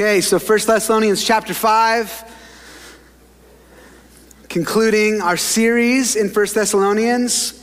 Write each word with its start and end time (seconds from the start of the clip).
Okay, 0.00 0.20
so 0.20 0.38
1 0.38 0.58
Thessalonians 0.64 1.24
chapter 1.24 1.52
5, 1.52 2.36
concluding 4.48 5.20
our 5.20 5.36
series 5.36 6.14
in 6.14 6.28
1 6.28 6.46
Thessalonians 6.54 7.54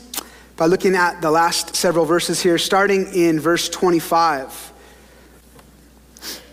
by 0.58 0.66
looking 0.66 0.96
at 0.96 1.22
the 1.22 1.32
last 1.32 1.78
several 1.78 2.04
verses 2.04 2.42
here, 2.42 2.58
starting 2.58 3.08
in 3.14 3.40
verse 3.40 3.70
25. 3.70 4.74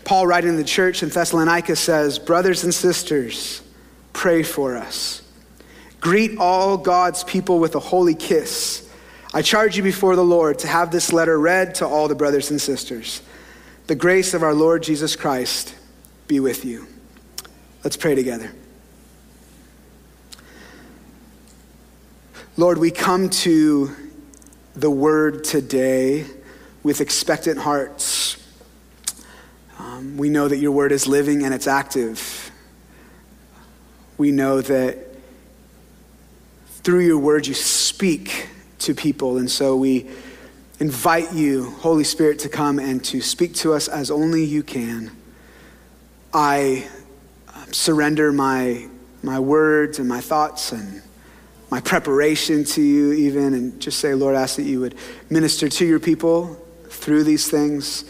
Paul, 0.04 0.28
writing 0.28 0.52
to 0.52 0.56
the 0.56 0.62
church 0.62 1.02
in 1.02 1.08
Thessalonica, 1.08 1.74
says, 1.74 2.16
Brothers 2.20 2.62
and 2.62 2.72
sisters, 2.72 3.60
pray 4.12 4.44
for 4.44 4.76
us. 4.76 5.22
Greet 6.00 6.38
all 6.38 6.76
God's 6.76 7.24
people 7.24 7.58
with 7.58 7.74
a 7.74 7.80
holy 7.80 8.14
kiss. 8.14 8.88
I 9.34 9.42
charge 9.42 9.76
you 9.76 9.82
before 9.82 10.14
the 10.14 10.22
Lord 10.22 10.60
to 10.60 10.68
have 10.68 10.92
this 10.92 11.12
letter 11.12 11.40
read 11.40 11.74
to 11.76 11.88
all 11.88 12.06
the 12.06 12.14
brothers 12.14 12.52
and 12.52 12.60
sisters. 12.60 13.20
The 13.92 13.96
grace 13.96 14.32
of 14.32 14.42
our 14.42 14.54
Lord 14.54 14.82
Jesus 14.82 15.16
Christ 15.16 15.74
be 16.26 16.40
with 16.40 16.64
you. 16.64 16.86
Let's 17.84 17.98
pray 17.98 18.14
together. 18.14 18.50
Lord, 22.56 22.78
we 22.78 22.90
come 22.90 23.28
to 23.28 23.94
the 24.74 24.90
word 24.90 25.44
today 25.44 26.24
with 26.82 27.02
expectant 27.02 27.58
hearts. 27.58 28.42
Um, 29.78 30.16
we 30.16 30.30
know 30.30 30.48
that 30.48 30.56
your 30.56 30.72
word 30.72 30.90
is 30.90 31.06
living 31.06 31.44
and 31.44 31.52
it's 31.52 31.66
active. 31.66 32.50
We 34.16 34.30
know 34.30 34.62
that 34.62 35.06
through 36.82 37.00
your 37.00 37.18
word 37.18 37.46
you 37.46 37.52
speak 37.52 38.48
to 38.78 38.94
people, 38.94 39.36
and 39.36 39.50
so 39.50 39.76
we 39.76 40.08
invite 40.82 41.32
you, 41.32 41.70
Holy 41.78 42.02
Spirit, 42.02 42.40
to 42.40 42.48
come 42.48 42.80
and 42.80 43.04
to 43.04 43.20
speak 43.20 43.54
to 43.54 43.72
us 43.72 43.86
as 43.86 44.10
only 44.10 44.42
you 44.42 44.64
can. 44.64 45.12
I 46.34 46.88
um, 47.54 47.72
surrender 47.72 48.32
my, 48.32 48.88
my 49.22 49.38
words 49.38 50.00
and 50.00 50.08
my 50.08 50.20
thoughts 50.20 50.72
and 50.72 51.00
my 51.70 51.80
preparation 51.80 52.64
to 52.64 52.82
you, 52.82 53.12
even, 53.12 53.54
and 53.54 53.80
just 53.80 54.00
say, 54.00 54.12
Lord, 54.12 54.34
I 54.34 54.42
ask 54.42 54.56
that 54.56 54.64
you 54.64 54.80
would 54.80 54.96
minister 55.30 55.68
to 55.68 55.86
your 55.86 56.00
people 56.00 56.60
through 56.88 57.22
these 57.22 57.48
things. 57.48 58.02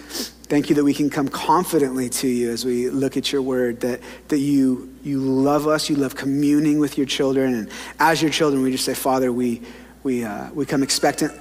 Thank 0.44 0.70
you 0.70 0.77
that 0.77 0.84
we 0.84 0.94
can 0.94 1.11
come 1.11 1.28
confidently 1.28 2.08
to 2.08 2.27
you 2.27 2.50
as 2.50 2.64
we 2.64 2.89
look 2.89 3.18
at 3.18 3.30
your 3.30 3.42
word, 3.42 3.80
that, 3.80 4.00
that 4.28 4.39
you, 4.39 4.96
you 5.05 5.20
love 5.20 5.68
us, 5.68 5.91
you 5.91 5.96
love 5.96 6.16
communing 6.16 6.78
with 6.78 6.96
your 6.96 7.06
children. 7.06 7.52
And 7.52 7.70
as 8.00 8.22
your 8.22 8.30
children, 8.30 8.62
we 8.62 8.72
just 8.72 8.86
say, 8.86 8.94
Father, 8.94 9.30
we, 9.30 9.61
we, 10.05 10.24
uh, 10.24 10.50
we 10.55 10.64
come 10.64 10.83
expectant 10.83 11.39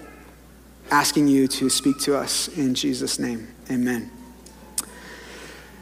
asking 0.92 1.28
you 1.28 1.48
to 1.48 1.70
speak 1.70 1.98
to 2.00 2.18
us 2.18 2.48
in 2.50 2.76
Jesus' 2.76 3.18
name. 3.18 3.48
Amen. 3.72 4.12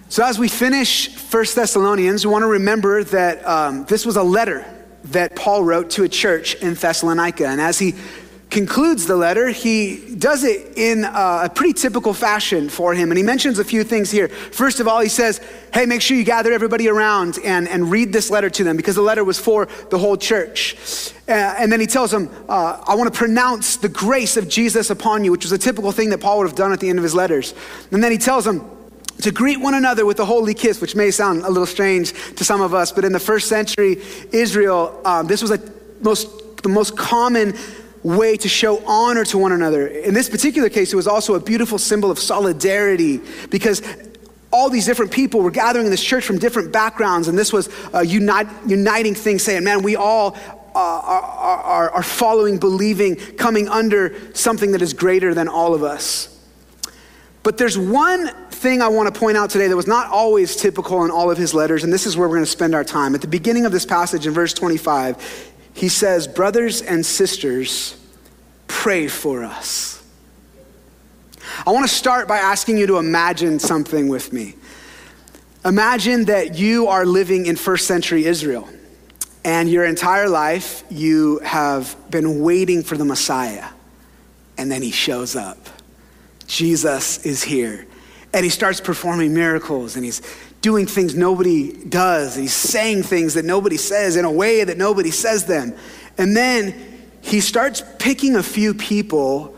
So, 0.08 0.24
as 0.24 0.40
we 0.40 0.48
finish 0.48 1.10
First 1.10 1.56
Thessalonians, 1.56 2.26
we 2.26 2.32
want 2.32 2.44
to 2.44 2.48
remember 2.48 3.04
that 3.04 3.46
um, 3.48 3.86
this 3.86 4.06
was 4.06 4.16
a 4.16 4.24
letter 4.24 4.66
that 5.06 5.36
Paul 5.36 5.64
wrote 5.64 5.90
to 5.92 6.04
a 6.04 6.10
church 6.10 6.56
in 6.56 6.74
Thessalonica. 6.74 7.48
And 7.48 7.62
as 7.62 7.80
he 7.80 7.94
concludes 8.50 9.06
the 9.06 9.16
letter, 9.16 9.50
he 9.50 10.16
does 10.16 10.44
it 10.44 10.78
in 10.78 11.04
a 11.06 11.50
pretty 11.54 11.74
typical 11.74 12.14
fashion 12.14 12.70
for 12.70 12.94
him. 12.94 13.12
And 13.12 13.18
he 13.18 13.24
mentions 13.24 13.60
a 13.60 13.64
few 13.64 13.84
things 13.84 14.10
here. 14.10 14.28
First 14.28 14.80
of 14.80 14.88
all, 14.88 15.00
he 15.02 15.10
says, 15.10 15.40
Hey, 15.72 15.86
make 15.86 16.02
sure 16.02 16.18
you 16.18 16.24
gather 16.24 16.52
everybody 16.52 16.88
around 16.88 17.38
and, 17.46 17.68
and 17.68 17.92
read 17.92 18.12
this 18.12 18.32
letter 18.32 18.50
to 18.50 18.64
them 18.64 18.76
because 18.76 18.96
the 18.96 19.04
letter 19.04 19.24
was 19.24 19.38
for 19.38 19.68
the 19.92 20.00
whole 20.00 20.18
church. 20.18 21.14
Uh, 21.28 21.32
and 21.32 21.72
then 21.72 21.80
he 21.80 21.86
tells 21.86 22.10
them, 22.10 22.28
uh, 22.50 22.84
I 22.88 22.96
want 22.96 23.14
to 23.14 23.18
pronounce 23.18 23.78
the 23.78 23.90
grace 23.90 24.36
of 24.36 24.50
Jesus 24.50 24.90
upon 24.90 25.24
you, 25.24 25.32
which 25.32 25.46
was 25.46 25.52
a 25.52 25.60
typical 25.60 25.92
thing 25.92 26.10
that 26.10 26.22
Paul 26.22 26.40
would 26.40 26.48
have 26.48 26.56
done 26.56 26.74
at 26.74 26.80
the 26.80 26.90
end 26.90 26.98
of 26.98 27.04
his 27.04 27.14
letters. 27.14 27.54
And 27.92 28.04
then 28.04 28.12
he 28.12 28.18
tells 28.18 28.46
them, 28.46 28.68
to 29.22 29.32
greet 29.32 29.60
one 29.60 29.74
another 29.74 30.06
with 30.06 30.20
a 30.22 30.26
holy 30.26 30.54
kiss, 30.54 30.80
which 30.80 30.96
may 30.96 31.12
sound 31.12 31.44
a 31.44 31.50
little 31.50 31.66
strange 31.66 32.14
to 32.36 32.46
some 32.46 32.62
of 32.62 32.74
us, 32.74 32.92
but 32.94 33.04
in 33.04 33.12
the 33.12 33.20
first 33.20 33.50
century 33.50 34.02
Israel, 34.32 35.00
um, 35.04 35.28
this 35.28 35.42
was 35.42 35.52
a 35.52 35.60
most, 36.02 36.64
the 36.64 36.70
most 36.70 36.98
common 36.98 37.54
way 38.18 38.38
to 38.38 38.50
show 38.50 38.84
honor 38.86 39.26
to 39.26 39.38
one 39.38 39.52
another. 39.52 39.88
In 39.88 40.14
this 40.14 40.30
particular 40.30 40.70
case, 40.70 40.94
it 40.94 40.96
was 40.96 41.08
also 41.08 41.36
a 41.36 41.40
beautiful 41.40 41.78
symbol 41.78 42.12
of 42.12 42.20
solidarity 42.20 43.22
because 43.50 43.82
all 44.52 44.70
these 44.70 44.86
different 44.86 45.12
people 45.12 45.42
were 45.42 45.52
gathering 45.52 45.86
in 45.86 45.92
this 45.92 46.04
church 46.04 46.26
from 46.26 46.40
different 46.40 46.72
backgrounds, 46.72 47.28
and 47.28 47.38
this 47.38 47.54
was 47.54 47.70
a 47.94 48.06
unite, 48.06 48.48
uniting 48.66 49.14
thing, 49.14 49.38
saying, 49.38 49.64
man, 49.64 49.84
we 49.84 49.96
all 49.96 50.36
uh, 50.76 50.80
are, 50.80 51.22
are, 51.22 51.90
are 51.92 52.04
following, 52.04 52.58
believing, 52.58 53.16
coming 53.16 53.68
under 53.68 54.16
something 54.34 54.72
that 54.72 54.82
is 54.82 54.94
greater 54.94 55.34
than 55.34 55.48
all 55.48 55.74
of 55.74 55.84
us. 55.84 56.36
But 57.44 57.58
there's 57.58 57.78
one 57.78 58.28
thing 58.50 58.82
I 58.82 58.90
want 58.90 59.14
to 59.14 59.20
point 59.20 59.38
out 59.38 59.50
today 59.50 59.68
that 59.68 59.76
was 59.76 59.88
not 59.88 60.10
always 60.10 60.56
typical 60.56 61.06
in 61.06 61.12
all 61.12 61.32
of 61.32 61.38
his 61.38 61.54
letters, 61.54 61.84
and 61.84 61.94
this 61.94 62.06
is 62.06 62.18
where 62.18 62.28
we're 62.28 62.36
going 62.36 62.46
to 62.46 62.52
spend 62.52 62.76
our 62.76 62.84
time. 62.84 63.16
At 63.16 63.22
the 63.22 63.28
beginning 63.28 63.66
of 63.66 63.72
this 63.72 63.86
passage 63.86 64.28
in 64.28 64.34
verse 64.34 64.54
25, 64.54 65.54
he 65.74 65.90
says, 65.90 66.28
Brothers 66.28 66.82
and 66.82 67.06
sisters, 67.06 67.96
pray 68.70 69.10
for 69.10 69.44
us. 69.44 70.02
I 71.68 71.72
want 71.72 71.86
to 71.90 71.94
start 71.94 72.28
by 72.28 72.38
asking 72.38 72.78
you 72.78 72.88
to 72.88 72.98
imagine 72.98 73.60
something 73.60 74.08
with 74.08 74.32
me. 74.32 74.56
Imagine 75.66 76.26
that 76.26 76.58
you 76.58 76.88
are 76.88 77.06
living 77.06 77.48
in 77.48 77.58
first 77.58 77.86
century 77.86 78.26
Israel, 78.26 78.70
and 79.44 79.70
your 79.70 79.84
entire 79.84 80.30
life 80.30 80.84
you 80.90 81.40
have 81.40 81.98
been 82.10 82.42
waiting 82.42 82.82
for 82.82 82.96
the 82.96 83.04
Messiah, 83.04 83.68
and 84.58 84.72
then 84.72 84.82
he 84.82 84.92
shows 84.92 85.36
up. 85.36 85.58
Jesus 86.48 87.26
is 87.26 87.44
here. 87.44 87.86
And 88.32 88.44
he 88.44 88.50
starts 88.50 88.80
performing 88.80 89.34
miracles, 89.34 89.96
and 89.96 90.06
he's 90.06 90.22
doing 90.62 90.86
things 90.86 91.16
nobody 91.16 91.74
does. 91.86 92.36
He's 92.36 92.54
saying 92.54 93.04
things 93.04 93.34
that 93.34 93.44
nobody 93.44 93.78
says 93.78 94.16
in 94.16 94.24
a 94.24 94.32
way 94.32 94.64
that 94.64 94.78
nobody 94.78 95.10
says 95.12 95.46
them. 95.46 95.76
And 96.18 96.38
then 96.38 96.99
he 97.22 97.42
starts 97.42 97.84
picking 97.98 98.36
a 98.36 98.44
few 98.44 98.74
people 98.74 99.56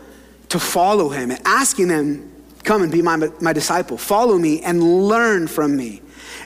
to 0.48 0.58
follow 0.58 1.08
him 1.08 1.30
and 1.30 1.40
asking 1.44 1.88
them, 1.88 2.28
Come 2.64 2.82
and 2.82 2.92
be 2.92 3.02
my, 3.02 3.16
my 3.40 3.52
disciple. 3.52 3.98
Follow 3.98 4.38
me 4.38 4.62
and 4.62 5.08
learn 5.08 5.48
from 5.48 5.76
me. 5.76 6.00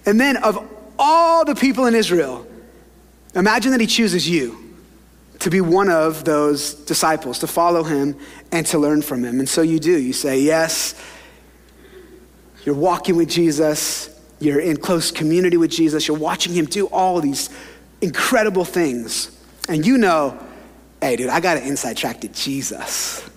And 0.06 0.18
then, 0.18 0.38
of 0.38 0.66
all 0.98 1.44
the 1.44 1.54
people 1.54 1.84
in 1.84 1.94
Israel, 1.94 2.46
imagine 3.34 3.72
that 3.72 3.80
he 3.82 3.86
chooses 3.86 4.26
you 4.26 4.74
to 5.40 5.50
be 5.50 5.60
one 5.60 5.90
of 5.90 6.24
those 6.24 6.72
disciples, 6.72 7.38
to 7.40 7.46
follow 7.46 7.82
him 7.82 8.16
and 8.50 8.64
to 8.68 8.78
learn 8.78 9.02
from 9.02 9.22
him. 9.22 9.40
And 9.40 9.48
so 9.48 9.60
you 9.60 9.78
do. 9.78 9.98
You 9.98 10.14
say, 10.14 10.40
Yes, 10.40 10.94
you're 12.64 12.74
walking 12.74 13.16
with 13.16 13.28
Jesus 13.28 14.16
you're 14.38 14.60
in 14.60 14.76
close 14.76 15.10
community 15.10 15.56
with 15.56 15.70
Jesus, 15.70 16.06
you're 16.06 16.16
watching 16.16 16.52
him 16.52 16.66
do 16.66 16.86
all 16.86 17.20
these 17.20 17.48
incredible 18.00 18.64
things, 18.64 19.30
and 19.68 19.86
you 19.86 19.96
know, 19.98 20.38
hey, 21.00 21.16
dude, 21.16 21.28
I 21.28 21.40
got 21.40 21.56
an 21.56 21.64
inside 21.64 21.96
track 21.96 22.20
to 22.22 22.28
Jesus. 22.28 23.28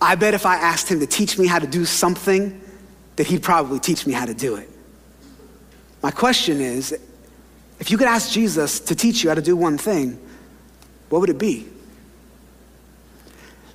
I 0.00 0.14
bet 0.16 0.34
if 0.34 0.46
I 0.46 0.56
asked 0.56 0.88
him 0.88 1.00
to 1.00 1.06
teach 1.06 1.38
me 1.38 1.46
how 1.46 1.58
to 1.58 1.66
do 1.66 1.84
something, 1.84 2.60
that 3.16 3.26
he'd 3.26 3.42
probably 3.42 3.78
teach 3.78 4.06
me 4.06 4.12
how 4.12 4.24
to 4.24 4.34
do 4.34 4.56
it. 4.56 4.68
My 6.02 6.10
question 6.10 6.60
is 6.60 6.98
if 7.78 7.90
you 7.90 7.98
could 7.98 8.08
ask 8.08 8.30
Jesus 8.30 8.80
to 8.80 8.94
teach 8.94 9.22
you 9.22 9.30
how 9.30 9.34
to 9.34 9.42
do 9.42 9.56
one 9.56 9.78
thing, 9.78 10.18
what 11.08 11.20
would 11.20 11.30
it 11.30 11.38
be? 11.38 11.66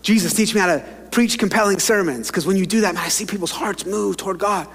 Jesus, 0.02 0.34
teach 0.34 0.54
me 0.54 0.62
how 0.62 0.68
to 0.68 0.86
preach 1.12 1.38
compelling 1.38 1.80
sermons, 1.80 2.28
because 2.28 2.46
when 2.46 2.58
you 2.58 2.66
do 2.66 2.82
that, 2.82 2.96
man, 2.96 3.04
I 3.04 3.10
see 3.10 3.26
people's 3.26 3.52
hearts 3.52 3.86
move 3.86 4.18
toward 4.18 4.38
God. 4.38 4.68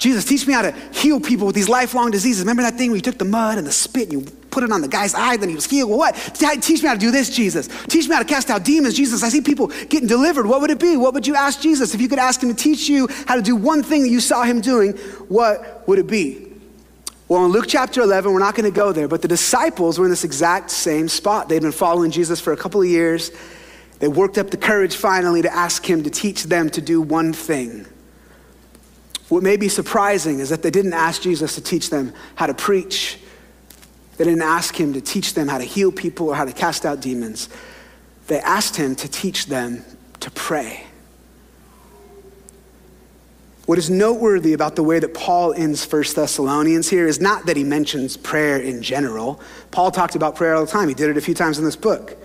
Jesus, 0.00 0.24
teach 0.24 0.46
me 0.46 0.54
how 0.54 0.62
to 0.62 0.72
heal 0.92 1.20
people 1.20 1.46
with 1.46 1.54
these 1.54 1.68
lifelong 1.68 2.10
diseases. 2.10 2.42
Remember 2.42 2.62
that 2.62 2.76
thing 2.76 2.88
where 2.88 2.96
you 2.96 3.02
took 3.02 3.18
the 3.18 3.24
mud 3.26 3.58
and 3.58 3.66
the 3.66 3.72
spit 3.72 4.10
and 4.10 4.12
you 4.12 4.32
put 4.50 4.64
it 4.64 4.72
on 4.72 4.80
the 4.80 4.88
guy's 4.88 5.14
eye, 5.14 5.34
and 5.34 5.42
then 5.42 5.50
he 5.50 5.54
was 5.54 5.66
healed? 5.66 5.90
Well, 5.90 5.98
what? 5.98 6.14
Teach 6.34 6.82
me 6.82 6.88
how 6.88 6.94
to 6.94 6.98
do 6.98 7.10
this, 7.10 7.28
Jesus. 7.28 7.68
Teach 7.84 8.08
me 8.08 8.14
how 8.14 8.22
to 8.22 8.28
cast 8.28 8.48
out 8.48 8.64
demons, 8.64 8.94
Jesus. 8.94 9.22
I 9.22 9.28
see 9.28 9.42
people 9.42 9.66
getting 9.88 10.08
delivered. 10.08 10.46
What 10.46 10.62
would 10.62 10.70
it 10.70 10.80
be? 10.80 10.96
What 10.96 11.12
would 11.12 11.26
you 11.26 11.36
ask 11.36 11.60
Jesus? 11.60 11.94
If 11.94 12.00
you 12.00 12.08
could 12.08 12.18
ask 12.18 12.42
him 12.42 12.48
to 12.48 12.54
teach 12.54 12.88
you 12.88 13.08
how 13.26 13.36
to 13.36 13.42
do 13.42 13.54
one 13.54 13.82
thing 13.82 14.02
that 14.02 14.08
you 14.08 14.20
saw 14.20 14.42
him 14.42 14.62
doing, 14.62 14.92
what 15.28 15.86
would 15.86 15.98
it 15.98 16.06
be? 16.06 16.46
Well, 17.28 17.44
in 17.44 17.52
Luke 17.52 17.66
chapter 17.68 18.00
11, 18.00 18.32
we're 18.32 18.40
not 18.40 18.54
going 18.54 18.72
to 18.72 18.74
go 18.74 18.92
there, 18.92 19.06
but 19.06 19.20
the 19.22 19.28
disciples 19.28 19.98
were 19.98 20.06
in 20.06 20.10
this 20.10 20.24
exact 20.24 20.70
same 20.70 21.08
spot. 21.08 21.50
They'd 21.50 21.60
been 21.60 21.72
following 21.72 22.10
Jesus 22.10 22.40
for 22.40 22.54
a 22.54 22.56
couple 22.56 22.80
of 22.80 22.88
years. 22.88 23.30
They 23.98 24.08
worked 24.08 24.38
up 24.38 24.50
the 24.50 24.56
courage 24.56 24.96
finally 24.96 25.42
to 25.42 25.54
ask 25.54 25.84
him 25.84 26.04
to 26.04 26.10
teach 26.10 26.44
them 26.44 26.70
to 26.70 26.80
do 26.80 27.02
one 27.02 27.34
thing. 27.34 27.84
What 29.30 29.44
may 29.44 29.56
be 29.56 29.68
surprising 29.68 30.40
is 30.40 30.48
that 30.48 30.62
they 30.62 30.72
didn't 30.72 30.92
ask 30.92 31.22
Jesus 31.22 31.54
to 31.54 31.60
teach 31.60 31.88
them 31.88 32.12
how 32.34 32.46
to 32.46 32.54
preach. 32.54 33.16
They 34.16 34.24
didn't 34.24 34.42
ask 34.42 34.74
him 34.74 34.92
to 34.92 35.00
teach 35.00 35.34
them 35.34 35.46
how 35.46 35.58
to 35.58 35.64
heal 35.64 35.92
people 35.92 36.28
or 36.28 36.34
how 36.34 36.44
to 36.44 36.52
cast 36.52 36.84
out 36.84 37.00
demons. 37.00 37.48
They 38.26 38.40
asked 38.40 38.74
him 38.74 38.96
to 38.96 39.08
teach 39.08 39.46
them 39.46 39.84
to 40.18 40.32
pray. 40.32 40.84
What 43.66 43.78
is 43.78 43.88
noteworthy 43.88 44.52
about 44.52 44.74
the 44.74 44.82
way 44.82 44.98
that 44.98 45.14
Paul 45.14 45.54
ends 45.54 45.84
1 45.90 46.02
Thessalonians 46.12 46.90
here 46.90 47.06
is 47.06 47.20
not 47.20 47.46
that 47.46 47.56
he 47.56 47.62
mentions 47.62 48.16
prayer 48.16 48.58
in 48.58 48.82
general. 48.82 49.40
Paul 49.70 49.92
talked 49.92 50.16
about 50.16 50.34
prayer 50.34 50.56
all 50.56 50.64
the 50.64 50.70
time, 50.72 50.88
he 50.88 50.94
did 50.94 51.08
it 51.08 51.16
a 51.16 51.20
few 51.20 51.34
times 51.34 51.56
in 51.56 51.64
this 51.64 51.76
book. 51.76 52.16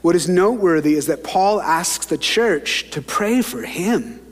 What 0.00 0.16
is 0.16 0.26
noteworthy 0.26 0.94
is 0.94 1.04
that 1.06 1.22
Paul 1.22 1.60
asks 1.60 2.06
the 2.06 2.16
church 2.16 2.90
to 2.92 3.02
pray 3.02 3.42
for 3.42 3.60
him. 3.60 4.25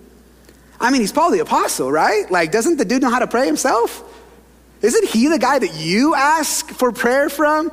I 0.85 0.91
mean, 0.91 1.01
he's 1.01 1.13
Paul 1.13 1.31
the 1.31 1.39
apostle, 1.39 1.91
right? 1.91 2.31
Like, 2.31 2.53
doesn't 2.53 2.77
the 2.77 2.85
dude 2.85 3.03
know 3.03 3.11
how 3.11 3.21
to 3.21 3.27
pray 3.27 3.47
himself? 3.47 4.03
Isn't 4.83 5.09
he 5.09 5.29
the 5.29 5.39
guy 5.39 5.59
that 5.59 5.75
you 5.77 6.15
ask 6.15 6.69
for 6.69 6.93
prayer 6.93 7.31
from? 7.31 7.73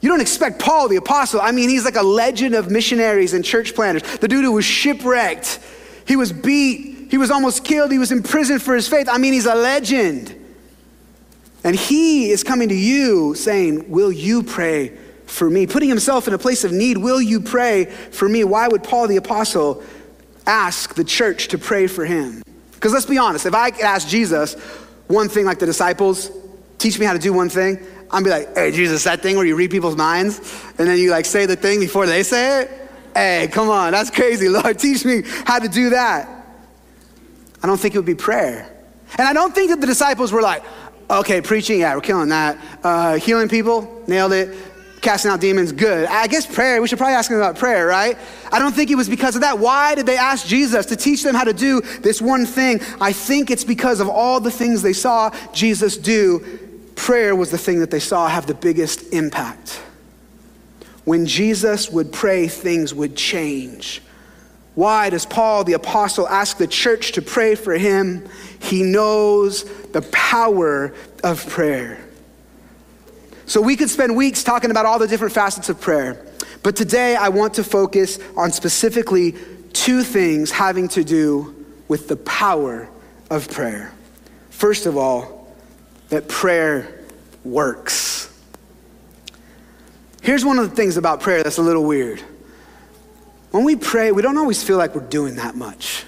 You 0.00 0.08
don't 0.08 0.20
expect 0.20 0.58
Paul 0.58 0.88
the 0.88 0.96
apostle. 0.96 1.40
I 1.40 1.52
mean, 1.52 1.68
he's 1.68 1.84
like 1.84 1.96
a 1.96 2.02
legend 2.02 2.54
of 2.54 2.70
missionaries 2.70 3.34
and 3.34 3.44
church 3.44 3.74
planters. 3.74 4.02
The 4.18 4.28
dude 4.28 4.44
who 4.44 4.52
was 4.52 4.64
shipwrecked, 4.64 5.60
he 6.06 6.16
was 6.16 6.32
beat, 6.32 7.10
he 7.10 7.18
was 7.18 7.30
almost 7.30 7.64
killed, 7.64 7.92
he 7.92 7.98
was 7.98 8.10
imprisoned 8.12 8.62
for 8.62 8.74
his 8.74 8.88
faith. 8.88 9.08
I 9.08 9.18
mean, 9.18 9.32
he's 9.32 9.46
a 9.46 9.54
legend. 9.54 10.34
And 11.62 11.74
he 11.74 12.30
is 12.30 12.44
coming 12.44 12.68
to 12.68 12.74
you 12.74 13.34
saying, 13.34 13.90
Will 13.90 14.12
you 14.12 14.42
pray 14.42 14.96
for 15.26 15.48
me? 15.48 15.66
Putting 15.66 15.88
himself 15.88 16.28
in 16.28 16.34
a 16.34 16.38
place 16.38 16.64
of 16.64 16.72
need, 16.72 16.98
Will 16.98 17.20
you 17.20 17.40
pray 17.40 17.86
for 17.86 18.28
me? 18.28 18.44
Why 18.44 18.68
would 18.68 18.84
Paul 18.84 19.08
the 19.08 19.16
apostle 19.16 19.82
ask 20.46 20.94
the 20.94 21.04
church 21.04 21.48
to 21.48 21.58
pray 21.58 21.86
for 21.86 22.04
him? 22.04 22.42
Because 22.72 22.92
let's 22.92 23.06
be 23.06 23.18
honest, 23.18 23.46
if 23.46 23.54
I 23.54 23.70
could 23.70 23.84
ask 23.84 24.08
Jesus 24.08 24.54
one 25.06 25.28
thing 25.28 25.44
like 25.44 25.58
the 25.58 25.66
disciples, 25.66 26.30
teach 26.78 26.98
me 26.98 27.06
how 27.06 27.12
to 27.12 27.18
do 27.18 27.32
one 27.32 27.48
thing, 27.48 27.84
I'm 28.10 28.22
be 28.22 28.30
like, 28.30 28.54
hey, 28.54 28.70
Jesus, 28.70 29.04
that 29.04 29.20
thing 29.20 29.36
where 29.36 29.46
you 29.46 29.56
read 29.56 29.70
people's 29.70 29.96
minds 29.96 30.38
and 30.78 30.88
then 30.88 30.98
you 30.98 31.10
like 31.10 31.24
say 31.24 31.46
the 31.46 31.56
thing 31.56 31.80
before 31.80 32.06
they 32.06 32.22
say 32.22 32.62
it? 32.62 32.70
Hey, 33.14 33.48
come 33.50 33.70
on, 33.70 33.92
that's 33.92 34.10
crazy. 34.10 34.48
Lord, 34.50 34.78
teach 34.78 35.04
me 35.04 35.22
how 35.44 35.58
to 35.58 35.68
do 35.68 35.90
that. 35.90 36.28
I 37.62 37.66
don't 37.66 37.78
think 37.78 37.94
it 37.94 37.98
would 37.98 38.06
be 38.06 38.14
prayer. 38.14 38.72
And 39.18 39.26
I 39.26 39.32
don't 39.32 39.54
think 39.54 39.70
that 39.70 39.80
the 39.80 39.86
disciples 39.86 40.32
were 40.32 40.42
like, 40.42 40.62
okay, 41.10 41.40
preaching, 41.40 41.80
yeah, 41.80 41.94
we're 41.94 42.00
killing 42.00 42.28
that. 42.28 42.58
Uh, 42.82 43.14
healing 43.16 43.48
people, 43.48 44.04
nailed 44.06 44.32
it. 44.32 44.56
Casting 45.06 45.30
out 45.30 45.40
demons, 45.40 45.70
good. 45.70 46.08
I 46.08 46.26
guess 46.26 46.52
prayer, 46.52 46.82
we 46.82 46.88
should 46.88 46.98
probably 46.98 47.14
ask 47.14 47.30
them 47.30 47.38
about 47.38 47.56
prayer, 47.56 47.86
right? 47.86 48.18
I 48.50 48.58
don't 48.58 48.74
think 48.74 48.90
it 48.90 48.96
was 48.96 49.08
because 49.08 49.36
of 49.36 49.42
that. 49.42 49.60
Why 49.60 49.94
did 49.94 50.04
they 50.04 50.16
ask 50.16 50.44
Jesus 50.48 50.84
to 50.86 50.96
teach 50.96 51.22
them 51.22 51.32
how 51.36 51.44
to 51.44 51.52
do 51.52 51.80
this 52.00 52.20
one 52.20 52.44
thing? 52.44 52.80
I 53.00 53.12
think 53.12 53.52
it's 53.52 53.62
because 53.62 54.00
of 54.00 54.08
all 54.08 54.40
the 54.40 54.50
things 54.50 54.82
they 54.82 54.92
saw 54.92 55.30
Jesus 55.52 55.96
do 55.96 56.44
prayer 56.96 57.36
was 57.36 57.52
the 57.52 57.56
thing 57.56 57.78
that 57.78 57.92
they 57.92 58.00
saw 58.00 58.26
have 58.26 58.46
the 58.46 58.54
biggest 58.54 59.12
impact. 59.12 59.80
When 61.04 61.24
Jesus 61.24 61.88
would 61.88 62.12
pray, 62.12 62.48
things 62.48 62.92
would 62.92 63.14
change. 63.14 64.02
Why 64.74 65.10
does 65.10 65.24
Paul 65.24 65.62
the 65.62 65.74
apostle 65.74 66.26
ask 66.26 66.56
the 66.56 66.66
church 66.66 67.12
to 67.12 67.22
pray 67.22 67.54
for 67.54 67.74
him? 67.74 68.28
He 68.58 68.82
knows 68.82 69.62
the 69.92 70.02
power 70.10 70.92
of 71.22 71.48
prayer. 71.48 72.05
So 73.46 73.60
we 73.60 73.76
could 73.76 73.90
spend 73.90 74.16
weeks 74.16 74.42
talking 74.42 74.70
about 74.70 74.86
all 74.86 74.98
the 74.98 75.06
different 75.06 75.32
facets 75.32 75.68
of 75.68 75.80
prayer. 75.80 76.26
But 76.62 76.74
today 76.74 77.14
I 77.14 77.28
want 77.28 77.54
to 77.54 77.64
focus 77.64 78.18
on 78.36 78.50
specifically 78.50 79.34
two 79.72 80.02
things 80.02 80.50
having 80.50 80.88
to 80.88 81.04
do 81.04 81.64
with 81.86 82.08
the 82.08 82.16
power 82.16 82.88
of 83.30 83.50
prayer. 83.50 83.92
First 84.50 84.86
of 84.86 84.96
all, 84.96 85.54
that 86.08 86.28
prayer 86.28 87.04
works. 87.44 88.32
Here's 90.22 90.44
one 90.44 90.58
of 90.58 90.68
the 90.68 90.74
things 90.74 90.96
about 90.96 91.20
prayer 91.20 91.44
that's 91.44 91.58
a 91.58 91.62
little 91.62 91.84
weird. 91.84 92.20
When 93.52 93.62
we 93.62 93.76
pray, 93.76 94.10
we 94.10 94.22
don't 94.22 94.38
always 94.38 94.62
feel 94.62 94.76
like 94.76 94.94
we're 94.94 95.02
doing 95.02 95.36
that 95.36 95.54
much. 95.54 96.04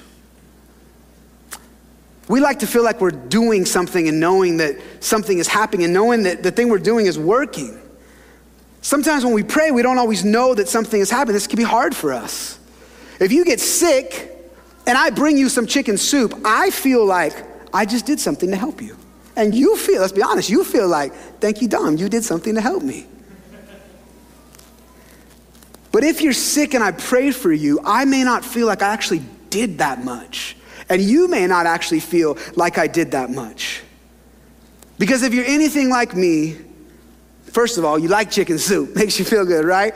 We 2.28 2.40
like 2.40 2.58
to 2.58 2.66
feel 2.66 2.84
like 2.84 3.00
we're 3.00 3.10
doing 3.10 3.64
something 3.64 4.06
and 4.06 4.20
knowing 4.20 4.58
that 4.58 4.76
something 5.00 5.38
is 5.38 5.48
happening 5.48 5.84
and 5.84 5.94
knowing 5.94 6.24
that 6.24 6.42
the 6.42 6.50
thing 6.50 6.68
we're 6.68 6.78
doing 6.78 7.06
is 7.06 7.18
working. 7.18 7.80
Sometimes 8.82 9.24
when 9.24 9.32
we 9.32 9.42
pray, 9.42 9.70
we 9.70 9.82
don't 9.82 9.98
always 9.98 10.24
know 10.24 10.54
that 10.54 10.68
something 10.68 11.00
is 11.00 11.10
happening. 11.10 11.34
This 11.34 11.46
can 11.46 11.56
be 11.56 11.64
hard 11.64 11.96
for 11.96 12.12
us. 12.12 12.58
If 13.18 13.32
you 13.32 13.44
get 13.44 13.60
sick 13.60 14.30
and 14.86 14.96
I 14.96 15.10
bring 15.10 15.38
you 15.38 15.48
some 15.48 15.66
chicken 15.66 15.96
soup, 15.96 16.34
I 16.44 16.70
feel 16.70 17.04
like 17.04 17.34
I 17.72 17.86
just 17.86 18.06
did 18.06 18.20
something 18.20 18.50
to 18.50 18.56
help 18.56 18.82
you. 18.82 18.96
And 19.34 19.54
you 19.54 19.76
feel, 19.76 20.00
let's 20.00 20.12
be 20.12 20.22
honest, 20.22 20.50
you 20.50 20.64
feel 20.64 20.88
like, 20.88 21.14
thank 21.40 21.62
you, 21.62 21.68
Dom, 21.68 21.96
you 21.96 22.08
did 22.08 22.24
something 22.24 22.54
to 22.54 22.60
help 22.60 22.82
me. 22.82 23.06
But 25.92 26.04
if 26.04 26.20
you're 26.20 26.34
sick 26.34 26.74
and 26.74 26.84
I 26.84 26.92
pray 26.92 27.30
for 27.30 27.52
you, 27.52 27.80
I 27.84 28.04
may 28.04 28.22
not 28.22 28.44
feel 28.44 28.66
like 28.66 28.82
I 28.82 28.92
actually 28.92 29.22
did 29.48 29.78
that 29.78 30.04
much. 30.04 30.56
And 30.88 31.02
you 31.02 31.28
may 31.28 31.46
not 31.46 31.66
actually 31.66 32.00
feel 32.00 32.38
like 32.56 32.78
I 32.78 32.86
did 32.86 33.10
that 33.12 33.30
much. 33.30 33.82
Because 34.98 35.22
if 35.22 35.32
you're 35.32 35.44
anything 35.44 35.90
like 35.90 36.14
me, 36.14 36.56
first 37.44 37.78
of 37.78 37.84
all, 37.84 37.98
you 37.98 38.08
like 38.08 38.30
chicken 38.30 38.58
soup, 38.58 38.94
makes 38.96 39.18
you 39.18 39.24
feel 39.24 39.44
good, 39.44 39.64
right? 39.64 39.94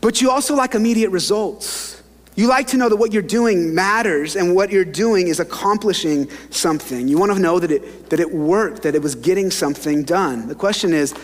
But 0.00 0.20
you 0.20 0.30
also 0.30 0.54
like 0.54 0.74
immediate 0.74 1.10
results. 1.10 2.02
You 2.36 2.46
like 2.46 2.68
to 2.68 2.76
know 2.76 2.88
that 2.88 2.96
what 2.96 3.12
you're 3.12 3.22
doing 3.22 3.74
matters 3.74 4.36
and 4.36 4.54
what 4.54 4.70
you're 4.70 4.84
doing 4.84 5.28
is 5.28 5.40
accomplishing 5.40 6.30
something. 6.50 7.08
You 7.08 7.18
want 7.18 7.32
to 7.32 7.38
know 7.38 7.58
that 7.58 7.70
it, 7.70 8.08
that 8.10 8.20
it 8.20 8.32
worked, 8.32 8.82
that 8.82 8.94
it 8.94 9.02
was 9.02 9.14
getting 9.14 9.50
something 9.50 10.04
done. 10.04 10.48
The 10.48 10.54
question 10.54 10.94
is 10.94 11.14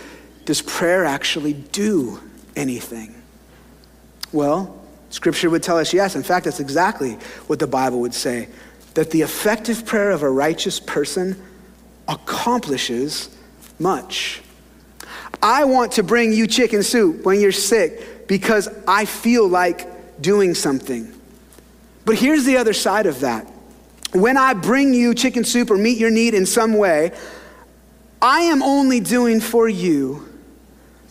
does 0.45 0.63
prayer 0.63 1.05
actually 1.05 1.55
do 1.55 2.21
anything? 2.55 3.15
Well, 4.33 4.81
Scripture 5.11 5.51
would 5.51 5.63
tell 5.63 5.79
us 5.79 5.93
yes. 5.93 6.17
In 6.17 6.23
fact, 6.23 6.45
that's 6.45 6.61
exactly 6.61 7.15
what 7.47 7.59
the 7.59 7.67
Bible 7.67 8.01
would 8.01 8.15
say 8.15 8.49
that 8.97 9.11
the 9.11 9.21
effective 9.21 9.85
prayer 9.85 10.11
of 10.11 10.23
a 10.23 10.31
righteous 10.31 10.81
person 10.81 11.41
accomplishes 12.09 13.29
much. 13.79 14.41
I 15.43 15.65
want 15.65 15.93
to 15.93 16.03
bring 16.03 16.33
you 16.33 16.47
chicken 16.47 16.83
soup 16.83 17.27
when 17.27 17.39
you're 17.39 17.53
sick 17.53 18.27
because 18.27 18.71
I 18.89 19.05
feel 19.05 19.47
like 19.47 20.21
doing 20.23 20.55
something. 20.55 21.13
But 22.07 22.17
here's 22.17 22.47
the 22.47 22.57
other 22.57 22.73
side 22.73 23.05
of 23.05 23.21
that. 23.21 23.47
When 24.15 24.39
I 24.39 24.55
bring 24.55 24.95
you 24.95 25.15
chicken 25.15 25.45
soup 25.45 25.71
or 25.71 25.77
meet 25.77 25.99
your 25.99 26.11
need 26.11 26.33
in 26.33 26.47
some 26.47 26.73
way, 26.73 27.13
I 28.23 28.41
am 28.43 28.63
only 28.63 29.01
doing 29.01 29.41
for 29.41 29.69
you 29.69 30.27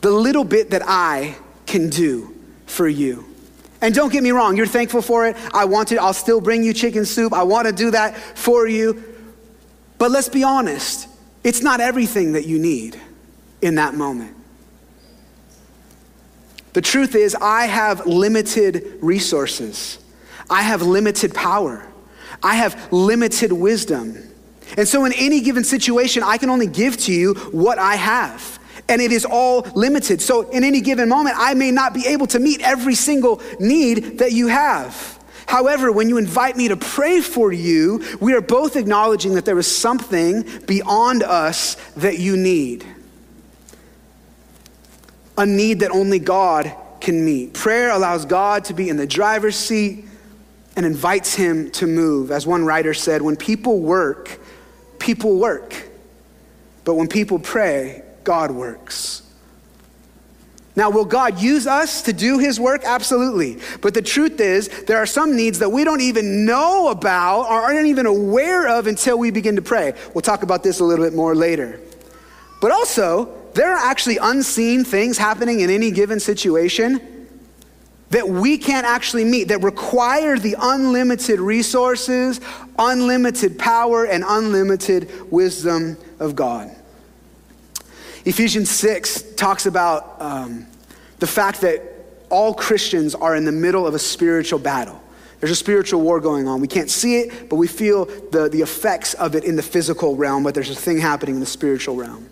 the 0.01 0.09
little 0.09 0.43
bit 0.43 0.71
that 0.71 0.81
I 0.87 1.35
can 1.67 1.91
do 1.91 2.35
for 2.65 2.87
you. 2.87 3.25
And 3.85 3.93
don't 3.93 4.11
get 4.11 4.23
me 4.23 4.31
wrong, 4.31 4.57
you're 4.57 4.65
thankful 4.65 5.03
for 5.03 5.27
it. 5.27 5.37
I 5.53 5.65
want 5.65 5.89
to, 5.89 5.97
I'll 5.97 6.11
still 6.11 6.41
bring 6.41 6.63
you 6.63 6.73
chicken 6.73 7.05
soup. 7.05 7.33
I 7.33 7.43
want 7.43 7.67
to 7.67 7.71
do 7.71 7.91
that 7.91 8.17
for 8.17 8.67
you. 8.67 9.03
But 9.99 10.09
let's 10.09 10.27
be 10.27 10.43
honest, 10.43 11.07
it's 11.43 11.61
not 11.61 11.79
everything 11.79 12.31
that 12.31 12.47
you 12.47 12.57
need 12.57 12.99
in 13.61 13.75
that 13.75 13.93
moment. 13.93 14.35
The 16.73 16.81
truth 16.81 17.13
is, 17.13 17.35
I 17.39 17.65
have 17.65 18.07
limited 18.07 18.97
resources. 19.01 19.99
I 20.49 20.63
have 20.63 20.81
limited 20.81 21.35
power. 21.35 21.87
I 22.41 22.55
have 22.55 22.91
limited 22.91 23.51
wisdom. 23.51 24.17
And 24.77 24.87
so, 24.87 25.05
in 25.05 25.13
any 25.13 25.41
given 25.41 25.63
situation, 25.63 26.23
I 26.23 26.39
can 26.39 26.49
only 26.49 26.65
give 26.65 26.97
to 27.01 27.13
you 27.13 27.35
what 27.51 27.77
I 27.77 27.97
have. 27.97 28.57
And 28.87 29.01
it 29.01 29.11
is 29.11 29.25
all 29.25 29.61
limited. 29.73 30.21
So, 30.21 30.49
in 30.49 30.63
any 30.63 30.81
given 30.81 31.09
moment, 31.09 31.35
I 31.39 31.53
may 31.55 31.71
not 31.71 31.93
be 31.93 32.05
able 32.07 32.27
to 32.27 32.39
meet 32.39 32.61
every 32.61 32.95
single 32.95 33.41
need 33.59 34.19
that 34.19 34.31
you 34.31 34.47
have. 34.47 35.19
However, 35.47 35.91
when 35.91 36.09
you 36.09 36.17
invite 36.17 36.55
me 36.57 36.67
to 36.67 36.77
pray 36.77 37.21
for 37.21 37.51
you, 37.51 38.03
we 38.19 38.33
are 38.33 38.41
both 38.41 38.75
acknowledging 38.75 39.35
that 39.35 39.45
there 39.45 39.57
is 39.57 39.75
something 39.75 40.43
beyond 40.67 41.23
us 41.23 41.75
that 41.95 42.19
you 42.19 42.37
need 42.37 42.85
a 45.37 45.45
need 45.45 45.81
that 45.81 45.91
only 45.91 46.19
God 46.19 46.73
can 47.01 47.23
meet. 47.23 47.53
Prayer 47.53 47.91
allows 47.91 48.25
God 48.25 48.65
to 48.65 48.73
be 48.73 48.89
in 48.89 48.97
the 48.97 49.07
driver's 49.07 49.55
seat 49.55 50.05
and 50.75 50.85
invites 50.85 51.33
him 51.33 51.71
to 51.71 51.87
move. 51.87 52.31
As 52.31 52.47
one 52.47 52.65
writer 52.65 52.93
said, 52.93 53.21
when 53.21 53.35
people 53.35 53.79
work, 53.79 54.39
people 54.99 55.37
work. 55.37 55.89
But 56.83 56.95
when 56.95 57.07
people 57.07 57.39
pray, 57.39 58.03
God 58.25 58.51
works. 58.51 59.21
Now, 60.75 60.89
will 60.89 61.05
God 61.05 61.39
use 61.39 61.67
us 61.67 62.01
to 62.01 62.11
do 62.11 62.37
his 62.37 62.59
work? 62.59 62.81
Absolutely. 62.83 63.59
But 63.81 63.93
the 63.93 64.01
truth 64.01 64.41
is, 64.41 64.67
there 64.83 64.97
are 64.97 65.05
some 65.05 65.37
needs 65.37 65.59
that 65.59 65.69
we 65.69 65.85
don't 65.85 66.01
even 66.01 66.45
know 66.45 66.89
about 66.89 67.43
or 67.43 67.53
aren't 67.53 67.87
even 67.87 68.05
aware 68.05 68.67
of 68.67 68.87
until 68.87 69.17
we 69.17 69.31
begin 69.31 69.55
to 69.55 69.61
pray. 69.61 69.93
We'll 70.13 70.21
talk 70.21 70.43
about 70.43 70.63
this 70.63 70.81
a 70.81 70.83
little 70.83 71.05
bit 71.05 71.13
more 71.13 71.33
later. 71.33 71.79
But 72.59 72.71
also, 72.71 73.33
there 73.53 73.71
are 73.71 73.89
actually 73.89 74.17
unseen 74.17 74.83
things 74.83 75.17
happening 75.17 75.61
in 75.61 75.69
any 75.69 75.91
given 75.91 76.19
situation 76.19 76.99
that 78.09 78.27
we 78.27 78.57
can't 78.57 78.85
actually 78.85 79.23
meet, 79.23 79.47
that 79.47 79.63
require 79.63 80.37
the 80.37 80.55
unlimited 80.59 81.39
resources, 81.39 82.41
unlimited 82.77 83.57
power, 83.57 84.05
and 84.05 84.23
unlimited 84.27 85.31
wisdom 85.31 85.97
of 86.19 86.35
God. 86.35 86.75
Ephesians 88.25 88.71
6 88.71 89.35
talks 89.35 89.67
about 89.67 90.19
um, 90.19 90.65
the 91.19 91.27
fact 91.27 91.61
that 91.61 91.81
all 92.29 92.53
Christians 92.53 93.13
are 93.13 93.35
in 93.35 93.45
the 93.45 93.51
middle 93.51 93.85
of 93.85 93.93
a 93.93 93.99
spiritual 93.99 94.59
battle. 94.59 95.01
There's 95.39 95.51
a 95.51 95.55
spiritual 95.55 96.01
war 96.01 96.19
going 96.19 96.47
on. 96.47 96.59
We 96.59 96.67
can't 96.67 96.89
see 96.89 97.19
it, 97.19 97.49
but 97.49 97.57
we 97.57 97.67
feel 97.67 98.05
the, 98.05 98.49
the 98.49 98.61
effects 98.61 99.13
of 99.13 99.35
it 99.35 99.43
in 99.43 99.55
the 99.55 99.61
physical 99.61 100.15
realm, 100.15 100.43
but 100.43 100.55
there's 100.55 100.71
a 100.71 100.75
thing 100.75 100.97
happening 100.97 101.35
in 101.35 101.39
the 101.39 101.45
spiritual 101.45 101.95
realm. 101.95 102.27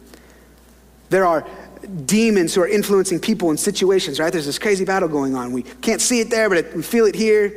There 1.09 1.25
are 1.25 1.47
demons 2.05 2.55
who 2.55 2.61
are 2.61 2.67
influencing 2.67 3.19
people 3.19 3.51
in 3.51 3.57
situations, 3.57 4.19
right? 4.19 4.31
There's 4.31 4.47
this 4.47 4.57
crazy 4.57 4.85
battle 4.85 5.09
going 5.09 5.35
on. 5.35 5.51
We 5.51 5.61
can't 5.61 6.01
see 6.01 6.21
it 6.21 6.31
there, 6.31 6.49
but 6.49 6.57
it, 6.57 6.75
we 6.75 6.81
feel 6.81 7.05
it 7.05 7.13
here. 7.13 7.55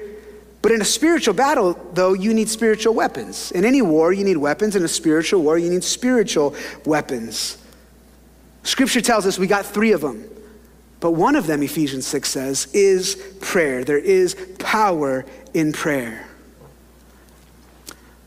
But 0.60 0.72
in 0.72 0.82
a 0.82 0.84
spiritual 0.84 1.32
battle, 1.32 1.78
though, 1.94 2.12
you 2.12 2.34
need 2.34 2.50
spiritual 2.50 2.92
weapons. 2.92 3.52
In 3.52 3.64
any 3.64 3.80
war, 3.80 4.12
you 4.12 4.24
need 4.24 4.36
weapons. 4.36 4.76
In 4.76 4.84
a 4.84 4.88
spiritual 4.88 5.42
war, 5.42 5.56
you 5.56 5.70
need 5.70 5.84
spiritual 5.84 6.54
weapons. 6.84 7.56
Scripture 8.66 9.00
tells 9.00 9.26
us 9.26 9.38
we 9.38 9.46
got 9.46 9.64
three 9.64 9.92
of 9.92 10.00
them. 10.00 10.28
But 10.98 11.12
one 11.12 11.36
of 11.36 11.46
them, 11.46 11.62
Ephesians 11.62 12.04
6 12.06 12.28
says, 12.28 12.68
is 12.72 13.14
prayer. 13.40 13.84
There 13.84 13.96
is 13.96 14.34
power 14.58 15.24
in 15.54 15.72
prayer. 15.72 16.26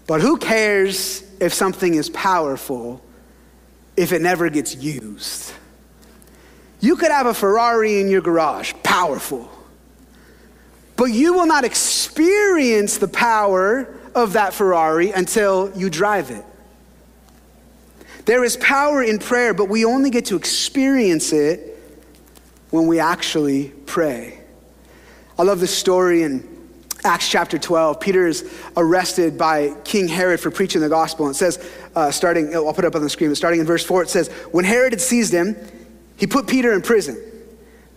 But 0.08 0.22
who 0.22 0.38
cares 0.38 1.24
if 1.42 1.54
something 1.54 1.94
is 1.94 2.10
powerful 2.12 3.04
if 3.98 4.14
it 4.14 4.22
never 4.22 4.50
gets 4.50 4.76
used? 4.76 5.52
You 6.80 6.96
could 6.96 7.12
have 7.12 7.26
a 7.26 7.34
Ferrari 7.34 8.00
in 8.00 8.08
your 8.08 8.22
garage, 8.22 8.74
powerful. 8.82 9.52
But 10.96 11.12
you 11.12 11.34
will 11.34 11.48
not 11.48 11.66
experience 11.66 12.98
the 12.98 13.10
power 13.10 13.94
of 14.16 14.34
that 14.34 14.54
Ferrari 14.54 15.12
until 15.12 15.70
you 15.78 15.90
drive 15.90 16.32
it. 16.32 16.46
There 18.26 18.44
is 18.44 18.58
power 18.58 19.02
in 19.02 19.20
prayer, 19.20 19.54
but 19.54 19.70
we 19.70 19.86
only 19.86 20.10
get 20.10 20.26
to 20.26 20.36
experience 20.36 21.34
it 21.34 21.78
when 22.70 22.88
we 22.88 23.00
actually 23.00 23.70
pray. 23.86 24.40
I 25.38 25.44
love 25.44 25.60
this 25.60 25.76
story 25.76 26.24
in 26.24 26.48
Acts 27.04 27.30
chapter 27.30 27.58
12. 27.58 28.00
Peter 28.00 28.28
is 28.28 28.50
arrested 28.76 29.38
by 29.38 29.74
King 29.86 30.08
Herod 30.08 30.40
for 30.40 30.52
preaching 30.52 30.82
the 30.82 30.90
gospel. 30.90 31.28
And 31.28 31.34
it 31.34 31.38
says, 31.38 31.72
uh, 31.96 32.12
starting, 32.12 32.54
I'll 32.54 32.74
put 32.74 32.84
it 32.84 32.88
up 32.88 32.96
on 32.96 33.02
the 33.02 33.10
screen, 33.10 33.30
but 33.30 33.38
starting 33.38 33.62
in 33.62 33.66
verse 33.66 33.86
4, 33.86 34.04
it 34.04 34.10
says, 34.10 34.28
When 34.52 34.66
Herod 34.66 34.94
had 34.94 35.02
seized 35.02 35.34
him, 35.34 35.56
he 36.18 36.28
put 36.28 36.48
Peter 36.48 36.74
in 36.74 36.82
prison. 36.82 37.18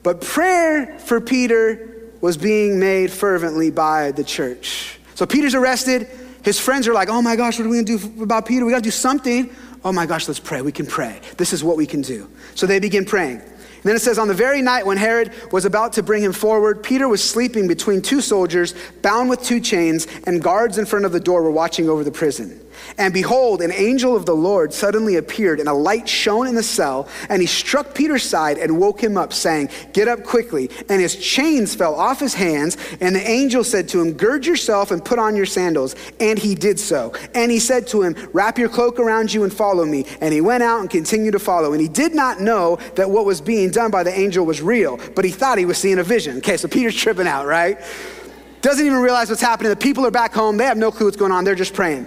But 0.03 0.21
prayer 0.21 0.99
for 1.01 1.21
Peter 1.21 2.11
was 2.21 2.37
being 2.37 2.79
made 2.79 3.11
fervently 3.11 3.71
by 3.71 4.13
the 4.13 4.25
church. 4.25 4.99
So 5.17 5.27
Peter's 5.27 5.55
arrested. 5.55 6.09
His 6.45 6.59
friends 6.59 6.89
are 6.89 6.95
like, 6.95 7.09
oh 7.09 7.23
my 7.23 7.37
gosh, 7.37 7.59
what 7.59 7.67
are 7.67 7.69
we 7.69 7.83
gonna 7.83 7.99
do 7.99 8.23
about 8.23 8.47
Peter? 8.47 8.65
We 8.65 8.73
gotta 8.73 8.83
do 8.83 8.91
something. 8.91 9.55
Oh 9.85 9.93
my 9.93 10.07
gosh, 10.07 10.29
let's 10.29 10.41
pray. 10.41 10.63
We 10.63 10.73
can 10.73 10.87
pray. 10.87 11.21
This 11.37 11.53
is 11.53 11.65
what 11.65 11.77
we 11.77 11.87
can 11.87 12.03
do. 12.03 12.29
So 12.55 12.67
they 12.67 12.79
begin 12.79 13.05
praying. 13.05 13.41
And 13.41 13.89
then 13.89 13.97
it 13.97 14.03
says, 14.03 14.17
On 14.17 14.29
the 14.29 14.35
very 14.35 14.63
night 14.63 14.87
when 14.87 14.97
Herod 14.97 15.33
was 15.51 15.65
about 15.65 15.95
to 15.95 16.05
bring 16.05 16.23
him 16.23 16.33
forward, 16.33 16.85
Peter 16.85 17.09
was 17.09 17.23
sleeping 17.23 17.67
between 17.67 18.01
two 18.01 18.21
soldiers, 18.21 18.75
bound 19.03 19.29
with 19.29 19.43
two 19.43 19.59
chains, 19.59 20.07
and 20.25 20.41
guards 20.41 20.79
in 20.79 20.87
front 20.87 21.05
of 21.05 21.11
the 21.11 21.19
door 21.19 21.43
were 21.43 21.51
watching 21.51 21.89
over 21.89 22.05
the 22.05 22.13
prison. 22.13 22.61
And 22.99 23.13
behold, 23.13 23.63
an 23.63 23.73
angel 23.73 24.17
of 24.17 24.27
the 24.27 24.35
Lord 24.35 24.73
suddenly 24.73 25.17
appeared, 25.17 25.61
and 25.61 25.69
a 25.69 25.73
light 25.73 26.09
shone 26.09 26.47
in 26.47 26.55
the 26.55 26.63
cell. 26.63 27.09
And 27.29 27.41
he 27.41 27.47
struck 27.47 27.95
Peter's 27.95 28.23
side 28.23 28.59
and 28.59 28.79
woke 28.79 29.03
him 29.03 29.17
up, 29.17 29.33
saying, 29.33 29.71
Get 29.93 30.09
up 30.09 30.25
quickly. 30.25 30.71
And 30.89 31.01
his 31.01 31.17
chains 31.17 31.75
fell 31.75 31.95
off 31.95 32.21
his 32.21 32.35
hands. 32.35 32.77
And 33.01 33.15
the 33.17 33.29
angel 33.29 33.65
said 33.65 33.89
to 33.91 34.01
him, 34.01 34.13
Gird 34.13 34.47
yourself 34.47 34.91
and 34.91 35.05
put 35.05 35.19
on 35.19 35.37
your 35.37 35.47
sandals. 35.47 35.95
And 36.21 36.39
he 36.39 36.55
did 36.55 36.79
so. 36.79 37.15
And 37.35 37.51
he 37.51 37.59
said 37.59 37.87
to 37.89 38.03
him, 38.03 38.15
Wrap 38.33 38.59
your 38.59 38.69
cloak 38.69 38.99
around 38.99 39.33
you 39.33 39.45
and 39.45 39.53
follow 39.53 39.85
me. 39.85 40.07
And 40.21 40.33
he 40.33 40.41
went 40.41 40.63
out 40.63 40.81
and 40.81 40.91
continued 40.91 41.33
to 41.33 41.39
follow. 41.39 41.73
And 41.73 41.81
he 41.81 41.89
did 41.89 42.15
not 42.15 42.41
know 42.41 42.79
that 42.95 43.11
what 43.11 43.25
was 43.25 43.41
being 43.41 43.71
done 43.71 43.91
by 43.91 44.03
the 44.03 44.17
angel 44.17 44.45
was 44.45 44.63
real, 44.63 44.99
but 45.15 45.25
he 45.25 45.31
thought 45.31 45.59
he 45.59 45.65
was 45.65 45.79
seeing 45.79 45.99
a 45.99 46.03
vision. 46.03 46.39
Okay, 46.39 46.57
so 46.57 46.69
Peter's 46.69 46.97
tripping 46.97 47.27
out, 47.27 47.47
right? 47.47 47.79
Doesn't 48.63 48.87
even 48.87 48.99
realize 48.99 49.29
what's 49.29 49.43
happening. 49.43 49.71
The 49.71 49.77
people 49.77 50.07
are 50.07 50.11
back 50.11 50.33
home. 50.33 50.57
They 50.57 50.65
have 50.65 50.77
no 50.77 50.93
clue 50.93 51.07
what's 51.07 51.17
going 51.17 51.33
on. 51.33 51.45
They're 51.45 51.55
just 51.55 51.75
praying. 51.75 52.07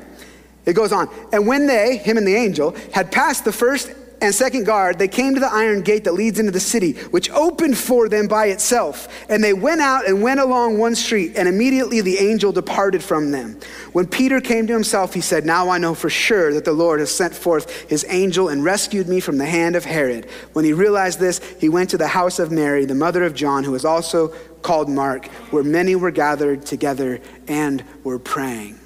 It 0.66 0.74
goes 0.74 0.92
on. 0.92 1.10
And 1.32 1.48
when 1.48 1.68
they, 1.68 1.98
him 1.98 2.18
and 2.18 2.28
the 2.28 2.36
angel, 2.36 2.76
had 2.94 3.12
passed 3.12 3.46
the 3.46 3.54
first 3.54 3.92
and 4.22 4.34
second 4.34 4.66
guard, 4.66 4.98
they 4.98 5.08
came 5.08 5.34
to 5.34 5.40
the 5.40 5.52
iron 5.52 5.82
gate 5.82 6.06
that 6.06 6.14
leads 6.14 6.40
into 6.40 6.52
the 6.52 6.60
city, 6.60 6.94
which 7.12 7.30
opened 7.32 7.78
for 7.78 8.10
them 8.10 8.28
by 8.28 8.48
itself. 8.48 9.08
And 9.30 9.44
they 9.44 9.54
went 9.54 9.82
out 9.82 10.08
and 10.08 10.22
went 10.22 10.40
along 10.40 10.78
one 10.78 10.96
street, 10.96 11.34
and 11.36 11.48
immediately 11.48 12.02
the 12.02 12.18
angel 12.18 12.52
departed 12.52 13.04
from 13.04 13.32
them. 13.32 13.60
When 13.94 14.08
Peter 14.08 14.42
came 14.42 14.68
to 14.68 14.74
himself, 14.74 15.14
he 15.14 15.22
said, 15.22 15.46
Now 15.46 15.70
I 15.70 15.78
know 15.78 15.94
for 15.94 16.10
sure 16.10 16.54
that 16.54 16.66
the 16.66 16.74
Lord 16.74 17.00
has 17.00 17.14
sent 17.14 17.36
forth 17.36 17.90
his 17.90 18.06
angel 18.10 18.50
and 18.50 18.64
rescued 18.64 19.08
me 19.08 19.20
from 19.20 19.38
the 19.38 19.46
hand 19.46 19.76
of 19.76 19.86
Herod. 19.86 20.30
When 20.54 20.66
he 20.66 20.74
realized 20.74 21.20
this, 21.20 21.40
he 21.60 21.70
went 21.70 21.90
to 21.92 21.98
the 21.98 22.08
house 22.08 22.40
of 22.40 22.52
Mary, 22.52 22.86
the 22.86 22.96
mother 22.96 23.24
of 23.24 23.36
John, 23.36 23.64
who 23.64 23.72
was 23.72 23.86
also 23.86 24.30
called 24.62 24.90
Mark, 24.90 25.28
where 25.52 25.64
many 25.64 25.96
were 25.96 26.12
gathered 26.12 26.66
together 26.66 27.20
and 27.48 27.84
were 28.04 28.18
praying. 28.18 28.80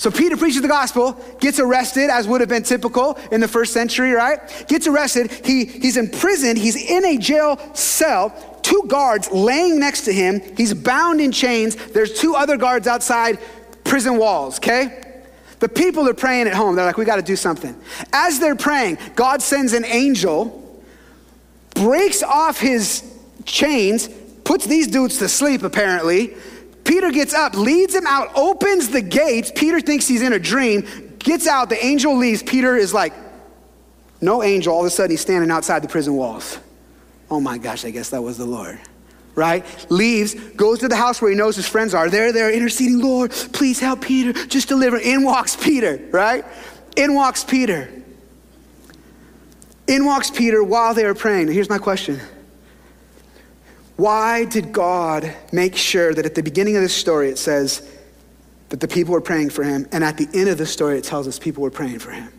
So 0.00 0.10
Peter 0.10 0.34
preaches 0.34 0.62
the 0.62 0.68
gospel, 0.68 1.12
gets 1.40 1.60
arrested, 1.60 2.08
as 2.08 2.26
would 2.26 2.40
have 2.40 2.48
been 2.48 2.62
typical 2.62 3.18
in 3.30 3.42
the 3.42 3.46
first 3.46 3.74
century, 3.74 4.12
right? 4.12 4.40
Gets 4.66 4.86
arrested. 4.86 5.30
He, 5.44 5.66
he's 5.66 5.98
imprisoned. 5.98 6.56
He's 6.56 6.74
in 6.74 7.04
a 7.04 7.18
jail 7.18 7.60
cell. 7.74 8.30
Two 8.62 8.84
guards 8.86 9.30
laying 9.30 9.78
next 9.78 10.06
to 10.06 10.12
him. 10.14 10.40
He's 10.56 10.72
bound 10.72 11.20
in 11.20 11.32
chains. 11.32 11.76
There's 11.76 12.18
two 12.18 12.34
other 12.34 12.56
guards 12.56 12.86
outside 12.86 13.40
prison 13.84 14.16
walls, 14.16 14.56
okay? 14.56 15.20
The 15.58 15.68
people 15.68 16.08
are 16.08 16.14
praying 16.14 16.46
at 16.46 16.54
home. 16.54 16.76
They're 16.76 16.86
like, 16.86 16.96
we 16.96 17.04
got 17.04 17.16
to 17.16 17.22
do 17.22 17.36
something. 17.36 17.78
As 18.10 18.40
they're 18.40 18.56
praying, 18.56 18.96
God 19.16 19.42
sends 19.42 19.74
an 19.74 19.84
angel, 19.84 20.82
breaks 21.74 22.22
off 22.22 22.58
his 22.58 23.04
chains, 23.44 24.08
puts 24.44 24.64
these 24.64 24.86
dudes 24.86 25.18
to 25.18 25.28
sleep, 25.28 25.62
apparently, 25.62 26.34
Peter 26.84 27.10
gets 27.10 27.34
up, 27.34 27.54
leads 27.54 27.94
him 27.94 28.06
out, 28.06 28.30
opens 28.34 28.88
the 28.88 29.00
gates. 29.00 29.52
Peter 29.54 29.80
thinks 29.80 30.06
he's 30.06 30.22
in 30.22 30.32
a 30.32 30.38
dream, 30.38 31.16
gets 31.18 31.46
out, 31.46 31.68
the 31.68 31.84
angel 31.84 32.16
leaves. 32.16 32.42
Peter 32.42 32.76
is 32.76 32.92
like, 32.94 33.12
no 34.20 34.42
angel. 34.42 34.74
All 34.74 34.80
of 34.80 34.86
a 34.86 34.90
sudden, 34.90 35.12
he's 35.12 35.20
standing 35.20 35.50
outside 35.50 35.82
the 35.82 35.88
prison 35.88 36.14
walls. 36.14 36.58
Oh 37.30 37.40
my 37.40 37.58
gosh, 37.58 37.84
I 37.84 37.90
guess 37.90 38.10
that 38.10 38.22
was 38.22 38.38
the 38.38 38.44
Lord. 38.44 38.78
Right? 39.34 39.64
Leaves, 39.90 40.34
goes 40.34 40.80
to 40.80 40.88
the 40.88 40.96
house 40.96 41.22
where 41.22 41.30
he 41.30 41.36
knows 41.36 41.56
his 41.56 41.66
friends 41.66 41.94
are. 41.94 42.10
There, 42.10 42.32
they're 42.32 42.50
there 42.50 42.52
interceding, 42.52 43.00
Lord, 43.00 43.30
please 43.30 43.78
help 43.78 44.02
Peter. 44.02 44.32
Just 44.46 44.68
deliver. 44.68 44.98
In 44.98 45.24
walks 45.24 45.56
Peter, 45.56 46.00
right? 46.10 46.44
In 46.96 47.14
walks 47.14 47.44
Peter. 47.44 47.88
In 49.86 50.04
walks 50.04 50.30
Peter 50.30 50.62
while 50.62 50.94
they 50.94 51.04
are 51.04 51.14
praying. 51.14 51.48
Here's 51.48 51.70
my 51.70 51.78
question 51.78 52.20
why 54.00 54.46
did 54.46 54.72
God 54.72 55.34
make 55.52 55.76
sure 55.76 56.14
that 56.14 56.24
at 56.24 56.34
the 56.34 56.42
beginning 56.42 56.74
of 56.76 56.82
this 56.82 56.94
story 56.94 57.28
it 57.28 57.36
says 57.36 57.86
that 58.70 58.80
the 58.80 58.88
people 58.88 59.12
were 59.12 59.20
praying 59.20 59.50
for 59.50 59.62
him, 59.62 59.86
and 59.92 60.02
at 60.02 60.16
the 60.16 60.26
end 60.32 60.48
of 60.48 60.56
the 60.56 60.64
story 60.64 60.96
it 60.96 61.04
tells 61.04 61.28
us 61.28 61.38
people 61.38 61.62
were 61.62 61.70
praying 61.70 61.98
for 61.98 62.10
him? 62.10 62.32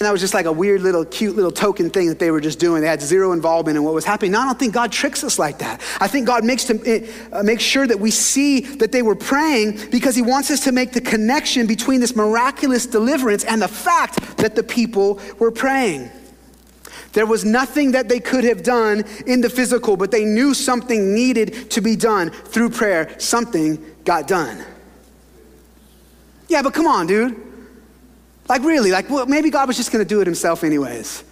And 0.00 0.06
that 0.06 0.12
was 0.12 0.20
just 0.20 0.32
like 0.32 0.46
a 0.46 0.52
weird 0.52 0.82
little 0.82 1.04
cute 1.04 1.34
little 1.34 1.50
token 1.50 1.90
thing 1.90 2.06
that 2.08 2.20
they 2.20 2.30
were 2.30 2.40
just 2.40 2.60
doing. 2.60 2.82
They 2.82 2.88
had 2.88 3.02
zero 3.02 3.32
involvement 3.32 3.76
in 3.76 3.82
what 3.82 3.94
was 3.94 4.04
happening. 4.04 4.30
Now, 4.30 4.42
I 4.42 4.44
don't 4.44 4.58
think 4.58 4.72
God 4.72 4.92
tricks 4.92 5.24
us 5.24 5.40
like 5.40 5.58
that. 5.58 5.80
I 6.00 6.06
think 6.06 6.24
God 6.24 6.44
makes, 6.44 6.64
to, 6.66 6.80
eh, 6.86 7.10
uh, 7.32 7.42
makes 7.42 7.64
sure 7.64 7.84
that 7.84 7.98
we 7.98 8.12
see 8.12 8.60
that 8.60 8.92
they 8.92 9.02
were 9.02 9.16
praying 9.16 9.90
because 9.90 10.14
he 10.14 10.22
wants 10.22 10.52
us 10.52 10.60
to 10.64 10.72
make 10.72 10.92
the 10.92 11.00
connection 11.00 11.66
between 11.66 12.00
this 12.00 12.14
miraculous 12.14 12.86
deliverance 12.86 13.42
and 13.42 13.60
the 13.60 13.66
fact 13.66 14.36
that 14.36 14.54
the 14.54 14.62
people 14.62 15.20
were 15.40 15.50
praying. 15.50 16.08
There 17.12 17.26
was 17.26 17.44
nothing 17.44 17.92
that 17.92 18.08
they 18.08 18.20
could 18.20 18.44
have 18.44 18.62
done 18.62 19.02
in 19.26 19.40
the 19.40 19.50
physical, 19.50 19.96
but 19.96 20.12
they 20.12 20.24
knew 20.24 20.54
something 20.54 21.12
needed 21.12 21.72
to 21.72 21.80
be 21.80 21.96
done 21.96 22.30
through 22.30 22.70
prayer. 22.70 23.18
Something 23.18 23.84
got 24.04 24.28
done. 24.28 24.64
Yeah, 26.46 26.62
but 26.62 26.72
come 26.72 26.86
on, 26.86 27.08
dude. 27.08 27.47
Like, 28.48 28.62
really, 28.62 28.90
like, 28.90 29.10
well, 29.10 29.26
maybe 29.26 29.50
God 29.50 29.68
was 29.68 29.76
just 29.76 29.92
going 29.92 30.04
to 30.04 30.08
do 30.08 30.20
it 30.20 30.26
himself, 30.26 30.64
anyways. 30.64 31.22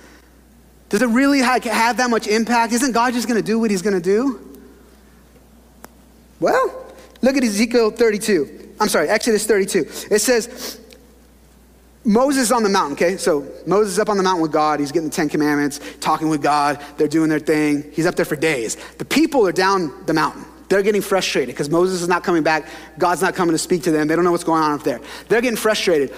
Does 0.88 1.02
it 1.02 1.06
really 1.06 1.40
have 1.40 1.96
that 1.96 2.10
much 2.10 2.26
impact? 2.26 2.72
Isn't 2.72 2.92
God 2.92 3.14
just 3.14 3.26
going 3.26 3.40
to 3.40 3.46
do 3.46 3.58
what 3.58 3.70
he's 3.70 3.82
going 3.82 3.94
to 3.94 4.00
do? 4.00 4.60
Well, 6.38 6.92
look 7.22 7.36
at 7.36 7.42
Ezekiel 7.42 7.90
32. 7.90 8.74
I'm 8.78 8.88
sorry, 8.88 9.08
Exodus 9.08 9.46
32. 9.46 9.80
It 10.10 10.20
says, 10.20 10.78
Moses 12.04 12.52
on 12.52 12.62
the 12.62 12.68
mountain, 12.68 12.92
okay? 12.92 13.16
So 13.16 13.50
Moses 13.66 13.94
is 13.94 13.98
up 13.98 14.10
on 14.10 14.16
the 14.16 14.22
mountain 14.22 14.42
with 14.42 14.52
God. 14.52 14.78
He's 14.78 14.92
getting 14.92 15.08
the 15.08 15.14
Ten 15.14 15.28
Commandments, 15.28 15.80
talking 15.98 16.28
with 16.28 16.42
God. 16.42 16.80
They're 16.98 17.08
doing 17.08 17.30
their 17.30 17.40
thing. 17.40 17.90
He's 17.92 18.06
up 18.06 18.14
there 18.14 18.24
for 18.24 18.36
days. 18.36 18.76
The 18.98 19.04
people 19.04 19.44
are 19.46 19.52
down 19.52 20.04
the 20.06 20.14
mountain. 20.14 20.44
They're 20.68 20.82
getting 20.82 21.02
frustrated 21.02 21.54
because 21.54 21.70
Moses 21.70 22.02
is 22.02 22.08
not 22.08 22.22
coming 22.22 22.42
back. 22.42 22.68
God's 22.98 23.22
not 23.22 23.34
coming 23.34 23.54
to 23.54 23.58
speak 23.58 23.82
to 23.84 23.90
them. 23.90 24.06
They 24.06 24.14
don't 24.14 24.24
know 24.24 24.30
what's 24.30 24.44
going 24.44 24.62
on 24.62 24.72
up 24.72 24.84
there. 24.84 25.00
They're 25.28 25.40
getting 25.40 25.56
frustrated. 25.56 26.14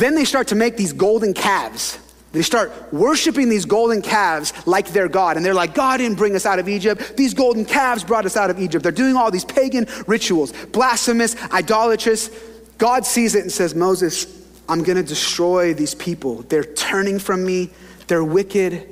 Then 0.00 0.14
they 0.14 0.24
start 0.24 0.48
to 0.48 0.54
make 0.54 0.78
these 0.78 0.94
golden 0.94 1.34
calves. 1.34 1.98
They 2.32 2.40
start 2.40 2.72
worshiping 2.90 3.50
these 3.50 3.66
golden 3.66 4.00
calves 4.00 4.54
like 4.66 4.88
their 4.88 5.08
God. 5.08 5.36
And 5.36 5.44
they're 5.44 5.52
like, 5.52 5.74
God 5.74 5.98
didn't 5.98 6.16
bring 6.16 6.34
us 6.34 6.46
out 6.46 6.58
of 6.58 6.70
Egypt. 6.70 7.18
These 7.18 7.34
golden 7.34 7.66
calves 7.66 8.02
brought 8.02 8.24
us 8.24 8.34
out 8.34 8.48
of 8.48 8.58
Egypt. 8.58 8.82
They're 8.82 8.92
doing 8.92 9.14
all 9.14 9.30
these 9.30 9.44
pagan 9.44 9.86
rituals, 10.06 10.52
blasphemous, 10.68 11.36
idolatrous. 11.52 12.30
God 12.78 13.04
sees 13.04 13.34
it 13.34 13.42
and 13.42 13.52
says, 13.52 13.74
Moses, 13.74 14.26
I'm 14.70 14.82
going 14.84 14.96
to 14.96 15.02
destroy 15.02 15.74
these 15.74 15.94
people. 15.94 16.44
They're 16.44 16.64
turning 16.64 17.18
from 17.18 17.44
me. 17.44 17.68
They're 18.06 18.24
wicked. 18.24 18.88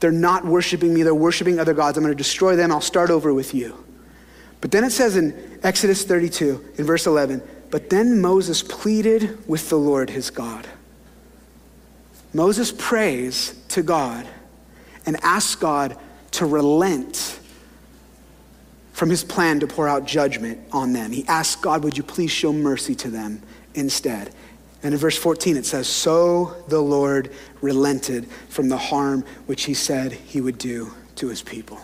They're 0.00 0.10
not 0.10 0.46
worshiping 0.46 0.94
me. 0.94 1.02
They're 1.02 1.14
worshiping 1.14 1.60
other 1.60 1.74
gods. 1.74 1.98
I'm 1.98 2.04
going 2.04 2.16
to 2.16 2.16
destroy 2.16 2.56
them. 2.56 2.72
I'll 2.72 2.80
start 2.80 3.10
over 3.10 3.34
with 3.34 3.54
you. 3.54 3.84
But 4.62 4.70
then 4.70 4.82
it 4.82 4.92
says 4.92 5.14
in 5.14 5.60
Exodus 5.62 6.06
32, 6.06 6.72
in 6.78 6.86
verse 6.86 7.06
11, 7.06 7.42
but 7.70 7.90
then 7.90 8.20
Moses 8.20 8.62
pleaded 8.62 9.46
with 9.48 9.68
the 9.68 9.78
Lord 9.78 10.10
his 10.10 10.30
God. 10.30 10.66
Moses 12.32 12.72
prays 12.72 13.58
to 13.68 13.82
God 13.82 14.26
and 15.06 15.16
asks 15.22 15.54
God 15.54 15.96
to 16.32 16.46
relent 16.46 17.38
from 18.92 19.10
his 19.10 19.22
plan 19.24 19.60
to 19.60 19.66
pour 19.66 19.88
out 19.88 20.06
judgment 20.06 20.60
on 20.72 20.92
them. 20.92 21.12
He 21.12 21.26
asks 21.26 21.60
God, 21.60 21.84
Would 21.84 21.96
you 21.96 22.02
please 22.02 22.30
show 22.30 22.52
mercy 22.52 22.94
to 22.96 23.10
them 23.10 23.42
instead? 23.74 24.34
And 24.82 24.94
in 24.94 25.00
verse 25.00 25.16
14, 25.16 25.56
it 25.56 25.66
says, 25.66 25.88
So 25.88 26.56
the 26.68 26.80
Lord 26.80 27.32
relented 27.60 28.28
from 28.48 28.68
the 28.68 28.76
harm 28.76 29.24
which 29.46 29.64
he 29.64 29.74
said 29.74 30.12
he 30.12 30.40
would 30.40 30.58
do 30.58 30.92
to 31.16 31.28
his 31.28 31.42
people. 31.42 31.80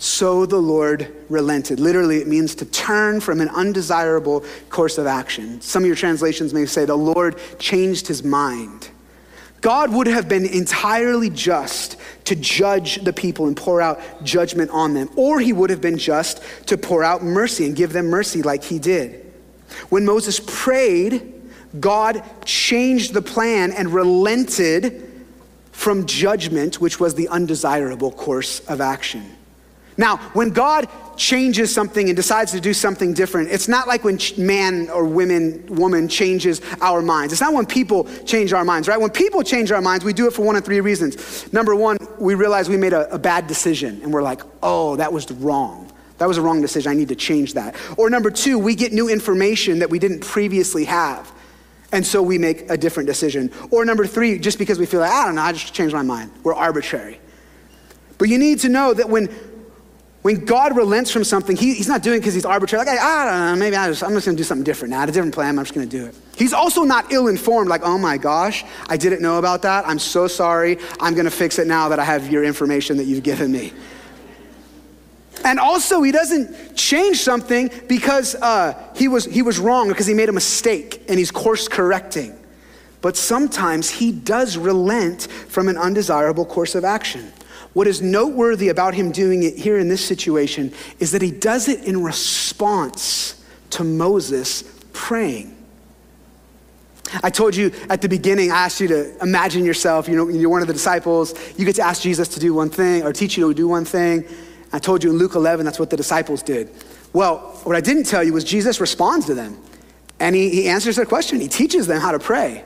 So 0.00 0.46
the 0.46 0.56
Lord 0.56 1.14
relented. 1.28 1.78
Literally, 1.78 2.22
it 2.22 2.26
means 2.26 2.54
to 2.54 2.64
turn 2.64 3.20
from 3.20 3.42
an 3.42 3.50
undesirable 3.50 4.46
course 4.70 4.96
of 4.96 5.06
action. 5.06 5.60
Some 5.60 5.82
of 5.82 5.86
your 5.86 5.94
translations 5.94 6.54
may 6.54 6.64
say 6.64 6.86
the 6.86 6.96
Lord 6.96 7.38
changed 7.58 8.06
his 8.06 8.24
mind. 8.24 8.88
God 9.60 9.92
would 9.92 10.06
have 10.06 10.26
been 10.26 10.46
entirely 10.46 11.28
just 11.28 11.98
to 12.24 12.34
judge 12.34 13.04
the 13.04 13.12
people 13.12 13.46
and 13.46 13.54
pour 13.54 13.82
out 13.82 14.00
judgment 14.24 14.70
on 14.70 14.94
them, 14.94 15.10
or 15.16 15.38
he 15.38 15.52
would 15.52 15.68
have 15.68 15.82
been 15.82 15.98
just 15.98 16.42
to 16.68 16.78
pour 16.78 17.04
out 17.04 17.22
mercy 17.22 17.66
and 17.66 17.76
give 17.76 17.92
them 17.92 18.06
mercy 18.06 18.40
like 18.40 18.64
he 18.64 18.78
did. 18.78 19.30
When 19.90 20.06
Moses 20.06 20.40
prayed, 20.46 21.42
God 21.78 22.24
changed 22.46 23.12
the 23.12 23.20
plan 23.20 23.70
and 23.72 23.92
relented 23.92 25.26
from 25.72 26.06
judgment, 26.06 26.80
which 26.80 26.98
was 26.98 27.16
the 27.16 27.28
undesirable 27.28 28.12
course 28.12 28.60
of 28.60 28.80
action. 28.80 29.36
Now, 29.96 30.18
when 30.32 30.50
God 30.50 30.88
changes 31.16 31.72
something 31.74 32.08
and 32.08 32.16
decides 32.16 32.52
to 32.52 32.60
do 32.60 32.72
something 32.72 33.12
different, 33.12 33.50
it's 33.50 33.68
not 33.68 33.86
like 33.86 34.04
when 34.04 34.18
man 34.38 34.88
or 34.88 35.04
women, 35.04 35.66
woman 35.66 36.08
changes 36.08 36.62
our 36.80 37.02
minds. 37.02 37.32
It's 37.32 37.42
not 37.42 37.52
when 37.52 37.66
people 37.66 38.04
change 38.24 38.52
our 38.52 38.64
minds, 38.64 38.88
right? 38.88 39.00
When 39.00 39.10
people 39.10 39.42
change 39.42 39.70
our 39.72 39.82
minds, 39.82 40.04
we 40.04 40.12
do 40.12 40.26
it 40.26 40.32
for 40.32 40.42
one 40.42 40.56
of 40.56 40.64
three 40.64 40.80
reasons. 40.80 41.52
Number 41.52 41.74
one, 41.74 41.98
we 42.18 42.34
realize 42.34 42.68
we 42.68 42.78
made 42.78 42.94
a, 42.94 43.12
a 43.12 43.18
bad 43.18 43.46
decision 43.46 44.00
and 44.02 44.12
we're 44.12 44.22
like, 44.22 44.42
oh, 44.62 44.96
that 44.96 45.12
was 45.12 45.30
wrong. 45.30 45.92
That 46.18 46.28
was 46.28 46.38
a 46.38 46.42
wrong 46.42 46.60
decision. 46.60 46.92
I 46.92 46.94
need 46.94 47.08
to 47.08 47.16
change 47.16 47.54
that. 47.54 47.74
Or 47.96 48.10
number 48.10 48.30
two, 48.30 48.58
we 48.58 48.74
get 48.74 48.92
new 48.92 49.08
information 49.08 49.78
that 49.78 49.90
we 49.90 49.98
didn't 49.98 50.20
previously 50.20 50.84
have. 50.84 51.32
And 51.92 52.06
so 52.06 52.22
we 52.22 52.38
make 52.38 52.70
a 52.70 52.76
different 52.76 53.06
decision. 53.06 53.50
Or 53.70 53.84
number 53.84 54.06
three, 54.06 54.38
just 54.38 54.58
because 54.58 54.78
we 54.78 54.86
feel 54.86 55.00
like, 55.00 55.10
I 55.10 55.26
don't 55.26 55.34
know, 55.34 55.42
I 55.42 55.52
just 55.52 55.74
changed 55.74 55.94
my 55.94 56.02
mind. 56.02 56.30
We're 56.42 56.54
arbitrary. 56.54 57.20
But 58.18 58.28
you 58.28 58.36
need 58.36 58.60
to 58.60 58.68
know 58.68 58.92
that 58.92 59.08
when 59.08 59.28
when 60.22 60.44
God 60.44 60.76
relents 60.76 61.10
from 61.10 61.24
something, 61.24 61.56
he, 61.56 61.74
he's 61.74 61.88
not 61.88 62.02
doing 62.02 62.20
because 62.20 62.34
he's 62.34 62.44
arbitrary. 62.44 62.84
Like, 62.84 62.98
I, 62.98 63.22
I, 63.22 63.24
don't 63.24 63.40
know, 63.40 63.56
maybe 63.56 63.76
I 63.76 63.88
just, 63.88 64.02
I'm 64.02 64.12
just 64.12 64.26
going 64.26 64.36
to 64.36 64.40
do 64.40 64.44
something 64.44 64.64
different 64.64 64.90
now. 64.90 64.98
I 64.98 65.00
had 65.00 65.08
a 65.08 65.12
different 65.12 65.34
plan, 65.34 65.58
I'm 65.58 65.64
just 65.64 65.74
going 65.74 65.88
to 65.88 65.98
do 65.98 66.04
it. 66.06 66.14
He's 66.36 66.52
also 66.52 66.84
not 66.84 67.10
ill 67.10 67.28
informed, 67.28 67.70
like, 67.70 67.82
oh 67.84 67.96
my 67.96 68.18
gosh, 68.18 68.64
I 68.88 68.98
didn't 68.98 69.22
know 69.22 69.38
about 69.38 69.62
that. 69.62 69.88
I'm 69.88 69.98
so 69.98 70.26
sorry. 70.26 70.78
I'm 71.00 71.14
going 71.14 71.24
to 71.24 71.30
fix 71.30 71.58
it 71.58 71.66
now 71.66 71.88
that 71.88 71.98
I 71.98 72.04
have 72.04 72.30
your 72.30 72.44
information 72.44 72.98
that 72.98 73.04
you've 73.04 73.22
given 73.22 73.50
me. 73.50 73.72
And 75.42 75.58
also, 75.58 76.02
he 76.02 76.12
doesn't 76.12 76.76
change 76.76 77.18
something 77.20 77.70
because 77.88 78.34
uh, 78.34 78.74
he, 78.94 79.08
was, 79.08 79.24
he 79.24 79.40
was 79.40 79.58
wrong, 79.58 79.88
because 79.88 80.06
he 80.06 80.12
made 80.12 80.28
a 80.28 80.32
mistake 80.32 81.02
and 81.08 81.18
he's 81.18 81.30
course 81.30 81.66
correcting. 81.66 82.36
But 83.00 83.16
sometimes 83.16 83.88
he 83.88 84.12
does 84.12 84.58
relent 84.58 85.22
from 85.48 85.68
an 85.68 85.78
undesirable 85.78 86.44
course 86.44 86.74
of 86.74 86.84
action. 86.84 87.32
What 87.72 87.86
is 87.86 88.02
noteworthy 88.02 88.68
about 88.68 88.94
him 88.94 89.12
doing 89.12 89.42
it 89.42 89.56
here 89.56 89.78
in 89.78 89.88
this 89.88 90.04
situation 90.04 90.72
is 90.98 91.12
that 91.12 91.22
he 91.22 91.30
does 91.30 91.68
it 91.68 91.84
in 91.84 92.02
response 92.02 93.44
to 93.70 93.84
Moses 93.84 94.64
praying. 94.92 95.56
I 97.22 97.30
told 97.30 97.56
you 97.56 97.72
at 97.88 98.02
the 98.02 98.08
beginning, 98.08 98.50
I 98.50 98.64
asked 98.64 98.80
you 98.80 98.88
to 98.88 99.22
imagine 99.22 99.64
yourself, 99.64 100.08
you 100.08 100.16
know, 100.16 100.28
you're 100.28 100.50
one 100.50 100.62
of 100.62 100.68
the 100.68 100.72
disciples. 100.72 101.34
You 101.56 101.64
get 101.64 101.76
to 101.76 101.82
ask 101.82 102.02
Jesus 102.02 102.28
to 102.28 102.40
do 102.40 102.54
one 102.54 102.70
thing 102.70 103.02
or 103.02 103.12
teach 103.12 103.36
you 103.36 103.48
to 103.48 103.54
do 103.54 103.66
one 103.66 103.84
thing. 103.84 104.24
I 104.72 104.78
told 104.78 105.02
you 105.02 105.10
in 105.10 105.18
Luke 105.18 105.34
11, 105.34 105.64
that's 105.64 105.78
what 105.78 105.90
the 105.90 105.96
disciples 105.96 106.42
did. 106.42 106.70
Well, 107.12 107.38
what 107.64 107.74
I 107.74 107.80
didn't 107.80 108.04
tell 108.04 108.22
you 108.22 108.32
was 108.32 108.44
Jesus 108.44 108.80
responds 108.80 109.26
to 109.26 109.34
them 109.34 109.60
and 110.20 110.36
he, 110.36 110.50
he 110.50 110.68
answers 110.68 110.96
their 110.96 111.06
question. 111.06 111.40
He 111.40 111.48
teaches 111.48 111.86
them 111.86 112.00
how 112.00 112.12
to 112.12 112.20
pray. 112.20 112.64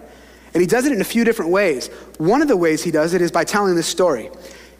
And 0.52 0.60
he 0.60 0.66
does 0.66 0.86
it 0.86 0.92
in 0.92 1.00
a 1.00 1.04
few 1.04 1.24
different 1.24 1.50
ways. 1.50 1.88
One 2.18 2.42
of 2.42 2.48
the 2.48 2.56
ways 2.56 2.82
he 2.82 2.90
does 2.90 3.14
it 3.14 3.22
is 3.22 3.32
by 3.32 3.44
telling 3.44 3.74
this 3.74 3.86
story. 3.86 4.30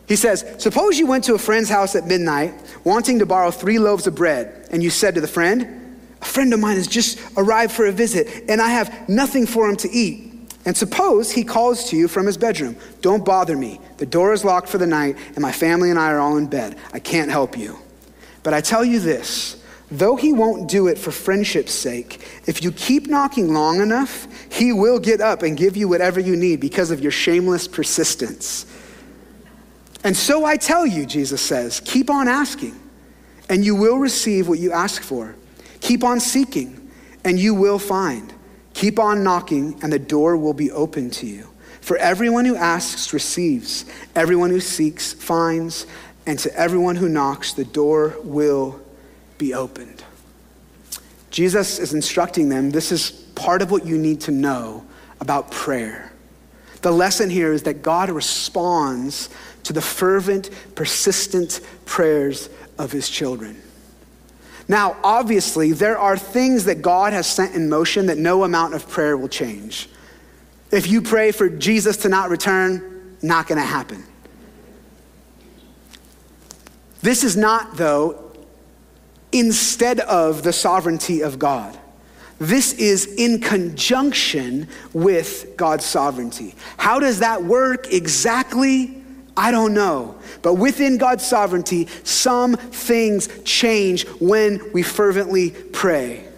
He 0.07 0.17
says, 0.17 0.45
Suppose 0.59 0.99
you 0.99 1.07
went 1.07 1.25
to 1.25 1.35
a 1.35 1.39
friend's 1.39 1.71
house 1.71 1.95
at 1.95 2.07
midnight, 2.07 2.55
wanting 2.85 3.19
to 3.21 3.27
borrow 3.27 3.51
three 3.51 3.79
loaves 3.79 4.07
of 4.07 4.15
bread, 4.15 4.69
and 4.71 4.83
you 4.83 4.91
said 4.91 5.15
to 5.15 5.21
the 5.21 5.29
friend, 5.29 5.99
A 6.21 6.25
friend 6.25 6.53
of 6.53 6.61
mine 6.61 6.77
has 6.77 6.87
just 6.87 7.19
arrived 7.37 7.73
for 7.73 7.87
a 7.87 7.93
visit, 7.93 8.45
and 8.49 8.61
I 8.61 8.69
have 8.69 9.09
nothing 9.09 9.47
for 9.47 9.69
him 9.69 9.77
to 9.77 9.91
eat. 9.91 10.33
And 10.67 10.77
suppose 10.77 11.31
he 11.31 11.45
calls 11.45 11.91
to 11.91 11.97
you 11.97 12.09
from 12.09 12.27
his 12.27 12.37
bedroom, 12.37 12.77
Don't 13.01 13.25
bother 13.25 13.57
me. 13.57 13.81
The 13.99 14.07
door 14.07 14.33
is 14.33 14.45
locked 14.45 14.69
for 14.69 14.79
the 14.79 14.87
night, 14.87 15.17
and 15.35 15.39
my 15.39 15.53
family 15.53 15.91
and 15.91 15.99
I 15.99 16.11
are 16.11 16.19
all 16.19 16.37
in 16.37 16.47
bed. 16.47 16.77
I 16.93 16.99
can't 16.99 17.31
help 17.31 17.57
you. 17.57 17.79
But 18.43 18.55
I 18.55 18.61
tell 18.61 18.85
you 18.85 19.01
this 19.01 19.61
though 19.91 20.17
he 20.17 20.33
won't 20.33 20.69
do 20.69 20.89
it 20.89 20.99
for 20.99 21.11
friendship's 21.13 21.73
sake, 21.73 22.21
if 22.47 22.65
you 22.65 22.73
keep 22.73 23.07
knocking 23.07 23.53
long 23.53 23.81
enough, 23.81 24.27
he 24.51 24.73
will 24.73 24.99
get 24.99 25.21
up 25.21 25.43
and 25.43 25.57
give 25.57 25.77
you 25.77 25.89
whatever 25.89 26.19
you 26.19 26.35
need 26.37 26.61
because 26.61 26.91
of 26.91 27.01
your 27.01 27.13
shameless 27.13 27.69
persistence. 27.69 28.67
And 30.05 30.15
so 30.15 30.45
I 30.45 30.59
tell 30.59 30.87
you, 30.87 31.07
Jesus 31.07 31.41
says, 31.41 31.81
keep 31.81 32.11
on 32.11 32.29
asking, 32.29 32.79
and 33.49 33.65
you 33.65 33.75
will 33.75 33.99
receive 33.99 34.47
what 34.47 34.59
you 34.59 34.71
ask 34.71 35.03
for. 35.03 35.35
Keep 35.81 36.05
on 36.05 36.21
seeking, 36.21 36.91
and 37.25 37.39
you 37.39 37.55
will 37.55 37.79
find. 37.79 38.33
Keep 38.75 38.99
on 38.99 39.25
knocking, 39.25 39.79
and 39.83 39.93
the 39.93 39.99
door 39.99 40.37
will 40.37 40.53
be 40.53 40.71
open 40.71 41.11
to 41.11 41.27
you. 41.27 41.49
For 41.81 41.97
everyone 41.97 42.45
who 42.45 42.57
asks 42.57 43.13
receives, 43.13 43.87
everyone 44.15 44.51
who 44.51 44.61
seeks 44.61 45.13
finds, 45.13 45.87
and 46.27 46.39
to 46.39 46.55
everyone 46.55 46.97
who 46.97 47.09
knocks, 47.09 47.55
the 47.55 47.65
door 47.65 48.17
will 48.23 48.81
be 49.39 49.55
opened. 49.55 50.05
Jesus 51.31 51.79
is 51.79 51.93
instructing 51.93 52.49
them 52.49 52.71
this 52.71 52.93
is 52.93 53.11
part 53.35 53.61
of 53.61 53.71
what 53.71 53.85
you 53.85 53.99
need 53.99 54.21
to 54.23 54.31
know 54.31 54.85
about 55.21 55.51
prayer. 55.51 56.13
The 56.83 56.93
lesson 56.93 57.29
here 57.29 57.53
is 57.53 57.65
that 57.65 57.83
God 57.83 58.11
responds 58.11 59.29
to 59.65 59.73
the 59.73 59.83
fervent, 59.83 60.51
persistent 60.75 61.61
prayers 61.85 62.49
of 62.79 62.93
his 62.93 63.09
children. 63.09 63.61
Now, 64.67 64.97
obviously, 65.05 65.73
there 65.73 65.99
are 65.99 66.17
things 66.17 66.65
that 66.65 66.81
God 66.81 67.13
has 67.13 67.27
sent 67.27 67.55
in 67.55 67.69
motion 67.69 68.07
that 68.07 68.17
no 68.17 68.45
amount 68.45 68.75
of 68.75 68.89
prayer 68.89 69.17
will 69.17 69.29
change. 69.29 69.89
If 70.71 70.87
you 70.89 71.03
pray 71.03 71.33
for 71.33 71.49
Jesus 71.49 71.99
to 71.99 72.09
not 72.09 72.31
return, 72.31 73.17
not 73.21 73.47
going 73.47 73.61
to 73.61 73.67
happen. 73.67 74.05
This 77.03 77.23
is 77.23 77.37
not, 77.37 77.77
though, 77.77 78.33
instead 79.33 80.01
of 80.01 80.43
the 80.43 80.53
sovereignty 80.53 81.21
of 81.21 81.39
God. 81.39 81.79
This 82.39 82.73
is 82.73 83.07
in 83.07 83.41
conjunction 83.41 84.69
with 84.93 85.57
God's 85.57 85.85
sovereignty. 85.85 86.55
How 86.79 86.99
does 86.99 87.19
that 87.21 87.45
work 87.45 87.93
exactly? 87.93 89.04
I 89.37 89.51
don't 89.51 89.75
know. 89.75 90.17
But 90.43 90.55
within 90.55 90.99
God's 90.99 91.27
sovereignty, 91.27 91.87
some 92.05 92.55
things 92.55 93.29
change 93.45 94.07
when 94.21 94.73
we 94.73 94.83
fervently 94.83 95.51
pray. 95.51 96.29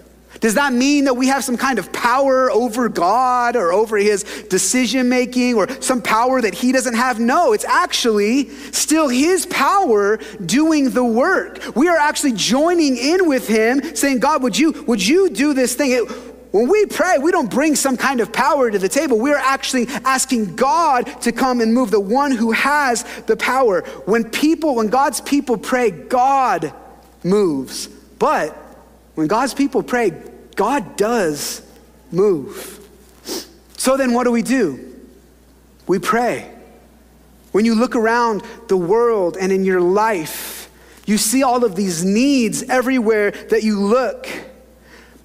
Does 0.41 0.55
that 0.55 0.73
mean 0.73 1.05
that 1.05 1.15
we 1.15 1.29
have 1.29 1.45
some 1.45 1.57
kind 1.57 1.79
of 1.79 1.93
power 1.93 2.51
over 2.51 2.89
God 2.89 3.57
or 3.57 3.73
over 3.73 3.97
his 3.97 4.23
decision 4.49 5.09
making 5.09 5.55
or 5.55 5.69
some 5.81 6.03
power 6.03 6.41
that 6.41 6.55
he 6.55 6.73
doesn't 6.73 6.95
have? 6.95 7.19
No, 7.19 7.53
it's 7.53 7.65
actually 7.65 8.51
still 8.73 9.09
his 9.09 9.47
power 9.47 10.19
doing 10.45 10.91
the 10.91 11.05
work. 11.05 11.75
We 11.75 11.89
are 11.89 11.97
actually 11.97 12.33
joining 12.33 12.97
in 12.97 13.29
with 13.29 13.49
him 13.49 13.97
saying, 13.97 14.21
God, 14.21 14.43
would 14.43 14.59
you, 14.59 14.85
would 14.87 15.05
you 15.05 15.31
do 15.31 15.55
this 15.55 15.75
thing? 15.75 15.93
It, 15.93 16.36
when 16.57 16.69
we 16.71 16.87
pray, 16.87 17.19
we 17.19 17.33
don't 17.33 17.51
bring 17.51 17.75
some 17.75 17.99
kind 17.99 18.19
of 18.21 18.33
power 18.33 18.71
to 18.71 18.79
the 18.79 18.89
table. 18.89 19.19
We're 19.19 19.37
actually 19.37 19.89
asking 20.07 20.57
God 20.57 21.03
to 21.21 21.31
come 21.31 21.61
and 21.61 21.75
move, 21.75 21.91
the 21.91 22.01
one 22.01 22.31
who 22.31 22.53
has 22.53 23.05
the 23.27 23.37
power. 23.37 23.83
When 24.07 24.31
people, 24.31 24.77
when 24.77 24.87
God's 24.87 25.21
people 25.21 25.59
pray, 25.59 25.91
God 25.91 26.73
moves. 27.23 27.89
But 27.89 28.55
when 29.17 29.27
God's 29.27 29.53
people 29.53 29.83
pray, 29.83 30.13
God 30.55 30.97
does 30.97 31.61
move. 32.11 32.81
So 33.77 33.99
then, 33.99 34.15
what 34.15 34.25
do 34.25 34.31
we 34.31 34.41
do? 34.41 34.97
We 35.87 35.99
pray. 35.99 36.51
When 37.53 37.67
you 37.67 37.75
look 37.75 37.95
around 37.95 38.43
the 38.69 38.79
world 38.79 39.37
and 39.39 39.53
in 39.53 39.63
your 39.63 39.83
life, 39.83 40.71
you 41.05 41.19
see 41.19 41.43
all 41.43 41.67
of 41.67 41.77
these 41.77 42.03
needs 42.03 42.63
everywhere 42.63 43.33
that 43.51 43.63
you 43.63 43.79
look. 43.79 44.27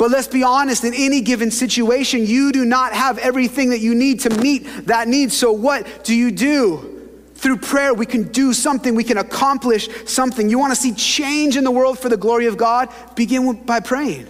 But 0.01 0.09
let's 0.09 0.27
be 0.27 0.41
honest, 0.41 0.83
in 0.83 0.95
any 0.95 1.21
given 1.21 1.51
situation, 1.51 2.25
you 2.25 2.51
do 2.51 2.65
not 2.65 2.91
have 2.91 3.19
everything 3.19 3.69
that 3.69 3.81
you 3.81 3.93
need 3.93 4.21
to 4.21 4.31
meet 4.31 4.87
that 4.87 5.07
need. 5.07 5.31
So, 5.31 5.51
what 5.51 6.03
do 6.03 6.15
you 6.15 6.31
do? 6.31 7.07
Through 7.35 7.57
prayer, 7.57 7.93
we 7.93 8.07
can 8.07 8.23
do 8.31 8.51
something, 8.51 8.95
we 8.95 9.03
can 9.03 9.19
accomplish 9.19 9.87
something. 10.09 10.49
You 10.49 10.57
want 10.57 10.73
to 10.73 10.75
see 10.75 10.93
change 10.93 11.55
in 11.55 11.63
the 11.63 11.69
world 11.69 11.99
for 11.99 12.09
the 12.09 12.17
glory 12.17 12.47
of 12.47 12.57
God? 12.57 12.89
Begin 13.15 13.61
by 13.61 13.79
praying. 13.79 14.25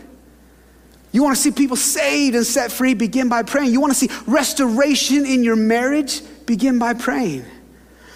You 1.13 1.23
want 1.23 1.37
to 1.37 1.41
see 1.41 1.51
people 1.51 1.77
saved 1.77 2.35
and 2.35 2.45
set 2.45 2.69
free? 2.69 2.93
Begin 2.93 3.29
by 3.29 3.43
praying. 3.43 3.71
You 3.71 3.79
want 3.79 3.93
to 3.93 3.97
see 3.97 4.09
restoration 4.27 5.25
in 5.25 5.41
your 5.41 5.55
marriage? 5.55 6.19
Begin 6.47 6.79
by 6.79 6.95
praying. 6.95 7.45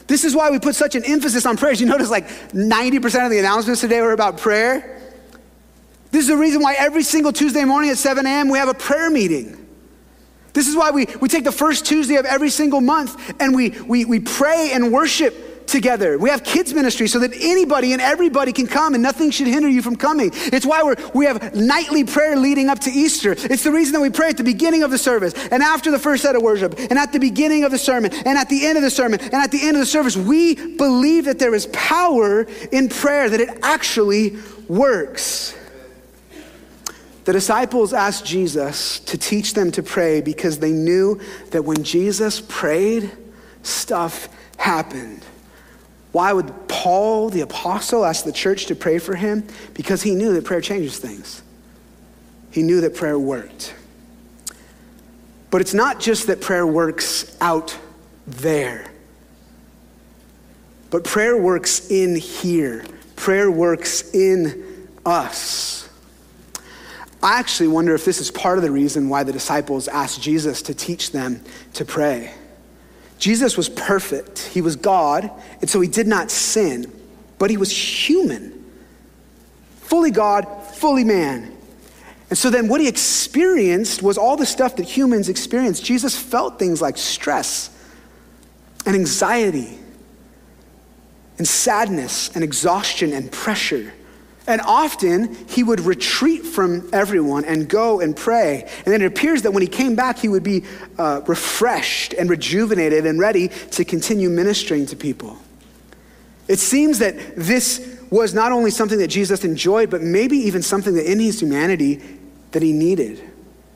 This 0.07 0.25
is 0.25 0.35
why 0.35 0.51
we 0.51 0.59
put 0.59 0.75
such 0.75 0.95
an 0.95 1.05
emphasis 1.05 1.45
on 1.45 1.55
prayers. 1.55 1.79
You 1.79 1.87
notice 1.87 2.09
like 2.09 2.27
90% 2.51 3.23
of 3.23 3.31
the 3.31 3.39
announcements 3.39 3.79
today 3.79 4.01
were 4.01 4.11
about 4.11 4.39
prayer. 4.39 5.04
This 6.15 6.21
is 6.21 6.29
the 6.29 6.37
reason 6.37 6.61
why 6.61 6.75
every 6.75 7.03
single 7.03 7.33
Tuesday 7.33 7.65
morning 7.65 7.89
at 7.89 7.97
7 7.97 8.25
a.m. 8.25 8.47
we 8.47 8.57
have 8.57 8.69
a 8.69 8.73
prayer 8.73 9.09
meeting. 9.09 9.67
This 10.53 10.69
is 10.69 10.73
why 10.73 10.91
we, 10.91 11.07
we 11.19 11.27
take 11.27 11.43
the 11.43 11.51
first 11.51 11.85
Tuesday 11.85 12.15
of 12.15 12.25
every 12.25 12.49
single 12.49 12.79
month 12.79 13.33
and 13.41 13.53
we, 13.53 13.71
we, 13.81 14.05
we 14.05 14.21
pray 14.21 14.71
and 14.71 14.93
worship 14.93 15.67
together. 15.67 16.17
We 16.17 16.29
have 16.29 16.41
kids 16.45 16.73
ministry 16.73 17.07
so 17.07 17.19
that 17.19 17.33
anybody 17.33 17.91
and 17.91 18.01
everybody 18.01 18.53
can 18.53 18.65
come 18.65 18.93
and 18.93 19.03
nothing 19.03 19.29
should 19.29 19.47
hinder 19.47 19.67
you 19.67 19.81
from 19.81 19.97
coming. 19.97 20.31
It's 20.33 20.65
why 20.65 20.83
we're, 20.83 20.95
we 21.13 21.25
have 21.25 21.53
nightly 21.53 22.05
prayer 22.05 22.37
leading 22.37 22.69
up 22.69 22.79
to 22.79 22.89
Easter. 22.89 23.33
It's 23.37 23.65
the 23.65 23.73
reason 23.73 23.91
that 23.91 24.01
we 24.01 24.09
pray 24.09 24.29
at 24.29 24.37
the 24.37 24.45
beginning 24.45 24.83
of 24.83 24.91
the 24.91 24.97
service 24.97 25.33
and 25.51 25.61
after 25.61 25.91
the 25.91 25.99
first 25.99 26.23
set 26.23 26.33
of 26.33 26.41
worship 26.41 26.79
and 26.79 26.97
at 26.97 27.11
the 27.11 27.19
beginning 27.19 27.65
of 27.65 27.71
the 27.71 27.77
sermon 27.77 28.13
and 28.13 28.37
at 28.37 28.47
the 28.47 28.65
end 28.65 28.77
of 28.77 28.85
the 28.85 28.89
sermon 28.89 29.19
and 29.19 29.33
at 29.33 29.51
the 29.51 29.67
end 29.67 29.75
of 29.75 29.81
the 29.81 29.85
service. 29.85 30.15
We 30.15 30.77
believe 30.77 31.25
that 31.25 31.39
there 31.39 31.53
is 31.53 31.67
power 31.73 32.47
in 32.71 32.87
prayer, 32.87 33.29
that 33.29 33.41
it 33.41 33.49
actually 33.63 34.37
works. 34.69 35.53
The 37.25 37.33
disciples 37.33 37.91
asked 37.91 38.23
Jesus 38.23 38.99
to 39.01 39.17
teach 39.17 39.55
them 39.55 39.71
to 39.71 39.83
pray 39.83 40.21
because 40.21 40.59
they 40.59 40.71
knew 40.71 41.19
that 41.49 41.65
when 41.65 41.83
Jesus 41.83 42.39
prayed, 42.39 43.11
stuff 43.63 44.29
happened. 44.57 45.25
Why 46.11 46.31
would 46.31 46.67
Paul, 46.67 47.29
the 47.29 47.41
apostle, 47.41 48.05
ask 48.05 48.25
the 48.25 48.31
church 48.31 48.67
to 48.67 48.75
pray 48.75 48.99
for 48.99 49.15
him? 49.15 49.45
Because 49.73 50.03
he 50.03 50.13
knew 50.13 50.33
that 50.33 50.45
prayer 50.45 50.61
changes 50.61 50.99
things. 50.99 51.41
He 52.51 52.61
knew 52.61 52.79
that 52.81 52.95
prayer 52.95 53.19
worked. 53.19 53.73
But 55.49 55.61
it's 55.61 55.73
not 55.73 55.99
just 55.99 56.27
that 56.27 56.41
prayer 56.41 56.65
works 56.65 57.35
out 57.41 57.77
there, 58.27 58.85
but 60.89 61.03
prayer 61.03 61.35
works 61.35 61.89
in 61.89 62.15
here. 62.15 62.85
Prayer 63.15 63.49
works 63.49 64.13
in 64.13 64.87
us. 65.05 65.84
I 67.25 67.39
actually 67.39 67.69
wonder 67.69 67.95
if 67.95 68.05
this 68.05 68.21
is 68.21 68.29
part 68.29 68.59
of 68.59 68.63
the 68.63 68.69
reason 68.69 69.09
why 69.09 69.23
the 69.23 69.33
disciples 69.33 69.87
asked 69.87 70.21
Jesus 70.21 70.61
to 70.61 70.75
teach 70.75 71.11
them 71.11 71.43
to 71.73 71.83
pray. 71.83 72.31
Jesus 73.17 73.57
was 73.57 73.67
perfect, 73.67 74.41
he 74.41 74.61
was 74.61 74.75
God, 74.75 75.31
and 75.59 75.67
so 75.67 75.81
he 75.81 75.87
did 75.87 76.05
not 76.05 76.29
sin, 76.29 76.93
but 77.39 77.49
he 77.49 77.57
was 77.57 77.71
human. 77.71 78.63
Fully 79.77 80.11
God, 80.11 80.45
fully 80.75 81.03
man. 81.03 81.51
And 82.29 82.37
so 82.37 82.51
then 82.51 82.67
what 82.67 82.79
he 82.79 82.87
experienced 82.87 84.03
was 84.03 84.19
all 84.19 84.37
the 84.37 84.45
stuff 84.45 84.75
that 84.75 84.83
humans 84.83 85.27
experience. 85.27 85.79
Jesus 85.79 86.15
felt 86.15 86.59
things 86.59 86.79
like 86.79 86.95
stress 86.95 87.71
and 88.85 88.95
anxiety 88.95 89.79
and 91.39 91.47
sadness 91.47 92.29
and 92.35 92.43
exhaustion 92.43 93.13
and 93.13 93.31
pressure. 93.31 93.94
And 94.47 94.61
often 94.61 95.35
he 95.47 95.63
would 95.63 95.79
retreat 95.79 96.45
from 96.45 96.87
everyone 96.93 97.45
and 97.45 97.67
go 97.67 97.99
and 97.99 98.15
pray. 98.15 98.69
And 98.85 98.93
then 98.93 99.01
it 99.01 99.05
appears 99.05 99.41
that 99.41 99.51
when 99.51 99.61
he 99.61 99.67
came 99.67 99.95
back, 99.95 100.19
he 100.19 100.27
would 100.27 100.43
be 100.43 100.63
uh, 100.97 101.21
refreshed 101.25 102.13
and 102.13 102.29
rejuvenated 102.29 103.05
and 103.05 103.19
ready 103.19 103.47
to 103.47 103.83
continue 103.83 104.29
ministering 104.29 104.85
to 104.87 104.95
people. 104.95 105.37
It 106.47 106.59
seems 106.59 106.99
that 106.99 107.35
this 107.35 107.97
was 108.11 108.35
not 108.35 108.51
only 108.51 108.69
something 108.69 108.99
that 108.99 109.07
Jesus 109.07 109.43
enjoyed, 109.43 109.89
but 109.89 110.01
maybe 110.01 110.37
even 110.37 110.61
something 110.61 110.93
that 110.93 111.11
in 111.11 111.19
his 111.19 111.41
humanity 111.41 112.01
that 112.51 112.61
he 112.61 112.71
needed. 112.71 113.23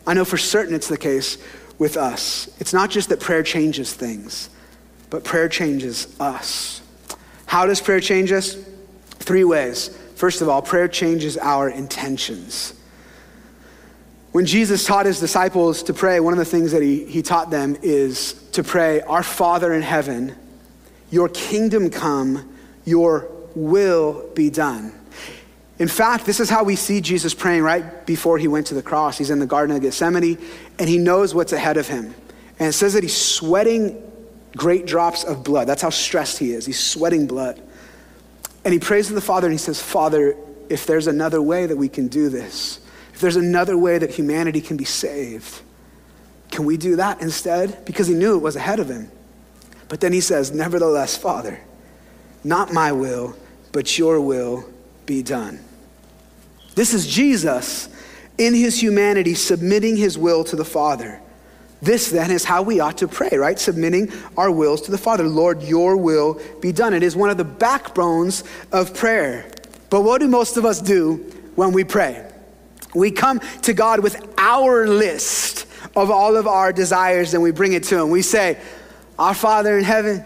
I 0.05 0.13
know 0.13 0.23
for 0.23 0.38
certain 0.38 0.75
it's 0.75 0.88
the 0.88 0.97
case 0.97 1.38
with 1.79 1.97
us. 1.97 2.49
It's 2.60 2.73
not 2.73 2.91
just 2.91 3.10
that 3.10 3.19
prayer 3.19 3.41
changes 3.41 3.93
things, 3.93 4.49
but 5.10 5.23
prayer 5.23 5.49
changes 5.49 6.15
us. 6.19 6.82
How 7.47 7.65
does 7.65 7.82
prayer 7.82 7.99
change 7.99 8.32
us? 8.32 8.55
Three 9.15 9.43
ways. 9.43 9.97
First 10.19 10.41
of 10.41 10.49
all, 10.49 10.62
prayer 10.62 10.89
changes 10.89 11.38
our 11.38 11.69
intentions. 11.69 12.73
When 14.34 14.45
Jesus 14.45 14.84
taught 14.84 15.05
his 15.05 15.17
disciples 15.17 15.82
to 15.84 15.93
pray, 15.93 16.19
one 16.19 16.34
of 16.34 16.39
the 16.39 16.43
things 16.43 16.73
that 16.73 16.82
he, 16.82 17.05
he 17.05 17.21
taught 17.21 17.51
them 17.51 17.77
is 17.82 18.34
to 18.51 18.62
pray, 18.62 18.99
Our 18.99 19.23
Father 19.23 19.73
in 19.73 19.82
heaven, 19.82 20.36
your 21.10 21.29
kingdom 21.29 21.89
come, 21.89 22.53
your 22.84 23.32
will 23.55 24.29
be 24.36 24.49
done. 24.49 24.91
In 25.77 25.88
fact, 25.88 26.25
this 26.25 26.41
is 26.41 26.49
how 26.49 26.65
we 26.65 26.75
see 26.75 26.99
Jesus 26.99 27.34
praying 27.34 27.63
right 27.63 28.05
before 28.05 28.38
he 28.38 28.49
went 28.49 28.67
to 28.67 28.73
the 28.73 28.84
cross. 28.84 29.17
He's 29.17 29.29
in 29.29 29.39
the 29.39 29.45
Garden 29.45 29.73
of 29.73 29.82
Gethsemane 29.82 30.38
and 30.79 30.89
he 30.89 30.97
knows 30.97 31.34
what's 31.34 31.53
ahead 31.53 31.77
of 31.77 31.88
him. 31.88 32.13
And 32.60 32.67
it 32.67 32.73
says 32.73 32.91
that 32.91 33.03
he's 33.03 33.15
sweating 33.15 34.03
great 34.58 34.86
drops 34.86 35.23
of 35.23 35.45
blood. 35.45 35.69
That's 35.69 35.82
how 35.82 35.91
stressed 35.91 36.39
he 36.39 36.51
is. 36.51 36.65
He's 36.65 36.77
sweating 36.77 37.25
blood. 37.25 37.62
And 38.63 38.74
he 38.74 38.80
prays 38.80 39.08
to 39.08 39.13
the 39.13 39.22
Father 39.22 39.48
and 39.48 39.54
he 39.54 39.58
says, 39.58 39.82
Father, 39.82 40.36
if 40.69 40.86
there's 40.86 41.08
another 41.08 41.41
way 41.41 41.65
that 41.65 41.78
we 41.78 41.89
can 41.89 42.08
do 42.08 42.30
this, 42.30 42.80
if 43.13 43.22
there's 43.22 43.36
another 43.36 43.78
way 43.78 43.98
that 43.98 44.12
humanity 44.12 44.62
can 44.62 44.78
be 44.78 44.86
saved, 44.86 45.62
can 46.52 46.65
we 46.65 46.78
do 46.78 46.95
that 46.98 47.22
instead? 47.22 47.86
Because 47.86 48.08
he 48.08 48.13
knew 48.13 48.36
it 48.36 48.41
was 48.41 48.56
ahead 48.56 48.80
of 48.80 48.89
him. 48.89 49.12
But 49.88 50.02
then 50.02 50.13
he 50.13 50.22
says, 50.22 50.52
Nevertheless, 50.52 51.17
Father, 51.17 51.60
not 52.43 52.74
my 52.74 52.91
will, 52.91 53.36
but 53.72 53.98
your 53.98 54.22
will 54.22 54.65
be 55.06 55.22
done. 55.22 55.60
This 56.76 56.93
is 56.93 57.06
Jesus 57.08 57.89
in 58.38 58.54
his 58.54 58.82
humanity 58.82 59.34
submitting 59.34 59.98
his 59.98 60.17
will 60.17 60.43
to 60.45 60.56
the 60.56 60.65
Father. 60.65 61.22
This 61.82 62.10
then 62.10 62.30
is 62.30 62.44
how 62.44 62.62
we 62.62 62.80
ought 62.80 62.98
to 62.98 63.08
pray, 63.08 63.38
right? 63.38 63.58
Submitting 63.58 64.12
our 64.36 64.52
wills 64.52 64.82
to 64.82 64.92
the 64.92 64.98
Father. 64.98 65.24
Lord, 65.26 65.63
your 65.63 65.96
will 65.96 66.42
be 66.60 66.72
done. 66.72 66.94
It 66.94 67.04
is 67.04 67.15
one 67.15 67.30
of 67.30 67.38
the 67.38 67.46
backbones 67.46 68.44
of 68.72 68.94
prayer. 68.94 69.50
But 69.89 70.02
what 70.02 70.20
do 70.20 70.28
most 70.28 70.58
of 70.58 70.65
us 70.65 70.82
do 70.82 71.18
when 71.56 71.72
we 71.72 71.84
pray? 71.84 72.30
We 72.94 73.12
come 73.12 73.39
to 73.62 73.74
God 73.74 74.02
with 74.02 74.22
our 74.38 74.88
list 74.88 75.68
of 75.96 76.12
all 76.12 76.36
of 76.36 76.48
our 76.48 76.74
desires 76.74 77.34
and 77.34 77.42
we 77.42 77.52
bring 77.52 77.74
it 77.74 77.84
to 77.86 78.00
Him. 78.00 78.10
We 78.10 78.24
say, 78.24 78.60
Our 79.18 79.34
Father 79.34 79.78
in 79.78 79.84
heaven, 79.84 80.24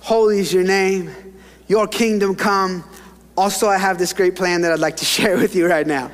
holy 0.00 0.40
is 0.40 0.52
your 0.52 0.64
name, 0.64 1.10
your 1.68 1.86
kingdom 1.86 2.34
come. 2.34 2.84
Also, 3.36 3.68
I 3.68 3.78
have 3.78 3.98
this 3.98 4.12
great 4.12 4.34
plan 4.34 4.62
that 4.62 4.72
I'd 4.72 4.80
like 4.80 4.96
to 4.98 5.04
share 5.16 5.36
with 5.36 5.54
you 5.54 5.68
right 5.68 5.86
now. 5.86 6.10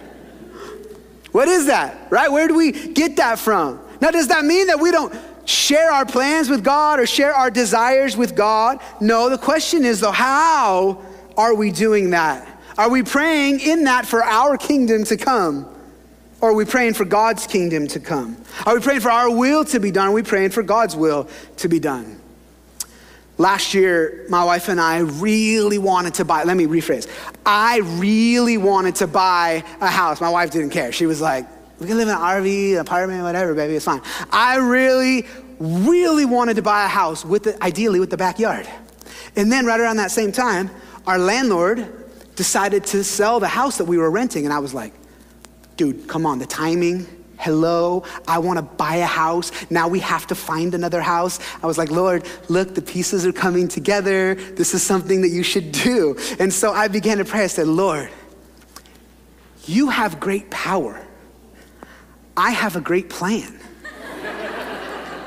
What 1.33 1.49
is 1.49 1.67
that, 1.67 2.11
right? 2.11 2.31
Where 2.31 2.49
do 2.49 2.55
we 2.55 2.73
get 2.73 3.17
that 3.17 3.39
from? 3.39 3.81
Now, 4.01 4.11
does 4.11 4.29
that 4.29 4.45
mean 4.45 4.69
that 4.69 4.81
we 4.81 4.91
don't 4.91 5.15
share 5.45 5.91
our 5.91 6.07
plans 6.07 6.49
with 6.49 6.65
God 6.65 7.01
or 7.01 7.07
share 7.07 7.35
our 7.35 7.51
desires 7.51 8.17
with 8.17 8.35
God? 8.35 8.81
No, 9.01 9.29
the 9.29 9.39
question 9.39 9.85
is, 9.85 10.01
though, 10.01 10.13
how 10.13 11.03
are 11.37 11.55
we 11.55 11.71
doing 11.71 12.11
that? 12.11 12.47
Are 12.79 12.89
we 12.89 13.03
praying 13.03 13.61
in 13.61 13.85
that 13.85 14.07
for 14.07 14.25
our 14.25 14.57
kingdom 14.57 15.05
to 15.05 15.17
come? 15.17 15.67
Or 16.41 16.51
are 16.51 16.55
we 16.55 16.65
praying 16.65 16.95
for 16.95 17.05
God's 17.05 17.47
kingdom 17.47 17.87
to 17.89 18.01
come? 18.01 18.37
Are 18.65 18.75
we 18.75 18.81
praying 18.81 19.01
for 19.01 19.11
our 19.11 19.31
will 19.31 19.65
to 19.67 19.81
be 19.81 19.91
done? 19.91 20.09
Are 20.09 20.13
we 20.13 20.23
praying 20.23 20.51
for 20.51 20.63
God's 20.63 20.97
will 20.97 21.29
to 21.59 21.69
be 21.69 21.79
done? 21.79 22.19
Last 23.37 23.75
year, 23.75 24.27
my 24.29 24.45
wife 24.45 24.69
and 24.69 24.81
I 24.81 24.99
really 24.99 25.79
wanted 25.79 26.15
to 26.15 26.25
buy, 26.25 26.45
let 26.45 26.57
me 26.57 26.67
rephrase. 26.67 27.09
I 27.45 27.79
really 27.79 28.59
wanted 28.59 28.97
to 28.97 29.07
buy 29.07 29.65
a 29.81 29.87
house. 29.87 30.21
My 30.21 30.29
wife 30.31 30.51
didn't 30.51 30.71
care. 30.71 30.93
She 30.93 31.07
was 31.07 31.21
like, 31.21 31.47
we 31.81 31.87
can 31.87 31.97
live 31.97 32.09
in 32.09 32.15
an 32.15 32.21
RV, 32.21 32.75
an 32.75 32.79
apartment, 32.79 33.23
whatever, 33.23 33.55
baby, 33.55 33.75
it's 33.75 33.87
fine. 33.87 34.03
I 34.31 34.57
really, 34.57 35.27
really 35.59 36.27
wanted 36.27 36.57
to 36.57 36.63
buy 36.63 36.85
a 36.85 36.89
house 36.89 37.25
with 37.25 37.45
the, 37.45 37.63
ideally 37.65 38.01
with 38.01 38.11
the 38.11 38.19
backyard. 38.19 38.69
And 39.35 39.51
then 39.51 39.65
right 39.65 39.81
around 39.81 39.97
that 39.97 40.11
same 40.11 40.31
time, 40.31 40.71
our 41.07 41.19
landlord 41.19 41.87
decided 42.37 42.85
to 42.87 43.03
sell 43.03 43.41
the 43.41 43.49
house 43.49 43.79
that 43.79 43.87
we 43.87 43.97
were 43.97 44.11
renting. 44.11 44.45
And 44.45 44.53
I 44.53 44.59
was 44.59 44.75
like, 44.75 44.93
dude, 45.77 46.07
come 46.07 46.27
on, 46.27 46.39
the 46.39 46.47
timing, 46.47 47.07
hello, 47.39 48.05
I 48.29 48.39
want 48.39 48.59
to 48.59 48.63
buy 48.63 48.97
a 48.97 49.07
house. 49.07 49.51
Now 49.71 49.89
we 49.89 50.01
have 50.01 50.27
to 50.27 50.35
find 50.35 50.75
another 50.75 51.01
house. 51.01 51.41
I 51.63 51.67
was 51.67 51.79
like, 51.79 51.91
Lord, 51.91 52.29
look, 52.49 52.75
the 52.75 52.83
pieces 52.83 53.25
are 53.25 53.33
coming 53.33 53.67
together. 53.67 54.35
This 54.35 54.75
is 54.75 54.83
something 54.83 55.23
that 55.23 55.31
you 55.31 55.43
should 55.43 55.73
do. 55.73 56.17
And 56.39 56.53
so 56.53 56.73
I 56.73 56.89
began 56.89 57.19
to 57.19 57.25
pray. 57.25 57.45
I 57.45 57.47
said, 57.47 57.67
Lord, 57.67 58.11
you 59.65 59.89
have 59.89 60.21
great 60.21 60.51
power. 60.51 61.01
I 62.41 62.53
have 62.53 62.75
a 62.75 62.81
great 62.81 63.11
plan. 63.11 63.61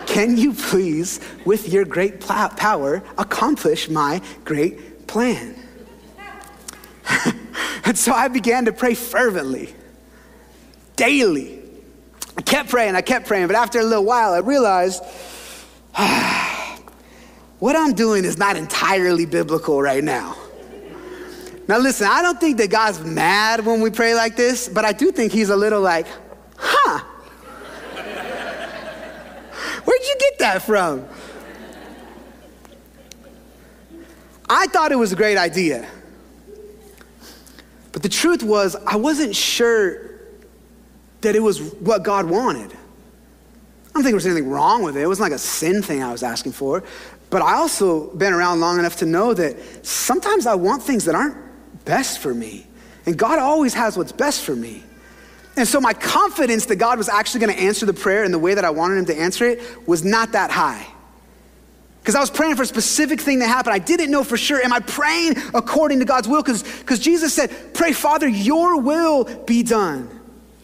Can 0.07 0.35
you 0.35 0.51
please, 0.51 1.19
with 1.45 1.69
your 1.69 1.85
great 1.85 2.19
power, 2.19 3.03
accomplish 3.19 3.87
my 3.87 4.19
great 4.43 5.05
plan? 5.05 5.55
and 7.85 7.95
so 7.95 8.13
I 8.13 8.29
began 8.29 8.65
to 8.65 8.73
pray 8.73 8.95
fervently, 8.95 9.75
daily. 10.95 11.61
I 12.35 12.41
kept 12.41 12.69
praying, 12.69 12.95
I 12.95 13.01
kept 13.01 13.27
praying, 13.27 13.45
but 13.45 13.57
after 13.57 13.79
a 13.79 13.83
little 13.83 14.05
while, 14.05 14.33
I 14.33 14.39
realized 14.39 15.03
what 17.59 17.75
I'm 17.75 17.93
doing 17.93 18.25
is 18.25 18.39
not 18.39 18.55
entirely 18.55 19.27
biblical 19.27 19.79
right 19.79 20.03
now. 20.03 20.35
Now, 21.67 21.77
listen, 21.77 22.07
I 22.09 22.23
don't 22.23 22.39
think 22.39 22.57
that 22.57 22.71
God's 22.71 23.01
mad 23.01 23.65
when 23.65 23.81
we 23.81 23.91
pray 23.91 24.15
like 24.15 24.35
this, 24.35 24.67
but 24.67 24.83
I 24.83 24.93
do 24.93 25.11
think 25.11 25.31
He's 25.31 25.51
a 25.51 25.55
little 25.55 25.79
like, 25.79 26.07
huh, 26.63 26.99
where'd 29.83 30.01
you 30.01 30.15
get 30.19 30.39
that 30.39 30.61
from? 30.61 31.05
I 34.49 34.67
thought 34.67 34.91
it 34.91 34.97
was 34.97 35.11
a 35.11 35.15
great 35.15 35.37
idea. 35.37 35.87
But 37.91 38.01
the 38.01 38.09
truth 38.09 38.43
was, 38.43 38.75
I 38.75 38.95
wasn't 38.95 39.35
sure 39.35 40.11
that 41.21 41.35
it 41.35 41.41
was 41.41 41.61
what 41.61 42.03
God 42.03 42.25
wanted. 42.25 42.71
I 42.71 43.97
don't 43.97 44.03
think 44.03 44.05
there 44.05 44.15
was 44.15 44.25
anything 44.25 44.49
wrong 44.49 44.81
with 44.81 44.97
it. 44.97 45.01
It 45.01 45.07
wasn't 45.07 45.29
like 45.29 45.35
a 45.35 45.39
sin 45.39 45.83
thing 45.83 46.01
I 46.03 46.11
was 46.11 46.23
asking 46.23 46.53
for. 46.53 46.83
But 47.29 47.41
I 47.41 47.53
also 47.55 48.13
been 48.15 48.33
around 48.33 48.59
long 48.59 48.79
enough 48.79 48.97
to 48.97 49.05
know 49.05 49.33
that 49.33 49.85
sometimes 49.85 50.45
I 50.45 50.55
want 50.55 50.83
things 50.83 51.05
that 51.05 51.15
aren't 51.15 51.37
best 51.85 52.19
for 52.19 52.33
me. 52.33 52.67
And 53.05 53.17
God 53.17 53.39
always 53.39 53.73
has 53.73 53.97
what's 53.97 54.11
best 54.11 54.43
for 54.43 54.55
me. 54.55 54.83
And 55.55 55.67
so 55.67 55.79
my 55.79 55.93
confidence 55.93 56.65
that 56.67 56.77
God 56.77 56.97
was 56.97 57.09
actually 57.09 57.45
going 57.45 57.55
to 57.55 57.61
answer 57.61 57.85
the 57.85 57.93
prayer 57.93 58.23
in 58.23 58.31
the 58.31 58.39
way 58.39 58.55
that 58.55 58.65
I 58.65 58.71
wanted 58.71 58.97
him 58.97 59.05
to 59.05 59.15
answer 59.15 59.45
it 59.45 59.87
was 59.87 60.03
not 60.03 60.31
that 60.31 60.49
high. 60.49 60.87
Because 62.01 62.15
I 62.15 62.19
was 62.19 62.29
praying 62.29 62.57
for 62.57 62.63
a 62.63 62.65
specific 62.65 63.21
thing 63.21 63.39
to 63.39 63.47
happen. 63.47 63.71
I 63.71 63.79
didn't 63.79 64.11
know 64.11 64.25
for 64.25 64.35
sure. 64.35 64.61
Am 64.61 64.73
I 64.73 64.81
praying 64.81 65.35
according 65.53 65.99
to 65.99 66.05
God's 66.05 66.27
will? 66.27 66.43
Because 66.43 66.99
Jesus 66.99 67.33
said, 67.33 67.73
Pray, 67.73 67.93
Father, 67.93 68.27
your 68.27 68.81
will 68.81 69.23
be 69.45 69.63
done. 69.63 70.09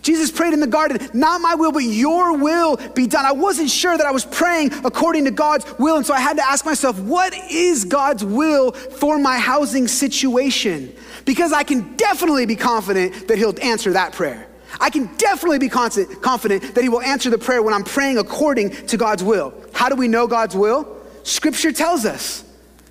Jesus 0.01 0.31
prayed 0.31 0.53
in 0.53 0.59
the 0.59 0.67
garden, 0.67 1.07
not 1.13 1.39
my 1.39 1.55
will, 1.55 1.71
but 1.71 1.83
your 1.83 2.37
will 2.37 2.75
be 2.93 3.07
done. 3.07 3.25
I 3.25 3.31
wasn't 3.31 3.69
sure 3.69 3.95
that 3.95 4.05
I 4.05 4.11
was 4.11 4.25
praying 4.25 4.73
according 4.83 5.25
to 5.25 5.31
God's 5.31 5.65
will. 5.77 5.95
And 5.97 6.05
so 6.05 6.13
I 6.13 6.19
had 6.19 6.37
to 6.37 6.43
ask 6.43 6.65
myself, 6.65 6.99
what 6.99 7.33
is 7.49 7.85
God's 7.85 8.25
will 8.25 8.71
for 8.71 9.17
my 9.17 9.39
housing 9.39 9.87
situation? 9.87 10.93
Because 11.23 11.53
I 11.53 11.63
can 11.63 11.95
definitely 11.95 12.47
be 12.47 12.57
confident 12.57 13.29
that 13.29 13.37
He'll 13.37 13.55
answer 13.61 13.93
that 13.93 14.11
prayer. 14.11 14.48
I 14.79 14.89
can 14.89 15.05
definitely 15.17 15.59
be 15.59 15.69
confident 15.69 16.75
that 16.75 16.81
He 16.81 16.89
will 16.89 17.01
answer 17.01 17.29
the 17.29 17.37
prayer 17.37 17.61
when 17.61 17.73
I'm 17.73 17.83
praying 17.83 18.17
according 18.17 18.71
to 18.87 18.97
God's 18.97 19.23
will. 19.23 19.53
How 19.73 19.89
do 19.89 19.95
we 19.95 20.07
know 20.07 20.27
God's 20.27 20.55
will? 20.55 20.97
Scripture 21.23 21.71
tells 21.71 22.05
us. 22.05 22.43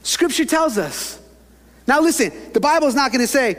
Scripture 0.03 0.45
tells 0.45 0.79
us. 0.79 1.21
Now, 1.87 2.01
listen, 2.01 2.33
the 2.53 2.61
Bible 2.61 2.87
is 2.87 2.95
not 2.95 3.13
going 3.13 3.23
to 3.23 3.27
say 3.27 3.55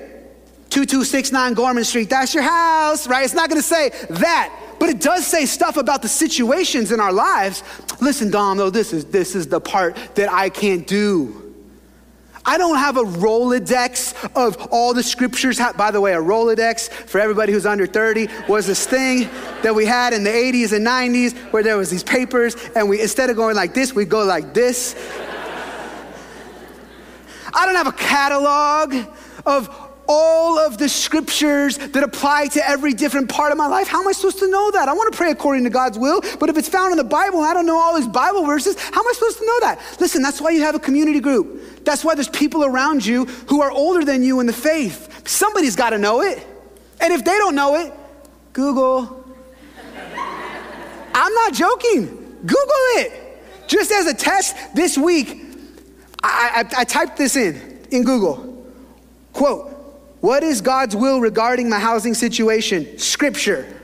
2269 0.69 1.53
Gorman 1.55 1.83
Street, 1.83 2.09
that's 2.09 2.33
your 2.33 2.43
house, 2.43 3.07
right? 3.07 3.25
It's 3.25 3.33
not 3.33 3.49
going 3.49 3.61
to 3.61 3.67
say 3.67 3.89
that. 4.09 4.55
But 4.79 4.89
it 4.89 5.01
does 5.01 5.25
say 5.25 5.45
stuff 5.45 5.77
about 5.77 6.01
the 6.01 6.07
situations 6.07 6.91
in 6.91 6.99
our 6.99 7.11
lives. 7.11 7.63
Listen, 8.01 8.31
Dom, 8.31 8.57
though, 8.57 8.69
this 8.69 8.93
is, 8.93 9.05
this 9.05 9.35
is 9.35 9.47
the 9.47 9.59
part 9.59 9.97
that 10.15 10.31
I 10.31 10.49
can't 10.49 10.87
do. 10.87 11.48
I 12.45 12.57
don't 12.57 12.77
have 12.77 12.97
a 12.97 13.03
Rolodex 13.03 14.13
of 14.35 14.67
all 14.71 14.93
the 14.93 15.03
scriptures. 15.03 15.59
By 15.77 15.91
the 15.91 16.01
way, 16.01 16.13
a 16.13 16.17
Rolodex 16.17 16.89
for 16.89 17.19
everybody 17.19 17.53
who's 17.53 17.65
under 17.65 17.85
30 17.85 18.27
was 18.47 18.67
this 18.67 18.85
thing 18.85 19.29
that 19.61 19.75
we 19.75 19.85
had 19.85 20.13
in 20.13 20.23
the 20.23 20.29
80s 20.29 20.71
and 20.71 20.85
90s 20.85 21.37
where 21.51 21.63
there 21.63 21.77
was 21.77 21.89
these 21.89 22.03
papers 22.03 22.55
and 22.75 22.89
we 22.89 23.01
instead 23.01 23.29
of 23.29 23.35
going 23.35 23.55
like 23.55 23.73
this, 23.73 23.93
we 23.93 24.05
go 24.05 24.23
like 24.23 24.53
this. 24.53 24.95
I 27.53 27.65
don't 27.65 27.75
have 27.75 27.87
a 27.87 27.91
catalog 27.91 28.95
of 29.45 29.78
all 30.11 30.57
of 30.57 30.79
the 30.79 30.89
scriptures 30.89 31.77
that 31.77 32.03
apply 32.03 32.47
to 32.47 32.67
every 32.67 32.93
different 32.93 33.29
part 33.29 33.51
of 33.51 33.59
my 33.59 33.67
life. 33.67 33.87
How 33.87 34.01
am 34.01 34.07
I 34.07 34.11
supposed 34.11 34.39
to 34.39 34.49
know 34.49 34.71
that? 34.71 34.89
I 34.89 34.93
want 34.93 35.13
to 35.13 35.17
pray 35.17 35.29
according 35.29 35.65
to 35.65 35.69
God's 35.69 35.99
will, 35.99 36.21
but 36.39 36.49
if 36.49 36.57
it's 36.57 36.67
found 36.67 36.91
in 36.91 36.97
the 36.97 37.03
Bible 37.03 37.41
I 37.41 37.53
don't 37.53 37.67
know 37.67 37.77
all 37.77 37.95
these 37.95 38.07
Bible 38.07 38.43
verses, 38.43 38.75
how 38.79 39.01
am 39.01 39.07
I 39.07 39.11
supposed 39.13 39.37
to 39.37 39.45
know 39.45 39.59
that? 39.61 39.97
Listen, 39.99 40.23
that's 40.23 40.41
why 40.41 40.49
you 40.49 40.61
have 40.61 40.73
a 40.73 40.79
community 40.79 41.19
group. 41.19 41.85
That's 41.85 42.03
why 42.03 42.15
there's 42.15 42.27
people 42.27 42.65
around 42.65 43.05
you 43.05 43.25
who 43.25 43.61
are 43.61 43.71
older 43.71 44.03
than 44.03 44.23
you 44.23 44.39
in 44.39 44.47
the 44.47 44.53
faith. 44.53 45.27
Somebody's 45.27 45.75
got 45.75 45.91
to 45.91 45.99
know 45.99 46.21
it. 46.21 46.45
And 46.99 47.13
if 47.13 47.23
they 47.23 47.37
don't 47.37 47.55
know 47.55 47.75
it, 47.75 47.93
Google. 48.53 49.23
I'm 51.13 51.33
not 51.33 51.53
joking. 51.53 52.07
Google 52.41 52.85
it. 52.97 53.67
Just 53.67 53.91
as 53.91 54.07
a 54.07 54.13
test 54.15 54.55
this 54.73 54.97
week, 54.97 55.43
I, 56.23 56.65
I, 56.75 56.81
I 56.81 56.83
typed 56.83 57.17
this 57.17 57.35
in 57.35 57.85
in 57.91 58.03
Google. 58.03 58.65
Quote, 59.33 59.68
what 60.21 60.43
is 60.43 60.61
God's 60.61 60.95
will 60.95 61.21
regarding 61.21 61.69
my 61.69 61.79
housing 61.79 62.13
situation? 62.13 62.97
Scripture. 62.97 63.79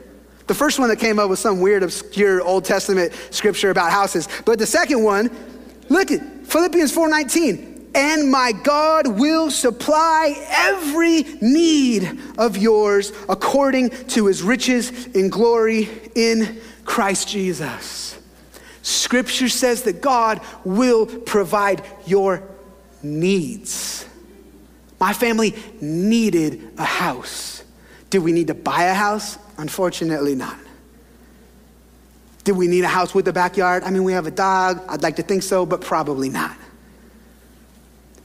The 0.48 0.54
first 0.54 0.80
one 0.80 0.89
that 0.89 1.00
came 1.00 1.17
up 1.17 1.30
was 1.30 1.39
some 1.39 1.60
weird, 1.60 1.82
obscure 1.82 2.41
Old 2.41 2.65
Testament 2.65 3.13
scripture 3.32 3.71
about 3.71 3.91
houses. 3.91 4.28
But 4.45 4.60
the 4.60 4.65
second 4.67 5.04
one, 5.04 5.32
look 5.89 6.12
at 6.12 6.21
Philippians 6.45 6.91
4:19. 6.91 7.74
And 7.95 8.30
my 8.30 8.52
God 8.52 9.08
will 9.08 9.50
supply 9.50 10.36
every 10.50 11.24
need 11.41 12.19
of 12.38 12.58
yours 12.58 13.13
according 13.30 13.89
to 13.89 14.26
his 14.26 14.43
riches 14.43 14.91
in 15.13 15.30
glory 15.30 15.89
in 16.13 16.60
Christ 16.84 17.30
Jesus. 17.30 18.17
Scripture 18.82 19.48
says 19.48 19.84
that 19.84 20.02
God 20.02 20.41
will 20.65 21.06
provide 21.06 21.84
your 22.06 22.43
needs. 23.02 24.06
My 25.05 25.13
family 25.13 25.53
needed 25.81 26.67
a 26.79 26.83
house. 26.83 27.63
Did 28.09 28.23
we 28.23 28.31
need 28.31 28.47
to 28.47 28.55
buy 28.55 28.85
a 28.85 28.93
house? 28.95 29.37
Unfortunately, 29.59 30.33
not. 30.33 30.57
Did 32.43 32.53
we 32.53 32.65
need 32.65 32.83
a 32.83 32.87
house 32.87 33.13
with 33.13 33.27
a 33.27 33.31
backyard? 33.31 33.83
I 33.83 33.91
mean, 33.91 34.03
we 34.03 34.13
have 34.13 34.25
a 34.25 34.31
dog. 34.31 34.81
I'd 34.89 35.03
like 35.03 35.17
to 35.17 35.21
think 35.21 35.43
so, 35.43 35.63
but 35.63 35.81
probably 35.81 36.29
not. 36.29 36.57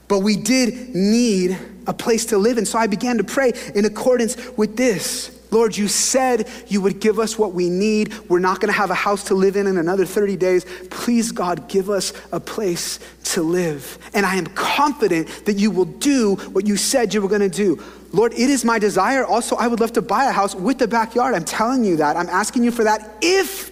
But 0.07 0.21
we 0.21 0.35
did 0.35 0.95
need 0.95 1.55
a 1.85 1.93
place 1.93 2.25
to 2.25 2.39
live. 2.39 2.57
And 2.57 2.67
so 2.67 2.79
I 2.79 2.87
began 2.87 3.19
to 3.19 3.23
pray 3.23 3.53
in 3.75 3.85
accordance 3.85 4.35
with 4.57 4.75
this. 4.75 5.39
Lord, 5.51 5.75
you 5.75 5.89
said 5.89 6.49
you 6.67 6.79
would 6.81 7.01
give 7.01 7.19
us 7.19 7.37
what 7.37 7.53
we 7.53 7.69
need. 7.69 8.13
We're 8.29 8.39
not 8.39 8.61
going 8.61 8.71
to 8.71 8.77
have 8.77 8.89
a 8.89 8.95
house 8.95 9.25
to 9.25 9.35
live 9.35 9.57
in 9.57 9.67
in 9.67 9.77
another 9.77 10.05
30 10.05 10.37
days. 10.37 10.65
Please, 10.89 11.33
God, 11.33 11.67
give 11.67 11.89
us 11.89 12.13
a 12.31 12.39
place 12.39 12.99
to 13.25 13.41
live. 13.41 13.99
And 14.13 14.25
I 14.25 14.35
am 14.35 14.47
confident 14.47 15.27
that 15.45 15.59
you 15.59 15.69
will 15.69 15.85
do 15.85 16.35
what 16.53 16.65
you 16.65 16.77
said 16.77 17.13
you 17.13 17.21
were 17.21 17.27
going 17.27 17.41
to 17.41 17.49
do. 17.49 17.83
Lord, 18.13 18.33
it 18.33 18.49
is 18.49 18.63
my 18.63 18.79
desire. 18.79 19.25
Also, 19.25 19.57
I 19.57 19.67
would 19.67 19.81
love 19.81 19.93
to 19.93 20.01
buy 20.01 20.25
a 20.25 20.31
house 20.31 20.55
with 20.55 20.81
a 20.81 20.87
backyard. 20.87 21.35
I'm 21.35 21.45
telling 21.45 21.83
you 21.83 21.97
that. 21.97 22.15
I'm 22.15 22.29
asking 22.29 22.63
you 22.63 22.71
for 22.71 22.85
that 22.85 23.17
if 23.21 23.71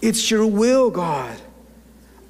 it's 0.00 0.30
your 0.30 0.46
will, 0.46 0.90
God. 0.90 1.36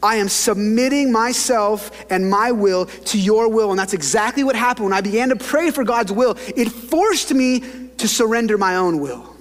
I 0.03 0.17
am 0.17 0.29
submitting 0.29 1.11
myself 1.11 1.91
and 2.11 2.31
my 2.31 2.53
will 2.53 2.87
to 2.87 3.19
your 3.19 3.49
will. 3.51 3.71
And 3.71 3.79
that's 3.79 3.95
exactly 3.95 4.45
what 4.45 4.55
happened 4.55 4.85
when 4.85 4.93
I 4.93 5.01
began 5.01 5.31
to 5.31 5.37
pray 5.37 5.71
for 5.71 5.85
God's 5.85 6.13
will. 6.13 6.37
It 6.55 6.71
forced 6.71 7.35
me 7.35 7.86
to 7.99 8.09
surrender 8.09 8.59
my 8.59 8.77
own 8.77 9.01
will. 9.01 9.37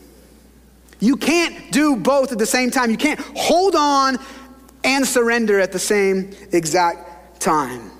You 0.99 1.17
can't 1.17 1.71
do 1.71 1.95
both 1.95 2.31
at 2.31 2.37
the 2.37 2.45
same 2.45 2.71
time. 2.71 2.89
You 2.89 2.97
can't 2.97 3.19
hold 3.35 3.75
on 3.75 4.17
and 4.83 5.05
surrender 5.05 5.59
at 5.59 5.71
the 5.71 5.79
same 5.79 6.33
exact 6.51 7.41
time. 7.41 7.91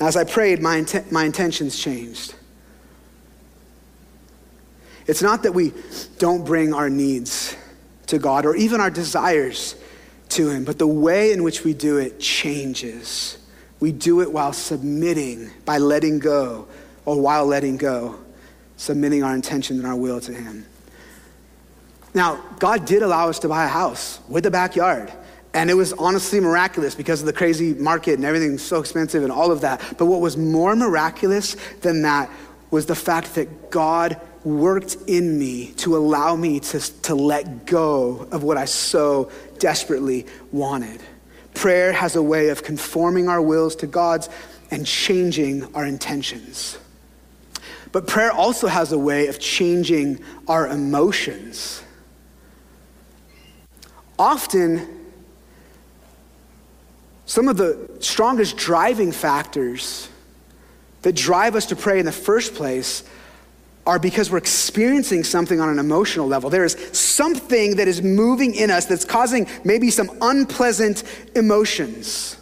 As 0.00 0.16
I 0.16 0.24
prayed, 0.24 0.60
my, 0.60 0.84
my 1.10 1.24
intentions 1.24 1.78
changed. 1.78 2.34
It's 5.06 5.22
not 5.22 5.44
that 5.44 5.52
we 5.52 5.72
don't 6.18 6.44
bring 6.44 6.74
our 6.74 6.90
needs 6.90 7.56
to 8.08 8.18
God 8.18 8.44
or 8.44 8.56
even 8.56 8.80
our 8.80 8.90
desires 8.90 9.76
to 10.30 10.50
Him, 10.50 10.64
but 10.64 10.78
the 10.78 10.86
way 10.86 11.32
in 11.32 11.44
which 11.44 11.62
we 11.64 11.72
do 11.72 11.98
it 11.98 12.18
changes. 12.18 13.38
We 13.78 13.92
do 13.92 14.22
it 14.22 14.32
while 14.32 14.52
submitting, 14.52 15.50
by 15.64 15.78
letting 15.78 16.18
go, 16.18 16.66
or 17.04 17.20
while 17.20 17.46
letting 17.46 17.76
go 17.76 18.18
submitting 18.76 19.22
our 19.22 19.34
intention 19.34 19.78
and 19.78 19.86
our 19.86 19.96
will 19.96 20.20
to 20.20 20.32
Him. 20.32 20.66
Now, 22.14 22.42
God 22.58 22.86
did 22.86 23.02
allow 23.02 23.28
us 23.28 23.38
to 23.40 23.48
buy 23.48 23.64
a 23.64 23.68
house 23.68 24.20
with 24.28 24.46
a 24.46 24.50
backyard. 24.50 25.12
And 25.52 25.70
it 25.70 25.74
was 25.74 25.92
honestly 25.94 26.38
miraculous 26.40 26.94
because 26.94 27.20
of 27.20 27.26
the 27.26 27.32
crazy 27.32 27.72
market 27.74 28.14
and 28.14 28.24
everything 28.24 28.58
so 28.58 28.78
expensive 28.78 29.22
and 29.22 29.32
all 29.32 29.50
of 29.50 29.62
that. 29.62 29.80
But 29.96 30.06
what 30.06 30.20
was 30.20 30.36
more 30.36 30.76
miraculous 30.76 31.56
than 31.80 32.02
that 32.02 32.30
was 32.70 32.86
the 32.86 32.94
fact 32.94 33.34
that 33.36 33.70
God 33.70 34.20
worked 34.44 34.96
in 35.06 35.38
me 35.38 35.72
to 35.72 35.96
allow 35.96 36.36
me 36.36 36.60
to, 36.60 36.78
to 37.02 37.14
let 37.14 37.66
go 37.66 38.28
of 38.30 38.42
what 38.42 38.56
I 38.56 38.64
so 38.64 39.30
desperately 39.58 40.26
wanted. 40.52 41.00
Prayer 41.54 41.92
has 41.92 42.16
a 42.16 42.22
way 42.22 42.50
of 42.50 42.62
conforming 42.62 43.28
our 43.28 43.40
wills 43.40 43.76
to 43.76 43.86
God's 43.86 44.28
and 44.70 44.86
changing 44.86 45.74
our 45.74 45.86
intentions. 45.86 46.78
But 47.96 48.06
prayer 48.06 48.30
also 48.30 48.66
has 48.66 48.92
a 48.92 48.98
way 48.98 49.28
of 49.28 49.38
changing 49.38 50.20
our 50.48 50.68
emotions. 50.68 51.82
Often, 54.18 54.86
some 57.24 57.48
of 57.48 57.56
the 57.56 57.88
strongest 58.00 58.58
driving 58.58 59.12
factors 59.12 60.10
that 61.00 61.16
drive 61.16 61.54
us 61.54 61.64
to 61.64 61.74
pray 61.74 61.98
in 61.98 62.04
the 62.04 62.12
first 62.12 62.54
place 62.54 63.02
are 63.86 63.98
because 63.98 64.30
we're 64.30 64.36
experiencing 64.36 65.24
something 65.24 65.58
on 65.58 65.70
an 65.70 65.78
emotional 65.78 66.26
level. 66.26 66.50
There 66.50 66.66
is 66.66 66.76
something 66.92 67.76
that 67.76 67.88
is 67.88 68.02
moving 68.02 68.54
in 68.54 68.70
us 68.70 68.84
that's 68.84 69.06
causing 69.06 69.48
maybe 69.64 69.90
some 69.90 70.10
unpleasant 70.20 71.02
emotions. 71.34 72.36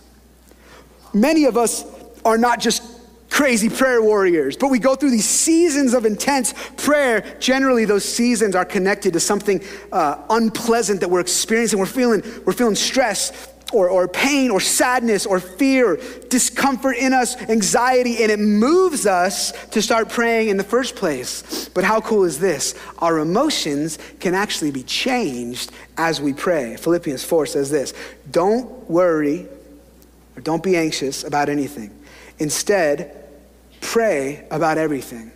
Many 1.13 1.45
of 1.45 1.57
us 1.57 1.85
are 2.25 2.39
not 2.39 2.59
just 2.59 2.94
crazy 3.35 3.69
prayer 3.69 4.01
warriors, 4.01 4.57
but 4.57 4.69
we 4.69 4.79
go 4.79 4.95
through 4.95 5.11
these 5.11 5.29
seasons 5.29 5.93
of 5.93 6.07
intense 6.07 6.55
prayer. 6.77 7.37
Generally, 7.41 7.85
those 7.85 8.05
seasons 8.05 8.55
are 8.55 8.65
connected 8.65 9.13
to 9.13 9.19
something 9.19 9.61
uh, 9.91 10.23
unpleasant 10.31 11.01
that 11.01 11.11
we're 11.11 11.19
experiencing. 11.19 11.81
We're 11.81 11.87
feeling, 11.87 12.23
we're 12.47 12.53
feeling 12.53 12.77
stress 12.77 13.51
or, 13.73 13.89
or 13.89 14.07
pain 14.07 14.53
or 14.53 14.61
sadness 14.61 15.27
or 15.27 15.41
fear, 15.41 15.99
discomfort 16.31 16.97
in 16.97 17.13
us, 17.13 17.35
anxiety, 17.51 18.23
and 18.23 18.31
it 18.31 18.39
moves 18.39 19.05
us 19.05 19.51
to 19.71 19.83
start 19.83 20.09
praying 20.09 20.49
in 20.49 20.57
the 20.57 20.63
first 20.63 20.95
place. 20.95 21.69
But 21.71 21.83
how 21.83 22.01
cool 22.01 22.23
is 22.23 22.39
this? 22.39 22.77
Our 22.99 23.19
emotions 23.19 23.99
can 24.21 24.35
actually 24.35 24.71
be 24.71 24.85
changed 24.85 25.73
as 25.99 26.21
we 26.21 26.35
pray. 26.35 26.77
Philippians 26.77 27.25
4 27.25 27.47
says 27.47 27.69
this 27.69 27.95
Don't 28.31 28.89
worry 28.89 29.49
or 30.37 30.41
don't 30.41 30.63
be 30.63 30.77
anxious 30.77 31.25
about 31.25 31.49
anything. 31.49 31.91
Instead, 32.39 33.24
Pray 33.85 34.47
about 34.51 34.79
everything. 34.79 35.31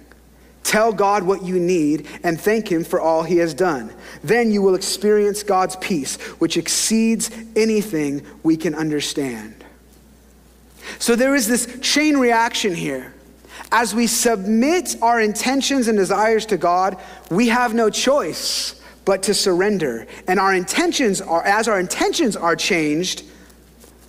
Tell 0.64 0.90
God 0.90 1.22
what 1.22 1.44
you 1.44 1.60
need 1.60 2.08
and 2.24 2.40
thank 2.40 2.72
Him 2.72 2.82
for 2.82 2.98
all 2.98 3.22
He 3.22 3.36
has 3.36 3.52
done. 3.52 3.92
Then 4.24 4.50
you 4.50 4.62
will 4.62 4.74
experience 4.74 5.42
God's 5.42 5.76
peace, 5.76 6.16
which 6.40 6.56
exceeds 6.56 7.30
anything 7.54 8.26
we 8.42 8.56
can 8.56 8.74
understand. 8.74 9.54
So 10.98 11.14
there 11.14 11.34
is 11.34 11.46
this 11.46 11.78
chain 11.82 12.16
reaction 12.16 12.74
here. 12.74 13.12
As 13.70 13.94
we 13.94 14.06
submit 14.06 14.96
our 15.02 15.20
intentions 15.20 15.86
and 15.86 15.96
desires 15.98 16.46
to 16.46 16.56
God, 16.56 16.96
we 17.30 17.48
have 17.48 17.74
no 17.74 17.90
choice 17.90 18.80
but 19.04 19.22
to 19.24 19.34
surrender. 19.34 20.06
And 20.26 20.40
our 20.40 20.54
intentions 20.54 21.20
are, 21.20 21.44
as 21.44 21.68
our 21.68 21.78
intentions 21.78 22.34
are 22.34 22.56
changed, 22.56 23.24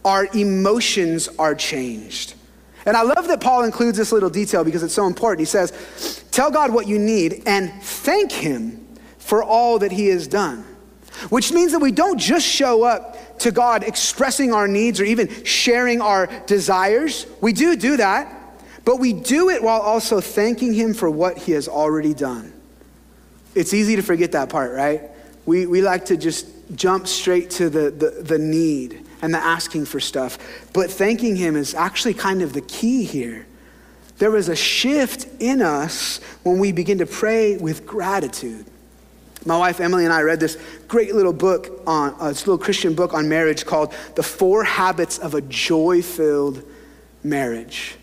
our 0.05 0.27
emotions 0.33 1.27
are 1.37 1.55
changed. 1.55 2.35
And 2.85 2.95
I 2.95 3.01
love 3.01 3.27
that 3.27 3.41
Paul 3.41 3.63
includes 3.63 3.97
this 3.97 4.11
little 4.11 4.29
detail 4.29 4.63
because 4.63 4.83
it's 4.83 4.93
so 4.93 5.07
important. 5.07 5.39
He 5.39 5.45
says, 5.45 6.23
Tell 6.31 6.51
God 6.51 6.73
what 6.73 6.87
you 6.87 6.97
need 6.97 7.43
and 7.45 7.71
thank 7.81 8.31
Him 8.31 8.87
for 9.17 9.43
all 9.43 9.79
that 9.79 9.91
He 9.91 10.07
has 10.07 10.27
done. 10.27 10.65
Which 11.29 11.51
means 11.51 11.73
that 11.73 11.79
we 11.79 11.91
don't 11.91 12.17
just 12.17 12.45
show 12.45 12.83
up 12.83 13.39
to 13.39 13.51
God 13.51 13.83
expressing 13.83 14.53
our 14.53 14.67
needs 14.67 15.01
or 15.01 15.03
even 15.03 15.43
sharing 15.43 16.01
our 16.01 16.27
desires. 16.45 17.25
We 17.41 17.51
do 17.51 17.75
do 17.75 17.97
that, 17.97 18.33
but 18.85 18.97
we 18.97 19.13
do 19.13 19.49
it 19.49 19.61
while 19.61 19.81
also 19.81 20.21
thanking 20.21 20.73
Him 20.73 20.93
for 20.93 21.09
what 21.09 21.37
He 21.37 21.51
has 21.53 21.67
already 21.67 22.13
done. 22.13 22.53
It's 23.55 23.73
easy 23.73 23.97
to 23.97 24.01
forget 24.01 24.31
that 24.31 24.49
part, 24.49 24.73
right? 24.73 25.01
We, 25.45 25.65
we 25.65 25.81
like 25.81 26.05
to 26.05 26.17
just 26.17 26.47
jump 26.75 27.07
straight 27.07 27.49
to 27.51 27.69
the, 27.69 27.89
the, 27.89 28.23
the 28.23 28.39
need 28.39 29.05
and 29.21 29.33
the 29.33 29.37
asking 29.37 29.85
for 29.85 29.99
stuff. 29.99 30.37
But 30.73 30.91
thanking 30.91 31.35
Him 31.35 31.55
is 31.55 31.73
actually 31.73 32.13
kind 32.13 32.41
of 32.41 32.53
the 32.53 32.61
key 32.61 33.03
here. 33.03 33.45
There 34.17 34.35
is 34.35 34.49
a 34.49 34.55
shift 34.55 35.27
in 35.39 35.61
us 35.61 36.19
when 36.43 36.59
we 36.59 36.71
begin 36.71 36.97
to 36.97 37.05
pray 37.05 37.57
with 37.57 37.85
gratitude. 37.85 38.65
My 39.45 39.57
wife 39.57 39.79
Emily 39.79 40.03
and 40.03 40.13
I 40.13 40.21
read 40.21 40.41
this 40.41 40.57
great 40.89 41.15
little 41.15 41.31
book 41.31 41.81
on 41.87 42.13
uh, 42.19 42.27
this 42.27 42.45
little 42.45 42.57
Christian 42.57 42.93
book 42.93 43.13
on 43.13 43.29
marriage 43.29 43.65
called 43.65 43.93
The 44.15 44.23
Four 44.23 44.65
Habits 44.65 45.17
of 45.17 45.33
a 45.33 45.41
Joy 45.41 46.01
Filled 46.01 46.63
Marriage. 47.23 47.95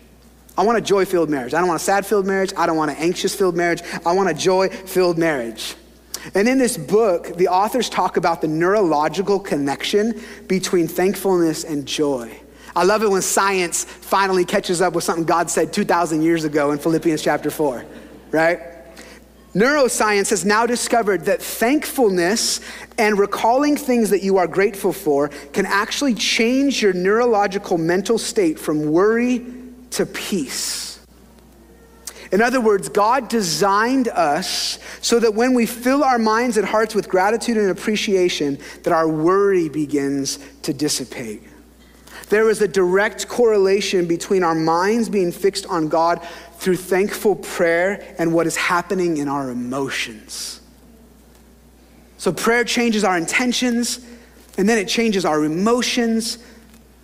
I 0.57 0.63
want 0.63 0.79
a 0.79 0.81
joy 0.81 1.05
filled 1.05 1.29
marriage. 1.29 1.53
I 1.53 1.59
don't 1.59 1.67
want 1.67 1.79
a 1.79 1.83
sad 1.83 2.03
filled 2.03 2.25
marriage. 2.25 2.51
I 2.57 2.65
don't 2.65 2.77
want 2.77 2.89
an 2.89 2.97
anxious 2.97 3.35
filled 3.35 3.55
marriage. 3.55 3.83
I 4.03 4.13
want 4.13 4.29
a 4.29 4.33
joy 4.33 4.69
filled 4.69 5.19
marriage. 5.19 5.75
And 6.33 6.47
in 6.47 6.57
this 6.57 6.77
book, 6.77 7.37
the 7.37 7.47
authors 7.47 7.89
talk 7.89 8.17
about 8.17 8.41
the 8.41 8.47
neurological 8.47 9.39
connection 9.39 10.21
between 10.47 10.87
thankfulness 10.87 11.63
and 11.63 11.85
joy. 11.85 12.39
I 12.75 12.83
love 12.83 13.01
it 13.01 13.09
when 13.09 13.21
science 13.21 13.85
finally 13.85 14.45
catches 14.45 14.81
up 14.81 14.93
with 14.93 15.03
something 15.03 15.25
God 15.25 15.49
said 15.49 15.73
2,000 15.73 16.21
years 16.21 16.43
ago 16.43 16.71
in 16.71 16.79
Philippians 16.79 17.21
chapter 17.21 17.49
4, 17.49 17.83
right? 18.31 18.59
Neuroscience 19.55 20.29
has 20.29 20.45
now 20.45 20.67
discovered 20.67 21.25
that 21.25 21.41
thankfulness 21.41 22.61
and 22.99 23.17
recalling 23.17 23.75
things 23.75 24.11
that 24.11 24.21
you 24.21 24.37
are 24.37 24.45
grateful 24.45 24.93
for 24.93 25.29
can 25.53 25.65
actually 25.65 26.13
change 26.13 26.83
your 26.83 26.93
neurological 26.93 27.79
mental 27.79 28.19
state 28.19 28.59
from 28.59 28.91
worry 28.91 29.43
to 29.91 30.05
peace. 30.05 30.96
In 32.31 32.41
other 32.41 32.59
words, 32.59 32.89
God 32.89 33.29
designed 33.29 34.09
us 34.09 34.79
so 35.01 35.19
that 35.19 35.33
when 35.33 35.53
we 35.53 35.65
fill 35.65 36.03
our 36.03 36.19
minds 36.19 36.57
and 36.57 36.67
hearts 36.67 36.93
with 36.93 37.07
gratitude 37.07 37.57
and 37.57 37.69
appreciation, 37.69 38.59
that 38.83 38.91
our 38.91 39.07
worry 39.07 39.69
begins 39.69 40.39
to 40.63 40.73
dissipate. 40.73 41.43
There 42.29 42.49
is 42.49 42.61
a 42.61 42.67
direct 42.67 43.29
correlation 43.29 44.05
between 44.05 44.43
our 44.43 44.55
minds 44.55 45.07
being 45.07 45.31
fixed 45.31 45.65
on 45.67 45.87
God 45.87 46.25
through 46.57 46.75
thankful 46.75 47.37
prayer 47.37 48.15
and 48.19 48.33
what 48.33 48.45
is 48.47 48.57
happening 48.57 49.17
in 49.17 49.29
our 49.29 49.49
emotions. 49.49 50.59
So 52.17 52.33
prayer 52.33 52.65
changes 52.65 53.03
our 53.05 53.17
intentions, 53.17 54.05
and 54.57 54.67
then 54.67 54.77
it 54.77 54.89
changes 54.89 55.23
our 55.23 55.45
emotions, 55.45 56.39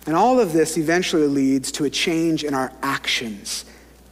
and 0.06 0.14
all 0.14 0.38
of 0.40 0.52
this 0.52 0.76
eventually 0.76 1.28
leads 1.28 1.72
to 1.72 1.84
a 1.84 1.90
change 1.90 2.44
in 2.44 2.52
our 2.52 2.70
actions 2.82 3.64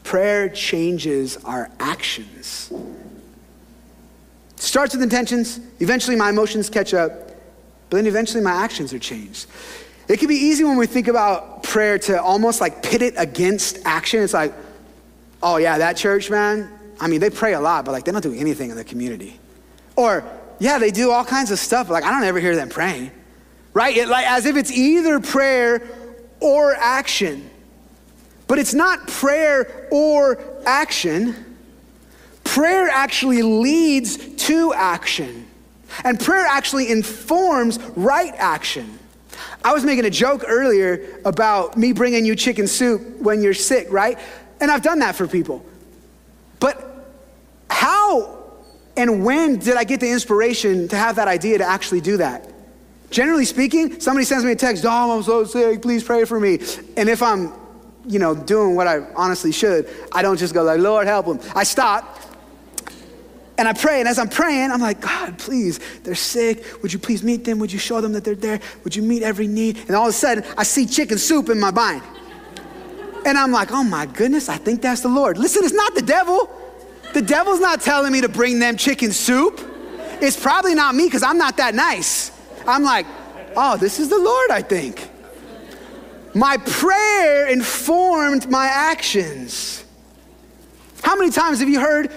Prayer 0.02 0.48
changes 0.48 1.36
our 1.44 1.70
actions. 1.78 2.72
Starts 4.56 4.94
with 4.94 5.02
intentions, 5.02 5.60
eventually 5.80 6.16
my 6.16 6.30
emotions 6.30 6.70
catch 6.70 6.94
up, 6.94 7.10
but 7.90 7.96
then 7.96 8.06
eventually 8.06 8.42
my 8.42 8.52
actions 8.52 8.92
are 8.92 8.98
changed. 8.98 9.46
It 10.08 10.18
can 10.18 10.28
be 10.28 10.36
easy 10.36 10.64
when 10.64 10.76
we 10.76 10.86
think 10.86 11.08
about 11.08 11.62
prayer 11.62 11.98
to 11.98 12.20
almost 12.20 12.60
like 12.60 12.82
pit 12.82 13.02
it 13.02 13.14
against 13.16 13.78
action. 13.84 14.22
It's 14.22 14.34
like, 14.34 14.52
oh 15.42 15.56
yeah, 15.56 15.78
that 15.78 15.96
church, 15.96 16.30
man, 16.30 16.70
I 17.00 17.08
mean, 17.08 17.20
they 17.20 17.30
pray 17.30 17.54
a 17.54 17.60
lot, 17.60 17.84
but 17.84 17.92
like 17.92 18.04
they 18.04 18.12
don't 18.12 18.22
do 18.22 18.34
anything 18.34 18.70
in 18.70 18.76
the 18.76 18.84
community. 18.84 19.38
Or, 19.96 20.24
yeah, 20.58 20.78
they 20.78 20.90
do 20.90 21.10
all 21.10 21.24
kinds 21.24 21.50
of 21.50 21.58
stuff, 21.58 21.88
but 21.88 21.94
like 21.94 22.04
I 22.04 22.10
don't 22.10 22.24
ever 22.24 22.40
hear 22.40 22.56
them 22.56 22.68
praying. 22.68 23.10
Right? 23.74 23.96
It, 23.96 24.08
like 24.08 24.26
as 24.26 24.46
if 24.46 24.56
it's 24.56 24.70
either 24.70 25.18
prayer 25.18 25.82
or 26.40 26.74
action. 26.74 27.50
But 28.52 28.58
it's 28.58 28.74
not 28.74 29.08
prayer 29.08 29.88
or 29.90 30.38
action. 30.66 31.56
Prayer 32.44 32.86
actually 32.86 33.40
leads 33.40 34.18
to 34.44 34.74
action. 34.74 35.48
And 36.04 36.20
prayer 36.20 36.44
actually 36.46 36.90
informs 36.90 37.78
right 37.96 38.34
action. 38.36 38.98
I 39.64 39.72
was 39.72 39.84
making 39.84 40.04
a 40.04 40.10
joke 40.10 40.44
earlier 40.46 41.18
about 41.24 41.78
me 41.78 41.94
bringing 41.94 42.26
you 42.26 42.36
chicken 42.36 42.66
soup 42.66 43.00
when 43.20 43.40
you're 43.40 43.54
sick, 43.54 43.86
right? 43.90 44.18
And 44.60 44.70
I've 44.70 44.82
done 44.82 44.98
that 44.98 45.16
for 45.16 45.26
people. 45.26 45.64
But 46.60 47.08
how 47.70 48.52
and 48.98 49.24
when 49.24 49.60
did 49.60 49.78
I 49.78 49.84
get 49.84 50.00
the 50.00 50.10
inspiration 50.10 50.88
to 50.88 50.96
have 50.96 51.16
that 51.16 51.26
idea 51.26 51.56
to 51.56 51.64
actually 51.64 52.02
do 52.02 52.18
that? 52.18 52.52
Generally 53.08 53.46
speaking, 53.46 53.98
somebody 53.98 54.26
sends 54.26 54.44
me 54.44 54.52
a 54.52 54.56
text, 54.56 54.82
Dom, 54.82 55.10
I'm 55.10 55.22
so 55.22 55.44
sick, 55.44 55.80
please 55.80 56.04
pray 56.04 56.26
for 56.26 56.38
me. 56.38 56.58
And 56.98 57.08
if 57.08 57.22
I'm 57.22 57.61
you 58.06 58.18
know, 58.18 58.34
doing 58.34 58.74
what 58.74 58.86
I 58.86 59.00
honestly 59.14 59.52
should, 59.52 59.88
I 60.12 60.22
don't 60.22 60.36
just 60.36 60.54
go 60.54 60.62
like, 60.62 60.80
Lord, 60.80 61.06
help 61.06 61.26
them. 61.26 61.40
I 61.54 61.64
stop 61.64 62.18
and 63.58 63.68
I 63.68 63.72
pray. 63.72 64.00
And 64.00 64.08
as 64.08 64.18
I'm 64.18 64.28
praying, 64.28 64.70
I'm 64.70 64.80
like, 64.80 65.00
God, 65.00 65.38
please, 65.38 65.78
they're 66.02 66.14
sick. 66.14 66.64
Would 66.82 66.92
you 66.92 66.98
please 66.98 67.22
meet 67.22 67.44
them? 67.44 67.58
Would 67.58 67.72
you 67.72 67.78
show 67.78 68.00
them 68.00 68.12
that 68.12 68.24
they're 68.24 68.34
there? 68.34 68.60
Would 68.84 68.96
you 68.96 69.02
meet 69.02 69.22
every 69.22 69.46
need? 69.46 69.78
And 69.86 69.92
all 69.92 70.04
of 70.04 70.10
a 70.10 70.12
sudden, 70.12 70.44
I 70.56 70.64
see 70.64 70.86
chicken 70.86 71.18
soup 71.18 71.48
in 71.48 71.60
my 71.60 71.70
mind. 71.70 72.02
And 73.24 73.38
I'm 73.38 73.52
like, 73.52 73.70
oh 73.70 73.84
my 73.84 74.06
goodness, 74.06 74.48
I 74.48 74.56
think 74.56 74.82
that's 74.82 75.02
the 75.02 75.08
Lord. 75.08 75.38
Listen, 75.38 75.62
it's 75.64 75.74
not 75.74 75.94
the 75.94 76.02
devil. 76.02 76.50
The 77.12 77.22
devil's 77.22 77.60
not 77.60 77.80
telling 77.82 78.12
me 78.12 78.22
to 78.22 78.28
bring 78.28 78.58
them 78.58 78.76
chicken 78.76 79.12
soup. 79.12 79.60
It's 80.20 80.40
probably 80.40 80.74
not 80.74 80.94
me 80.94 81.04
because 81.04 81.22
I'm 81.22 81.38
not 81.38 81.56
that 81.58 81.74
nice. 81.74 82.32
I'm 82.66 82.82
like, 82.82 83.06
oh, 83.56 83.76
this 83.76 84.00
is 84.00 84.08
the 84.08 84.18
Lord, 84.18 84.50
I 84.50 84.62
think. 84.62 85.08
My 86.34 86.56
prayer 86.56 87.48
informed 87.48 88.50
my 88.50 88.66
actions. 88.66 89.84
How 91.02 91.16
many 91.16 91.30
times 91.30 91.60
have 91.60 91.68
you 91.68 91.80
heard 91.80 92.10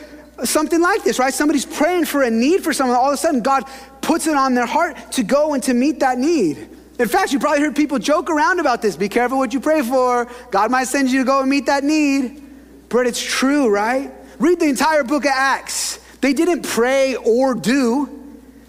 something 0.44 0.82
like 0.82 1.04
this, 1.04 1.20
right? 1.20 1.34
Somebody's 1.34 1.66
praying 1.66 2.06
for 2.06 2.24
a 2.24 2.30
need 2.30 2.64
for 2.64 2.74
someone, 2.74 2.98
all 2.98 3.10
of 3.10 3.14
a 3.14 3.18
sudden 3.18 3.42
God 3.42 3.64
puts 4.02 4.28
it 4.28 4.36
on 4.36 4.54
their 4.54 4.66
heart 4.66 5.12
to 5.14 5.24
go 5.24 5.54
and 5.54 5.64
to 5.64 5.74
meet 5.74 6.00
that 6.00 6.18
need. 6.18 6.70
In 6.98 7.08
fact, 7.08 7.34
you 7.34 7.40
probably 7.40 7.62
heard 7.62 7.76
people 7.76 8.00
joke 8.00 8.30
around 8.30 8.60
about 8.60 8.82
this. 8.82 8.96
Be 8.96 9.10
careful 9.10 9.38
what 9.38 9.54
you 9.54 9.60
pray 9.60 9.82
for. 9.82 10.30
God 10.52 10.72
might 10.72 10.86
send 10.86 11.12
you 11.12 11.20
to 11.20 11.26
go 11.26 11.42
and 11.42 11.50
meet 11.50 11.66
that 11.66 11.84
need. 11.84 12.42
But 12.88 13.08
it's 13.08 13.22
true, 13.22 13.70
right? 13.70 14.12
Read 14.40 14.60
the 14.60 14.68
entire 14.68 15.04
book 15.04 15.26
of 15.26 15.32
Acts. 15.34 16.00
They 16.22 16.34
didn't 16.34 16.64
pray 16.64 17.16
or 17.16 17.54
do, 17.54 18.10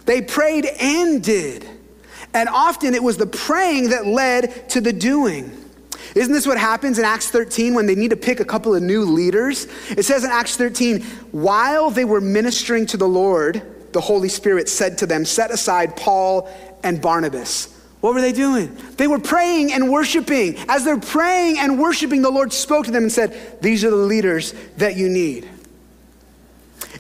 they 0.07 0.23
prayed 0.23 0.67
and 0.67 1.23
did. 1.23 1.69
And 2.37 2.51
often 2.51 2.95
it 2.95 3.03
was 3.03 3.17
the 3.17 3.27
praying 3.27 3.91
that 3.91 4.07
led 4.07 4.69
to 4.71 4.83
the 4.83 4.93
doing. 4.93 5.51
Isn't 6.15 6.35
this 6.35 6.47
what 6.47 6.59
happens 6.59 6.99
in 6.99 7.05
Acts 7.05 7.31
13 7.31 7.73
when 7.73 7.87
they 7.87 7.95
need 7.95 8.11
to 8.11 8.17
pick 8.17 8.41
a 8.41 8.45
couple 8.45 8.75
of 8.75 8.83
new 8.83 9.05
leaders? 9.05 9.67
It 9.89 10.05
says 10.05 10.23
in 10.23 10.31
Acts 10.31 10.55
13, 10.57 11.03
while 11.33 11.91
they 11.91 12.05
were 12.05 12.21
ministering 12.21 12.85
to 12.87 12.99
the 12.99 13.09
Lord, 13.09 13.63
the 13.93 14.03
Holy 14.03 14.29
Spirit 14.29 14.69
said 14.69 14.99
to 14.99 15.07
them, 15.07 15.25
Set 15.25 15.51
aside 15.51 15.97
Paul 15.97 16.51
and 16.83 17.01
Barnabas. 17.01 17.73
What 18.03 18.13
were 18.13 18.21
they 18.21 18.33
doing? 18.33 18.77
They 18.99 19.07
were 19.07 19.19
praying 19.19 19.73
and 19.73 19.91
worshiping. 19.91 20.59
As 20.69 20.85
they're 20.85 21.01
praying 21.01 21.59
and 21.59 21.81
worshiping, 21.81 22.21
the 22.21 22.31
Lord 22.31 22.53
spoke 22.53 22.85
to 22.85 22.91
them 22.91 23.05
and 23.05 23.13
said, 23.13 23.63
These 23.63 23.83
are 23.83 23.91
the 23.91 23.97
leaders 23.97 24.53
that 24.77 24.97
you 24.97 25.09
need. 25.09 25.49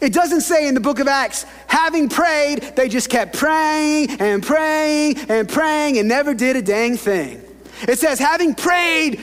It 0.01 0.13
doesn't 0.13 0.43
say 0.43 0.69
in 0.69 0.75
the 0.75 0.81
book 0.81 0.99
of 0.99 1.09
Acts, 1.09 1.45
having 1.67 2.09
prayed, 2.09 2.73
they 2.77 2.89
just 2.89 3.09
kept 3.09 3.37
praying 3.37 4.21
and 4.21 4.43
praying 4.43 5.19
and 5.29 5.49
praying 5.49 5.99
and 5.99 6.09
never 6.09 6.35
did 6.35 6.57
a 6.57 6.63
dang 6.63 6.97
thing. 6.97 7.43
It 7.83 7.99
says, 7.99 8.19
having 8.19 8.55
prayed, 8.55 9.23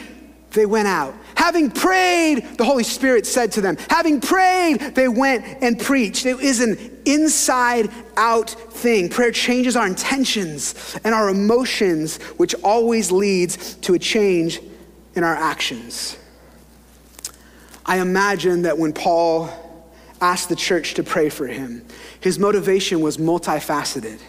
they 0.52 0.66
went 0.66 0.88
out. 0.88 1.16
Having 1.36 1.72
prayed, 1.72 2.58
the 2.58 2.64
Holy 2.64 2.84
Spirit 2.84 3.26
said 3.26 3.52
to 3.54 3.62
them. 3.62 3.76
Having 3.90 4.22
prayed, 4.22 4.80
they 4.96 5.08
went 5.08 5.46
and 5.64 5.80
preached. 5.80 6.26
It 6.26 6.40
is 6.40 6.60
an 6.60 7.02
inside 7.06 7.90
out 8.16 8.52
thing. 8.52 9.10
Prayer 9.10 9.32
changes 9.32 9.76
our 9.76 9.88
intentions 9.88 10.98
and 11.04 11.14
our 11.14 11.30
emotions, 11.30 12.18
which 12.38 12.54
always 12.64 13.12
leads 13.12 13.76
to 13.76 13.96
a 13.96 14.00
change 14.00 14.62
in 15.16 15.24
our 15.24 15.36
actions. 15.36 16.18
I 17.86 17.98
imagine 17.98 18.62
that 18.62 18.78
when 18.78 18.94
Paul 18.94 19.50
asked 20.24 20.48
the 20.48 20.56
church 20.56 20.94
to 20.94 21.04
pray 21.04 21.28
for 21.28 21.48
him, 21.48 21.86
his 22.22 22.40
motivation 22.40 23.02
was 23.02 23.18
multifaceted. 23.18 24.20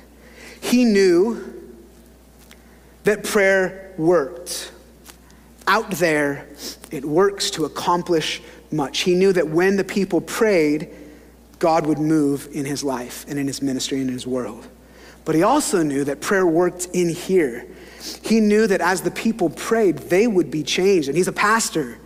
He 0.61 0.85
knew 0.85 1.63
that 3.05 3.23
prayer 3.23 3.93
worked. 3.97 4.73
Out 5.67 5.93
there, 5.93 6.49
it 6.91 7.05
works 7.05 7.51
to 7.53 7.65
accomplish 7.65 8.43
much. 8.73 9.01
He 9.01 9.15
knew 9.15 9.33
that 9.33 9.49
when 9.49 9.77
the 9.77 9.85
people 9.85 10.21
prayed, 10.21 10.91
God 11.59 11.87
would 11.87 11.99
move 11.99 12.49
in 12.53 12.65
his 12.65 12.83
life 12.83 13.25
and 13.29 13.39
in 13.39 13.47
his 13.47 13.63
ministry 13.63 14.01
and 14.01 14.09
in 14.09 14.15
his 14.15 14.27
world. 14.27 14.67
But 15.25 15.37
he 15.37 15.43
also 15.43 15.83
knew 15.83 16.05
that 16.05 16.21
prayer 16.21 16.47
worked 16.47 16.89
in 16.93 17.09
here. 17.09 17.67
He 18.23 18.41
knew 18.41 18.67
that 18.67 18.81
as 18.81 19.01
the 19.01 19.11
people 19.11 19.49
prayed, 19.49 19.97
they 19.99 20.27
would 20.27 20.51
be 20.51 20.63
changed. 20.63 21.09
And 21.09 21.17
he's 21.17 21.29
a 21.29 21.33
pastor. 21.33 21.99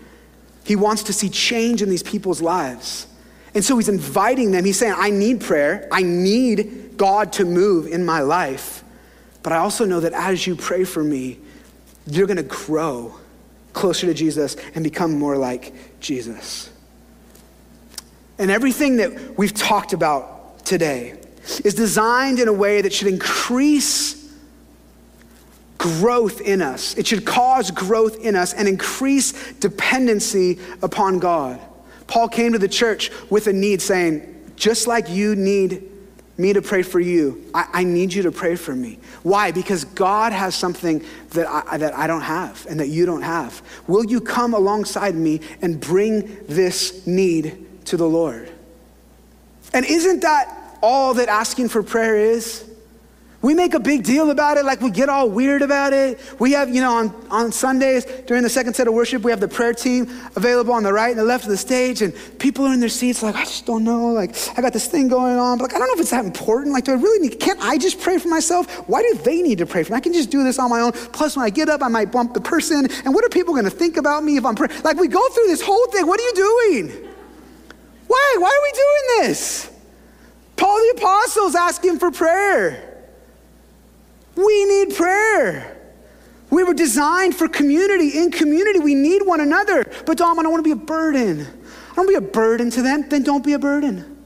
He 0.64 0.76
wants 0.76 1.04
to 1.04 1.12
see 1.12 1.28
change 1.28 1.82
in 1.82 1.88
these 1.88 2.02
people's 2.02 2.42
lives. 2.42 3.06
And 3.54 3.64
so 3.64 3.76
he's 3.76 3.88
inviting 3.88 4.50
them. 4.50 4.64
He's 4.64 4.78
saying, 4.78 4.94
I 4.96 5.10
need 5.10 5.40
prayer. 5.40 5.88
I 5.90 6.02
need 6.02 6.96
God 6.96 7.32
to 7.34 7.44
move 7.44 7.86
in 7.86 8.04
my 8.04 8.20
life. 8.20 8.84
But 9.42 9.52
I 9.52 9.56
also 9.58 9.84
know 9.84 10.00
that 10.00 10.12
as 10.12 10.46
you 10.46 10.56
pray 10.56 10.84
for 10.84 11.02
me, 11.02 11.38
you're 12.06 12.26
going 12.26 12.36
to 12.36 12.42
grow 12.42 13.14
closer 13.72 14.06
to 14.06 14.14
Jesus 14.14 14.56
and 14.74 14.82
become 14.82 15.18
more 15.18 15.36
like 15.36 16.00
Jesus. 16.00 16.70
And 18.38 18.50
everything 18.50 18.96
that 18.98 19.38
we've 19.38 19.54
talked 19.54 19.92
about 19.92 20.64
today 20.64 21.18
is 21.64 21.74
designed 21.74 22.38
in 22.38 22.48
a 22.48 22.52
way 22.52 22.82
that 22.82 22.92
should 22.92 23.08
increase 23.08 24.18
growth 25.78 26.40
in 26.40 26.60
us. 26.60 26.96
It 26.96 27.06
should 27.06 27.24
cause 27.24 27.70
growth 27.70 28.18
in 28.22 28.36
us 28.36 28.52
and 28.52 28.68
increase 28.68 29.52
dependency 29.54 30.58
upon 30.82 31.20
God. 31.20 31.60
Paul 32.08 32.28
came 32.28 32.52
to 32.52 32.58
the 32.58 32.68
church 32.68 33.12
with 33.30 33.46
a 33.46 33.52
need, 33.52 33.80
saying, 33.80 34.52
just 34.56 34.88
like 34.88 35.08
you 35.08 35.36
need 35.36 35.88
me 36.36 36.52
to 36.52 36.62
pray 36.62 36.82
for 36.82 37.00
you, 37.00 37.44
I, 37.52 37.68
I 37.72 37.84
need 37.84 38.12
you 38.12 38.22
to 38.22 38.32
pray 38.32 38.56
for 38.56 38.74
me. 38.74 38.98
Why? 39.22 39.50
Because 39.50 39.84
God 39.84 40.32
has 40.32 40.54
something 40.54 41.04
that 41.30 41.48
I, 41.48 41.76
that 41.76 41.94
I 41.94 42.06
don't 42.06 42.22
have 42.22 42.64
and 42.70 42.80
that 42.80 42.88
you 42.88 43.06
don't 43.06 43.22
have. 43.22 43.60
Will 43.86 44.04
you 44.04 44.20
come 44.20 44.54
alongside 44.54 45.14
me 45.14 45.40
and 45.60 45.80
bring 45.80 46.44
this 46.46 47.06
need 47.06 47.66
to 47.86 47.96
the 47.96 48.08
Lord? 48.08 48.50
And 49.74 49.84
isn't 49.84 50.20
that 50.20 50.78
all 50.80 51.14
that 51.14 51.28
asking 51.28 51.68
for 51.68 51.82
prayer 51.82 52.16
is? 52.16 52.67
We 53.40 53.54
make 53.54 53.74
a 53.74 53.78
big 53.78 54.02
deal 54.02 54.30
about 54.30 54.56
it, 54.56 54.64
like 54.64 54.80
we 54.80 54.90
get 54.90 55.08
all 55.08 55.30
weird 55.30 55.62
about 55.62 55.92
it. 55.92 56.18
We 56.40 56.52
have, 56.52 56.74
you 56.74 56.80
know, 56.80 56.92
on, 56.92 57.26
on 57.30 57.52
Sundays 57.52 58.04
during 58.26 58.42
the 58.42 58.48
second 58.48 58.74
set 58.74 58.88
of 58.88 58.94
worship, 58.94 59.22
we 59.22 59.30
have 59.30 59.38
the 59.38 59.46
prayer 59.46 59.72
team 59.72 60.10
available 60.34 60.74
on 60.74 60.82
the 60.82 60.92
right 60.92 61.10
and 61.10 61.18
the 61.18 61.24
left 61.24 61.44
of 61.44 61.50
the 61.50 61.56
stage, 61.56 62.02
and 62.02 62.12
people 62.40 62.66
are 62.66 62.74
in 62.74 62.80
their 62.80 62.88
seats 62.88 63.22
like, 63.22 63.36
I 63.36 63.44
just 63.44 63.64
don't 63.64 63.84
know. 63.84 64.08
Like, 64.08 64.34
I 64.58 64.60
got 64.60 64.72
this 64.72 64.88
thing 64.88 65.06
going 65.06 65.36
on, 65.36 65.58
but 65.58 65.64
like, 65.64 65.74
I 65.74 65.78
don't 65.78 65.86
know 65.86 65.94
if 65.94 66.00
it's 66.00 66.10
that 66.10 66.24
important. 66.24 66.74
Like, 66.74 66.82
do 66.82 66.90
I 66.90 66.96
really 66.96 67.28
need, 67.28 67.38
can't 67.38 67.60
I 67.62 67.78
just 67.78 68.00
pray 68.00 68.18
for 68.18 68.26
myself? 68.26 68.68
Why 68.88 69.02
do 69.02 69.14
they 69.22 69.40
need 69.40 69.58
to 69.58 69.66
pray 69.66 69.84
for 69.84 69.92
me? 69.92 69.98
I 69.98 70.00
can 70.00 70.12
just 70.12 70.30
do 70.30 70.42
this 70.42 70.58
on 70.58 70.68
my 70.68 70.80
own. 70.80 70.90
Plus, 70.90 71.36
when 71.36 71.46
I 71.46 71.50
get 71.50 71.68
up, 71.68 71.80
I 71.80 71.88
might 71.88 72.10
bump 72.10 72.34
the 72.34 72.40
person, 72.40 72.88
and 73.04 73.14
what 73.14 73.24
are 73.24 73.28
people 73.28 73.54
gonna 73.54 73.70
think 73.70 73.98
about 73.98 74.24
me 74.24 74.36
if 74.36 74.44
I'm 74.44 74.56
praying? 74.56 74.82
Like, 74.82 74.96
we 74.96 75.06
go 75.06 75.28
through 75.28 75.46
this 75.46 75.62
whole 75.62 75.86
thing. 75.92 76.08
What 76.08 76.18
are 76.18 76.24
you 76.24 76.34
doing? 76.34 77.08
Why? 78.08 78.36
Why 78.38 78.48
are 78.48 78.62
we 78.64 78.72
doing 78.72 79.28
this? 79.28 79.70
Paul 80.56 80.76
the 80.76 80.98
Apostle's 80.98 81.54
asking 81.54 82.00
for 82.00 82.10
prayer. 82.10 82.87
We 84.38 84.64
need 84.66 84.94
prayer. 84.94 85.76
We 86.48 86.62
were 86.62 86.72
designed 86.72 87.34
for 87.34 87.48
community. 87.48 88.18
In 88.18 88.30
community, 88.30 88.78
we 88.78 88.94
need 88.94 89.22
one 89.26 89.40
another. 89.40 89.84
But 90.06 90.16
Dom, 90.16 90.38
I 90.38 90.44
don't 90.44 90.52
want 90.52 90.64
to 90.64 90.74
be 90.74 90.80
a 90.80 90.86
burden. 90.86 91.40
I 91.40 91.94
don't 91.96 92.06
want 92.06 92.14
to 92.14 92.20
be 92.20 92.26
a 92.26 92.30
burden 92.30 92.70
to 92.70 92.82
them. 92.82 93.08
Then 93.08 93.24
don't 93.24 93.44
be 93.44 93.54
a 93.54 93.58
burden. 93.58 94.16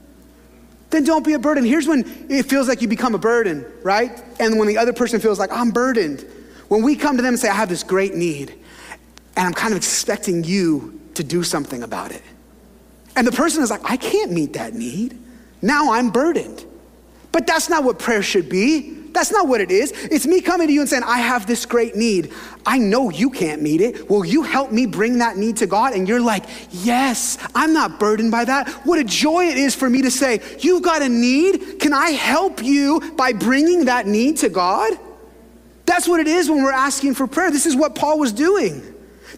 Then 0.91 1.03
don't 1.03 1.25
be 1.25 1.33
a 1.33 1.39
burden. 1.39 1.65
Here's 1.65 1.87
when 1.87 2.27
it 2.29 2.43
feels 2.43 2.67
like 2.67 2.83
you 2.83 2.87
become 2.87 3.15
a 3.15 3.17
burden, 3.17 3.65
right? 3.81 4.23
And 4.39 4.59
when 4.59 4.67
the 4.67 4.77
other 4.77 4.93
person 4.93 5.19
feels 5.19 5.39
like, 5.39 5.51
I'm 5.51 5.71
burdened. 5.71 6.23
When 6.67 6.83
we 6.83 6.95
come 6.95 7.15
to 7.15 7.23
them 7.23 7.33
and 7.33 7.39
say, 7.39 7.49
I 7.49 7.55
have 7.55 7.69
this 7.69 7.81
great 7.81 8.13
need, 8.13 8.51
and 9.35 9.47
I'm 9.47 9.53
kind 9.55 9.73
of 9.73 9.77
expecting 9.77 10.43
you 10.43 11.01
to 11.15 11.23
do 11.23 11.41
something 11.41 11.81
about 11.81 12.11
it. 12.11 12.21
And 13.15 13.25
the 13.25 13.31
person 13.31 13.63
is 13.63 13.71
like, 13.71 13.81
I 13.83 13.97
can't 13.97 14.31
meet 14.31 14.53
that 14.53 14.75
need. 14.75 15.19
Now 15.63 15.93
I'm 15.93 16.11
burdened. 16.11 16.63
But 17.31 17.47
that's 17.47 17.67
not 17.67 17.83
what 17.83 17.97
prayer 17.97 18.21
should 18.21 18.47
be. 18.47 19.02
That's 19.13 19.31
not 19.31 19.47
what 19.47 19.61
it 19.61 19.71
is. 19.71 19.91
It's 19.91 20.25
me 20.25 20.41
coming 20.41 20.67
to 20.67 20.73
you 20.73 20.81
and 20.81 20.89
saying, 20.89 21.03
I 21.03 21.19
have 21.19 21.45
this 21.45 21.65
great 21.65 21.95
need. 21.95 22.33
I 22.65 22.79
know 22.79 23.11
you 23.11 23.29
can't 23.29 23.61
meet 23.61 23.79
it. 23.79 24.09
Will 24.09 24.25
you 24.25 24.41
help 24.41 24.71
me 24.71 24.85
bring 24.87 25.19
that 25.19 25.37
need 25.37 25.57
to 25.57 25.67
God? 25.67 25.93
And 25.93 26.07
you're 26.07 26.21
like, 26.21 26.45
Yes, 26.71 27.37
I'm 27.53 27.73
not 27.73 27.99
burdened 27.99 28.31
by 28.31 28.45
that. 28.45 28.69
What 28.85 28.97
a 28.97 29.03
joy 29.03 29.45
it 29.45 29.57
is 29.57 29.75
for 29.75 29.89
me 29.89 30.01
to 30.01 30.11
say, 30.11 30.41
You've 30.59 30.81
got 30.81 31.01
a 31.01 31.09
need. 31.09 31.79
Can 31.79 31.93
I 31.93 32.09
help 32.09 32.63
you 32.63 33.13
by 33.15 33.33
bringing 33.33 33.85
that 33.85 34.07
need 34.07 34.37
to 34.37 34.49
God? 34.49 34.93
That's 35.85 36.07
what 36.07 36.19
it 36.19 36.27
is 36.27 36.49
when 36.49 36.63
we're 36.63 36.71
asking 36.71 37.13
for 37.13 37.27
prayer. 37.27 37.51
This 37.51 37.65
is 37.65 37.75
what 37.75 37.93
Paul 37.93 38.17
was 38.17 38.33
doing. 38.33 38.81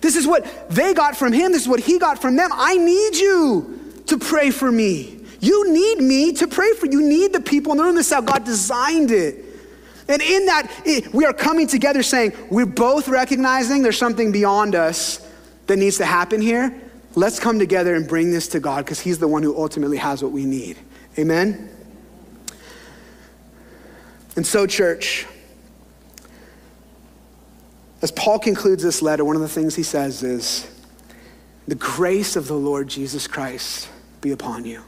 This 0.02 0.16
is 0.16 0.26
what 0.28 0.70
they 0.70 0.94
got 0.94 1.18
from 1.18 1.34
him. 1.34 1.52
This 1.52 1.64
is 1.64 1.68
what 1.68 1.80
he 1.80 2.00
got 2.00 2.22
from 2.22 2.36
them. 2.36 2.50
I 2.54 2.78
need 2.78 3.16
you 3.18 4.02
to 4.08 4.18
pray 4.18 4.52
for 4.52 4.72
me. 4.72 5.20
You 5.40 5.72
need 5.72 6.00
me 6.00 6.34
to 6.34 6.48
pray 6.48 6.74
for 6.74 6.86
you. 6.86 7.00
You 7.00 7.10
need 7.10 7.34
the 7.34 7.42
people 7.42 7.74
in 7.74 7.78
the 7.78 7.84
room. 7.84 7.96
This 7.96 8.08
is 8.08 8.14
how 8.14 8.22
God 8.22 8.46
designed 8.46 9.12
it. 9.12 9.45
And 10.08 10.22
in 10.22 10.46
that, 10.46 11.10
we 11.14 11.26
are 11.26 11.34
coming 11.34 11.68
together 11.68 12.04
saying, 12.04 12.34
we're 12.52 12.66
both 12.66 13.08
recognizing 13.08 13.82
there's 13.82 13.98
something 13.98 14.32
beyond 14.32 14.76
us 14.76 15.26
that 15.68 15.78
needs 15.78 15.98
to 15.98 16.06
happen 16.06 16.42
here. 16.42 16.82
Let's 17.16 17.40
come 17.40 17.58
together 17.58 17.96
and 17.96 18.08
bring 18.08 18.32
this 18.32 18.50
to 18.50 18.60
God 18.60 18.86
because 18.86 19.00
He's 19.00 19.20
the 19.20 19.28
one 19.28 19.42
who 19.42 19.58
ultimately 19.58 19.98
has 19.98 20.22
what 20.22 20.32
we 20.32 20.46
need. 20.46 20.78
Amen? 21.18 21.70
And 24.36 24.46
so, 24.46 24.68
church, 24.68 25.26
as 28.02 28.12
Paul 28.12 28.38
concludes 28.38 28.84
this 28.84 29.02
letter, 29.02 29.24
one 29.24 29.38
of 29.38 29.42
the 29.42 29.48
things 29.48 29.76
he 29.76 29.84
says 29.84 30.22
is, 30.24 30.70
The 31.68 31.76
grace 31.76 32.36
of 32.36 32.48
the 32.48 32.54
Lord 32.54 32.90
Jesus 32.90 33.28
Christ 33.28 33.90
be 34.20 34.32
upon 34.32 34.66
you. 34.66 34.84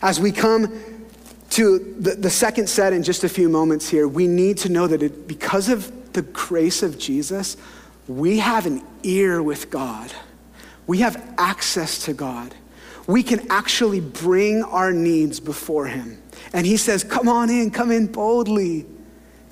As 0.00 0.18
we 0.18 0.32
come 0.32 0.97
to 1.50 1.78
the, 1.98 2.14
the 2.14 2.30
second 2.30 2.68
set 2.68 2.92
in 2.92 3.02
just 3.02 3.24
a 3.24 3.28
few 3.28 3.48
moments 3.48 3.88
here, 3.88 4.06
we 4.06 4.26
need 4.26 4.58
to 4.58 4.68
know 4.68 4.86
that 4.86 5.02
it, 5.02 5.26
because 5.26 5.68
of 5.68 6.12
the 6.12 6.22
grace 6.22 6.82
of 6.82 6.98
Jesus, 6.98 7.56
we 8.06 8.38
have 8.38 8.66
an 8.66 8.82
ear 9.02 9.42
with 9.42 9.70
God. 9.70 10.12
We 10.86 10.98
have 10.98 11.34
access 11.38 12.04
to 12.04 12.14
God. 12.14 12.54
We 13.06 13.22
can 13.22 13.50
actually 13.50 14.00
bring 14.00 14.62
our 14.62 14.92
needs 14.92 15.40
before 15.40 15.86
Him. 15.86 16.20
And 16.52 16.66
He 16.66 16.76
says, 16.76 17.04
Come 17.04 17.28
on 17.28 17.50
in, 17.50 17.70
come 17.70 17.90
in 17.90 18.06
boldly. 18.06 18.86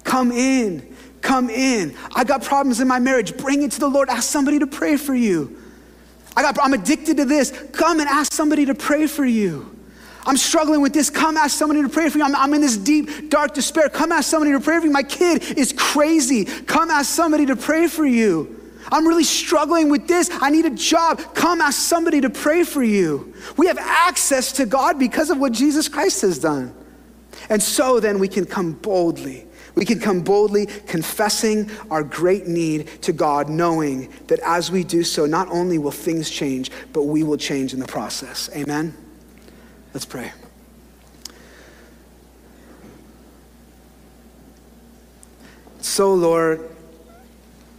Come 0.05 0.30
in, 0.30 0.94
come 1.20 1.51
in. 1.51 1.94
I 2.14 2.24
got 2.24 2.42
problems 2.42 2.80
in 2.80 2.86
my 2.86 2.99
marriage. 2.99 3.36
Bring 3.36 3.62
it 3.62 3.72
to 3.72 3.80
the 3.80 3.88
Lord. 3.88 4.09
Ask 4.09 4.30
somebody 4.30 4.59
to 4.61 4.66
pray 4.66 4.97
for 4.97 5.14
you. 5.14 5.61
I 6.36 6.42
got, 6.42 6.57
I'm 6.62 6.74
addicted 6.74 7.16
to 7.16 7.24
this. 7.24 7.51
Come 7.72 7.99
and 7.99 8.09
ask 8.09 8.32
somebody 8.32 8.66
to 8.66 8.74
pray 8.74 9.07
for 9.07 9.24
you. 9.24 9.75
I'm 10.26 10.36
struggling 10.36 10.80
with 10.80 10.92
this. 10.92 11.08
Come 11.08 11.36
ask 11.36 11.56
somebody 11.56 11.82
to 11.82 11.88
pray 11.88 12.08
for 12.10 12.18
you. 12.18 12.24
I'm, 12.24 12.34
I'm, 12.34 12.52
in 12.52 12.60
this 12.60 12.76
deep, 12.76 13.30
dark 13.30 13.54
despair. 13.54 13.88
Come 13.88 14.10
ask 14.10 14.28
somebody 14.28 14.52
to 14.52 14.60
pray 14.60 14.80
for 14.80 14.86
you. 14.86 14.92
My 14.92 15.04
kid 15.04 15.56
is 15.56 15.72
crazy. 15.72 16.44
Come 16.44 16.90
ask 16.90 17.14
somebody 17.14 17.46
to 17.46 17.54
pray 17.54 17.86
for 17.86 18.04
you. 18.04 18.52
I'm 18.90 19.06
really 19.06 19.24
struggling 19.24 19.88
with 19.88 20.08
this. 20.08 20.30
I 20.40 20.50
need 20.50 20.64
a 20.64 20.70
job. 20.70 21.20
Come 21.34 21.60
ask 21.60 21.80
somebody 21.80 22.20
to 22.20 22.30
pray 22.30 22.64
for 22.64 22.82
you. 22.82 23.34
We 23.56 23.68
have 23.68 23.78
access 23.78 24.52
to 24.52 24.66
God 24.66 24.98
because 24.98 25.30
of 25.30 25.38
what 25.38 25.52
Jesus 25.52 25.88
Christ 25.88 26.22
has 26.22 26.38
done. 26.38 26.74
And 27.48 27.62
so 27.62 28.00
then 28.00 28.18
we 28.18 28.28
can 28.28 28.46
come 28.46 28.72
boldly. 28.72 29.46
We 29.76 29.84
can 29.84 30.00
come 30.00 30.22
boldly 30.22 30.66
confessing 30.66 31.70
our 31.90 32.02
great 32.02 32.46
need 32.46 32.88
to 33.02 33.12
God, 33.12 33.48
knowing 33.48 34.12
that 34.28 34.40
as 34.40 34.70
we 34.70 34.84
do 34.84 35.04
so, 35.04 35.26
not 35.26 35.48
only 35.50 35.78
will 35.78 35.90
things 35.90 36.30
change, 36.30 36.70
but 36.92 37.02
we 37.02 37.22
will 37.22 37.36
change 37.36 37.74
in 37.74 37.80
the 37.80 37.86
process. 37.86 38.48
Amen. 38.56 38.96
Let's 39.97 40.05
pray. 40.05 40.30
So, 45.80 46.12
Lord, 46.12 46.68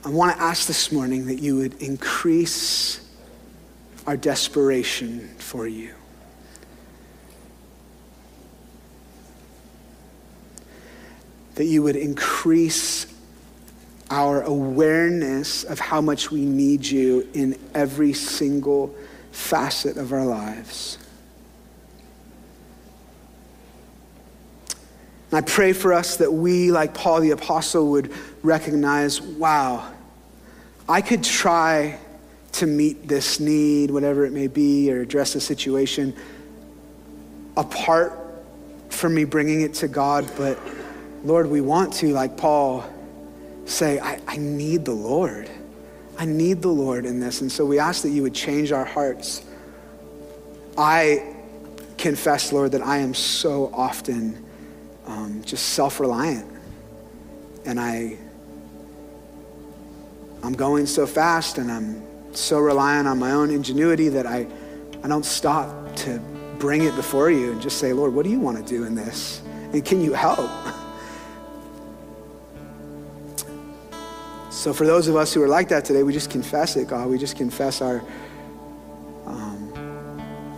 I 0.03 0.09
want 0.09 0.35
to 0.35 0.41
ask 0.41 0.65
this 0.65 0.91
morning 0.91 1.27
that 1.27 1.35
you 1.35 1.57
would 1.57 1.79
increase 1.79 3.07
our 4.07 4.17
desperation 4.17 5.27
for 5.37 5.67
you. 5.67 5.93
That 11.53 11.65
you 11.65 11.83
would 11.83 11.95
increase 11.95 13.05
our 14.09 14.41
awareness 14.41 15.63
of 15.63 15.79
how 15.79 16.01
much 16.01 16.31
we 16.31 16.45
need 16.45 16.83
you 16.83 17.29
in 17.35 17.59
every 17.75 18.13
single 18.13 18.95
facet 19.31 19.97
of 19.97 20.11
our 20.11 20.25
lives. 20.25 20.97
And 25.37 25.45
I 25.45 25.51
pray 25.51 25.71
for 25.71 25.93
us 25.93 26.17
that 26.17 26.33
we, 26.33 26.71
like 26.71 26.95
Paul 26.95 27.21
the 27.21 27.29
Apostle, 27.29 27.91
would 27.91 28.11
recognize 28.41 29.21
wow, 29.21 29.87
I 30.89 31.01
could 31.01 31.23
try 31.23 31.99
to 32.53 32.65
meet 32.65 33.07
this 33.07 33.39
need, 33.39 33.91
whatever 33.91 34.25
it 34.25 34.31
may 34.31 34.47
be, 34.47 34.91
or 34.91 35.01
address 35.01 35.33
the 35.33 35.39
situation 35.39 36.15
apart 37.55 38.13
from 38.89 39.13
me 39.13 39.25
bringing 39.25 39.61
it 39.61 39.75
to 39.75 39.87
God. 39.87 40.27
But 40.37 40.57
Lord, 41.23 41.51
we 41.51 41.61
want 41.61 41.93
to, 41.95 42.07
like 42.13 42.35
Paul, 42.35 42.83
say, 43.65 43.99
I, 43.99 44.19
I 44.27 44.37
need 44.37 44.85
the 44.85 44.93
Lord. 44.93 45.51
I 46.17 46.25
need 46.25 46.63
the 46.63 46.69
Lord 46.69 47.05
in 47.05 47.19
this. 47.19 47.41
And 47.41 47.51
so 47.51 47.63
we 47.63 47.77
ask 47.77 48.01
that 48.01 48.09
you 48.09 48.23
would 48.23 48.33
change 48.33 48.71
our 48.71 48.85
hearts. 48.85 49.45
I 50.75 51.35
confess, 51.99 52.51
Lord, 52.51 52.71
that 52.71 52.81
I 52.81 52.97
am 52.97 53.13
so 53.13 53.71
often 53.71 54.46
um, 55.07 55.41
just 55.43 55.69
self 55.69 55.99
reliant. 55.99 56.49
And 57.65 57.79
I, 57.79 58.17
I'm 60.43 60.53
going 60.53 60.85
so 60.85 61.07
fast 61.07 61.57
and 61.57 61.71
I'm 61.71 62.03
so 62.35 62.59
reliant 62.59 63.07
on 63.07 63.17
my 63.17 63.31
own 63.31 63.49
ingenuity 63.49 64.09
that 64.09 64.27
I, 64.27 64.47
I 65.03 65.07
don't 65.07 65.25
stop 65.25 65.95
to 65.97 66.19
bring 66.59 66.83
it 66.83 66.95
before 66.95 67.31
you 67.31 67.51
and 67.51 67.61
just 67.61 67.79
say, 67.79 67.93
Lord, 67.93 68.13
what 68.13 68.23
do 68.23 68.29
you 68.29 68.39
want 68.39 68.57
to 68.57 68.63
do 68.63 68.83
in 68.83 68.95
this? 68.95 69.41
And 69.73 69.83
can 69.83 70.01
you 70.01 70.13
help? 70.13 70.49
So, 74.57 74.73
for 74.73 74.87
those 74.87 75.07
of 75.07 75.15
us 75.15 75.33
who 75.33 75.43
are 75.43 75.47
like 75.47 75.69
that 75.69 75.85
today, 75.85 76.01
we 76.01 76.11
just 76.11 76.31
confess 76.31 76.75
it, 76.75 76.87
God. 76.87 77.09
We 77.09 77.19
just 77.19 77.37
confess 77.37 77.79
our, 77.79 78.03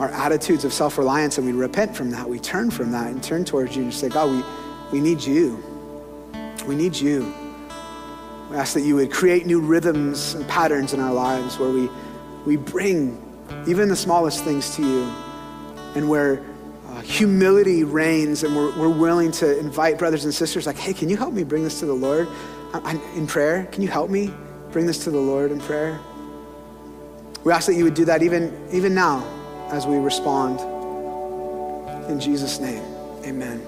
our 0.09 0.25
attitudes 0.25 0.65
of 0.65 0.73
self 0.73 0.97
reliance 0.97 1.37
and 1.37 1.45
we 1.45 1.53
repent 1.53 1.95
from 1.95 2.11
that. 2.11 2.27
We 2.27 2.39
turn 2.39 2.71
from 2.71 2.91
that 2.91 3.07
and 3.07 3.23
turn 3.23 3.45
towards 3.45 3.75
you 3.75 3.83
and 3.83 3.93
say, 3.93 4.09
God, 4.09 4.31
we, 4.31 4.43
we 4.91 5.01
need 5.01 5.21
you. 5.21 5.63
We 6.65 6.75
need 6.75 6.95
you. 6.95 7.33
We 8.49 8.57
ask 8.57 8.73
that 8.73 8.81
you 8.81 8.95
would 8.95 9.11
create 9.11 9.45
new 9.45 9.59
rhythms 9.59 10.33
and 10.33 10.47
patterns 10.47 10.93
in 10.93 10.99
our 10.99 11.13
lives 11.13 11.59
where 11.59 11.69
we, 11.69 11.89
we 12.45 12.57
bring 12.57 13.21
even 13.67 13.89
the 13.89 13.95
smallest 13.95 14.43
things 14.43 14.75
to 14.75 14.81
you 14.81 15.03
and 15.95 16.09
where 16.09 16.43
uh, 16.87 17.01
humility 17.01 17.83
reigns 17.83 18.43
and 18.43 18.55
we're, 18.55 18.75
we're 18.77 18.89
willing 18.89 19.31
to 19.31 19.59
invite 19.59 19.99
brothers 19.99 20.25
and 20.25 20.33
sisters 20.33 20.65
like, 20.65 20.77
hey, 20.77 20.93
can 20.93 21.09
you 21.09 21.17
help 21.17 21.33
me 21.33 21.43
bring 21.43 21.63
this 21.63 21.79
to 21.79 21.85
the 21.85 21.93
Lord? 21.93 22.27
in 23.15 23.25
prayer. 23.25 23.65
Can 23.71 23.81
you 23.81 23.87
help 23.87 24.11
me 24.11 24.31
bring 24.71 24.85
this 24.85 25.03
to 25.03 25.09
the 25.09 25.17
Lord 25.17 25.51
in 25.51 25.59
prayer? 25.59 25.99
We 27.43 27.51
ask 27.51 27.65
that 27.65 27.73
you 27.73 27.83
would 27.83 27.95
do 27.95 28.05
that 28.05 28.21
even, 28.21 28.67
even 28.71 28.93
now 28.93 29.25
as 29.71 29.85
we 29.85 29.97
respond. 29.97 30.59
In 32.09 32.19
Jesus' 32.19 32.59
name, 32.59 32.83
amen. 33.23 33.65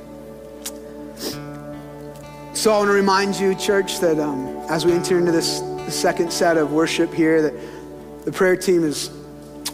So 2.53 2.73
I 2.73 2.77
want 2.77 2.89
to 2.89 2.93
remind 2.93 3.39
you, 3.39 3.55
church, 3.55 3.99
that 3.99 4.19
um, 4.19 4.47
as 4.69 4.85
we 4.85 4.91
enter 4.91 5.17
into 5.17 5.31
this 5.31 5.63
second 5.87 6.31
set 6.31 6.57
of 6.57 6.71
worship 6.71 7.13
here, 7.13 7.41
that 7.41 7.53
the 8.25 8.31
prayer 8.31 8.55
team 8.55 8.83
is 8.83 9.09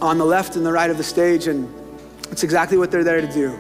on 0.02 0.18
the 0.18 0.26
left 0.26 0.56
and 0.56 0.66
the 0.66 0.72
right 0.72 0.90
of 0.90 0.98
the 0.98 1.04
stage, 1.04 1.48
and 1.48 1.74
it's 2.32 2.44
exactly 2.44 2.78
what 2.78 2.92
they're 2.92 3.04
there 3.04 3.22
to 3.22 3.32
do. 3.32 3.60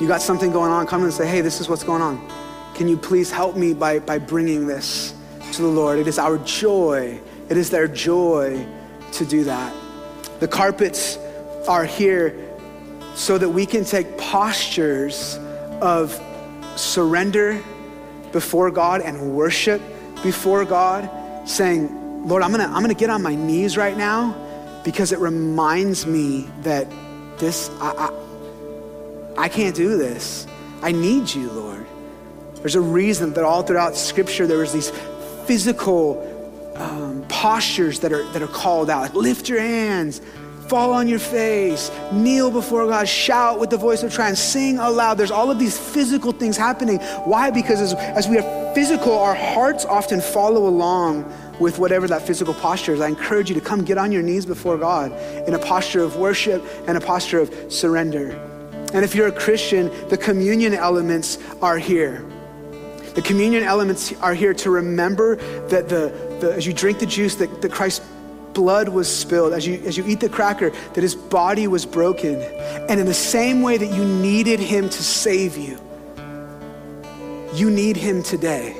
You 0.00 0.08
got 0.08 0.22
something 0.22 0.50
going 0.52 0.70
on, 0.70 0.86
come 0.86 1.02
and 1.02 1.12
say, 1.12 1.26
hey, 1.26 1.40
this 1.40 1.60
is 1.60 1.68
what's 1.68 1.84
going 1.84 2.02
on. 2.02 2.26
Can 2.74 2.88
you 2.88 2.96
please 2.96 3.30
help 3.30 3.56
me 3.56 3.74
by, 3.74 3.98
by 3.98 4.18
bringing 4.18 4.66
this 4.66 5.14
to 5.52 5.62
the 5.62 5.68
Lord? 5.68 5.98
It 5.98 6.06
is 6.06 6.18
our 6.18 6.38
joy. 6.38 7.20
It 7.48 7.56
is 7.56 7.70
their 7.70 7.88
joy 7.88 8.66
to 9.12 9.24
do 9.26 9.44
that. 9.44 9.74
The 10.40 10.48
carpets 10.48 11.18
are 11.68 11.84
here 11.84 12.48
so 13.14 13.36
that 13.36 13.48
we 13.48 13.66
can 13.66 13.84
take 13.84 14.16
postures 14.16 15.38
of 15.80 16.18
surrender 16.76 17.62
before 18.32 18.70
God 18.70 19.02
and 19.02 19.34
worship 19.34 19.82
before 20.22 20.64
God, 20.64 21.08
saying, 21.48 22.26
Lord, 22.26 22.42
I'm 22.42 22.50
gonna, 22.50 22.64
I'm 22.64 22.82
gonna 22.82 22.94
get 22.94 23.10
on 23.10 23.22
my 23.22 23.34
knees 23.34 23.76
right 23.76 23.96
now 23.96 24.80
because 24.84 25.12
it 25.12 25.18
reminds 25.18 26.06
me 26.06 26.48
that 26.62 26.86
this, 27.38 27.70
I, 27.80 28.10
I, 29.36 29.44
I 29.44 29.48
can't 29.48 29.74
do 29.74 29.96
this. 29.96 30.46
I 30.82 30.92
need 30.92 31.32
you, 31.32 31.50
Lord. 31.50 31.86
There's 32.56 32.74
a 32.74 32.80
reason 32.80 33.32
that 33.34 33.44
all 33.44 33.62
throughout 33.62 33.96
Scripture 33.96 34.46
there 34.46 34.58
was 34.58 34.72
these 34.72 34.90
physical 35.46 36.29
um, 36.80 37.24
postures 37.28 38.00
that 38.00 38.12
are, 38.12 38.24
that 38.32 38.42
are 38.42 38.48
called 38.48 38.90
out. 38.90 39.02
Like 39.02 39.14
lift 39.14 39.48
your 39.48 39.60
hands, 39.60 40.20
fall 40.68 40.92
on 40.92 41.08
your 41.08 41.18
face, 41.18 41.90
kneel 42.12 42.50
before 42.50 42.86
God, 42.86 43.08
shout 43.08 43.60
with 43.60 43.70
the 43.70 43.76
voice 43.76 44.02
of 44.02 44.12
triumph, 44.12 44.38
sing 44.38 44.78
aloud. 44.78 45.14
There's 45.14 45.30
all 45.30 45.50
of 45.50 45.58
these 45.58 45.78
physical 45.78 46.32
things 46.32 46.56
happening. 46.56 46.98
Why? 47.24 47.50
Because 47.50 47.80
as, 47.80 47.94
as 47.94 48.28
we 48.28 48.38
are 48.38 48.74
physical, 48.74 49.18
our 49.18 49.34
hearts 49.34 49.84
often 49.84 50.20
follow 50.20 50.66
along 50.66 51.30
with 51.58 51.78
whatever 51.78 52.08
that 52.08 52.22
physical 52.22 52.54
posture 52.54 52.94
is. 52.94 53.00
I 53.00 53.08
encourage 53.08 53.50
you 53.50 53.54
to 53.54 53.60
come 53.60 53.84
get 53.84 53.98
on 53.98 54.12
your 54.12 54.22
knees 54.22 54.46
before 54.46 54.78
God 54.78 55.12
in 55.46 55.54
a 55.54 55.58
posture 55.58 56.02
of 56.02 56.16
worship 56.16 56.64
and 56.86 56.96
a 56.96 57.00
posture 57.00 57.40
of 57.40 57.72
surrender. 57.72 58.30
And 58.94 59.04
if 59.04 59.14
you're 59.14 59.28
a 59.28 59.32
Christian, 59.32 59.90
the 60.08 60.16
communion 60.16 60.72
elements 60.72 61.38
are 61.60 61.78
here. 61.78 62.24
The 63.14 63.22
communion 63.22 63.64
elements 63.64 64.12
are 64.20 64.34
here 64.34 64.54
to 64.54 64.70
remember 64.70 65.36
that 65.68 65.88
the, 65.88 66.29
the 66.40 66.54
as 66.54 66.66
you 66.66 66.72
drink 66.72 66.98
the 66.98 67.06
juice, 67.06 67.36
that, 67.36 67.62
that 67.62 67.72
Christ's 67.72 68.06
blood 68.52 68.88
was 68.88 69.14
spilled, 69.14 69.52
as 69.52 69.66
you, 69.66 69.80
as 69.86 69.96
you 69.96 70.04
eat 70.06 70.20
the 70.20 70.28
cracker, 70.28 70.70
that 70.70 71.02
his 71.02 71.14
body 71.14 71.66
was 71.66 71.86
broken. 71.86 72.40
And 72.88 73.00
in 73.00 73.06
the 73.06 73.14
same 73.14 73.62
way 73.62 73.76
that 73.76 73.94
you 73.94 74.04
needed 74.04 74.60
him 74.60 74.88
to 74.88 75.02
save 75.02 75.56
you, 75.56 75.78
you 77.54 77.70
need 77.70 77.96
him 77.96 78.22
today. 78.22 78.76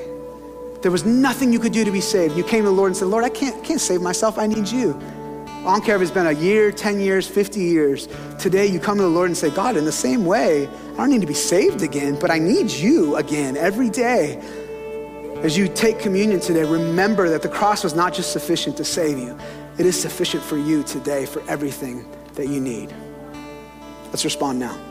There 0.81 0.91
was 0.91 1.05
nothing 1.05 1.53
you 1.53 1.59
could 1.59 1.73
do 1.73 1.85
to 1.85 1.91
be 1.91 2.01
saved. 2.01 2.35
You 2.35 2.43
came 2.43 2.63
to 2.63 2.69
the 2.69 2.75
Lord 2.75 2.87
and 2.87 2.97
said, 2.97 3.07
Lord, 3.07 3.23
I 3.23 3.29
can't, 3.29 3.63
can't 3.63 3.81
save 3.81 4.01
myself. 4.01 4.37
I 4.39 4.47
need 4.47 4.67
you. 4.67 4.99
I 5.61 5.65
don't 5.65 5.85
care 5.85 5.95
if 5.95 6.01
it's 6.01 6.09
been 6.09 6.25
a 6.25 6.31
year, 6.31 6.71
10 6.71 6.99
years, 6.99 7.27
50 7.27 7.59
years. 7.59 8.07
Today 8.39 8.65
you 8.65 8.79
come 8.79 8.97
to 8.97 9.03
the 9.03 9.09
Lord 9.09 9.29
and 9.29 9.37
say, 9.37 9.51
God, 9.51 9.77
in 9.77 9.85
the 9.85 9.91
same 9.91 10.25
way, 10.25 10.67
I 10.67 10.97
don't 10.97 11.11
need 11.11 11.21
to 11.21 11.27
be 11.27 11.35
saved 11.35 11.83
again, 11.83 12.19
but 12.19 12.31
I 12.31 12.39
need 12.39 12.71
you 12.71 13.15
again 13.17 13.55
every 13.55 13.91
day. 13.91 14.41
As 15.43 15.57
you 15.57 15.67
take 15.67 15.97
communion 15.97 16.39
today, 16.39 16.63
remember 16.63 17.27
that 17.29 17.41
the 17.41 17.49
cross 17.49 17.83
was 17.83 17.95
not 17.95 18.13
just 18.13 18.31
sufficient 18.31 18.77
to 18.77 18.85
save 18.85 19.17
you, 19.17 19.35
it 19.79 19.87
is 19.87 19.99
sufficient 19.99 20.43
for 20.43 20.57
you 20.57 20.83
today 20.83 21.25
for 21.25 21.41
everything 21.49 22.05
that 22.35 22.47
you 22.47 22.61
need. 22.61 22.93
Let's 24.11 24.23
respond 24.23 24.59
now. 24.59 24.90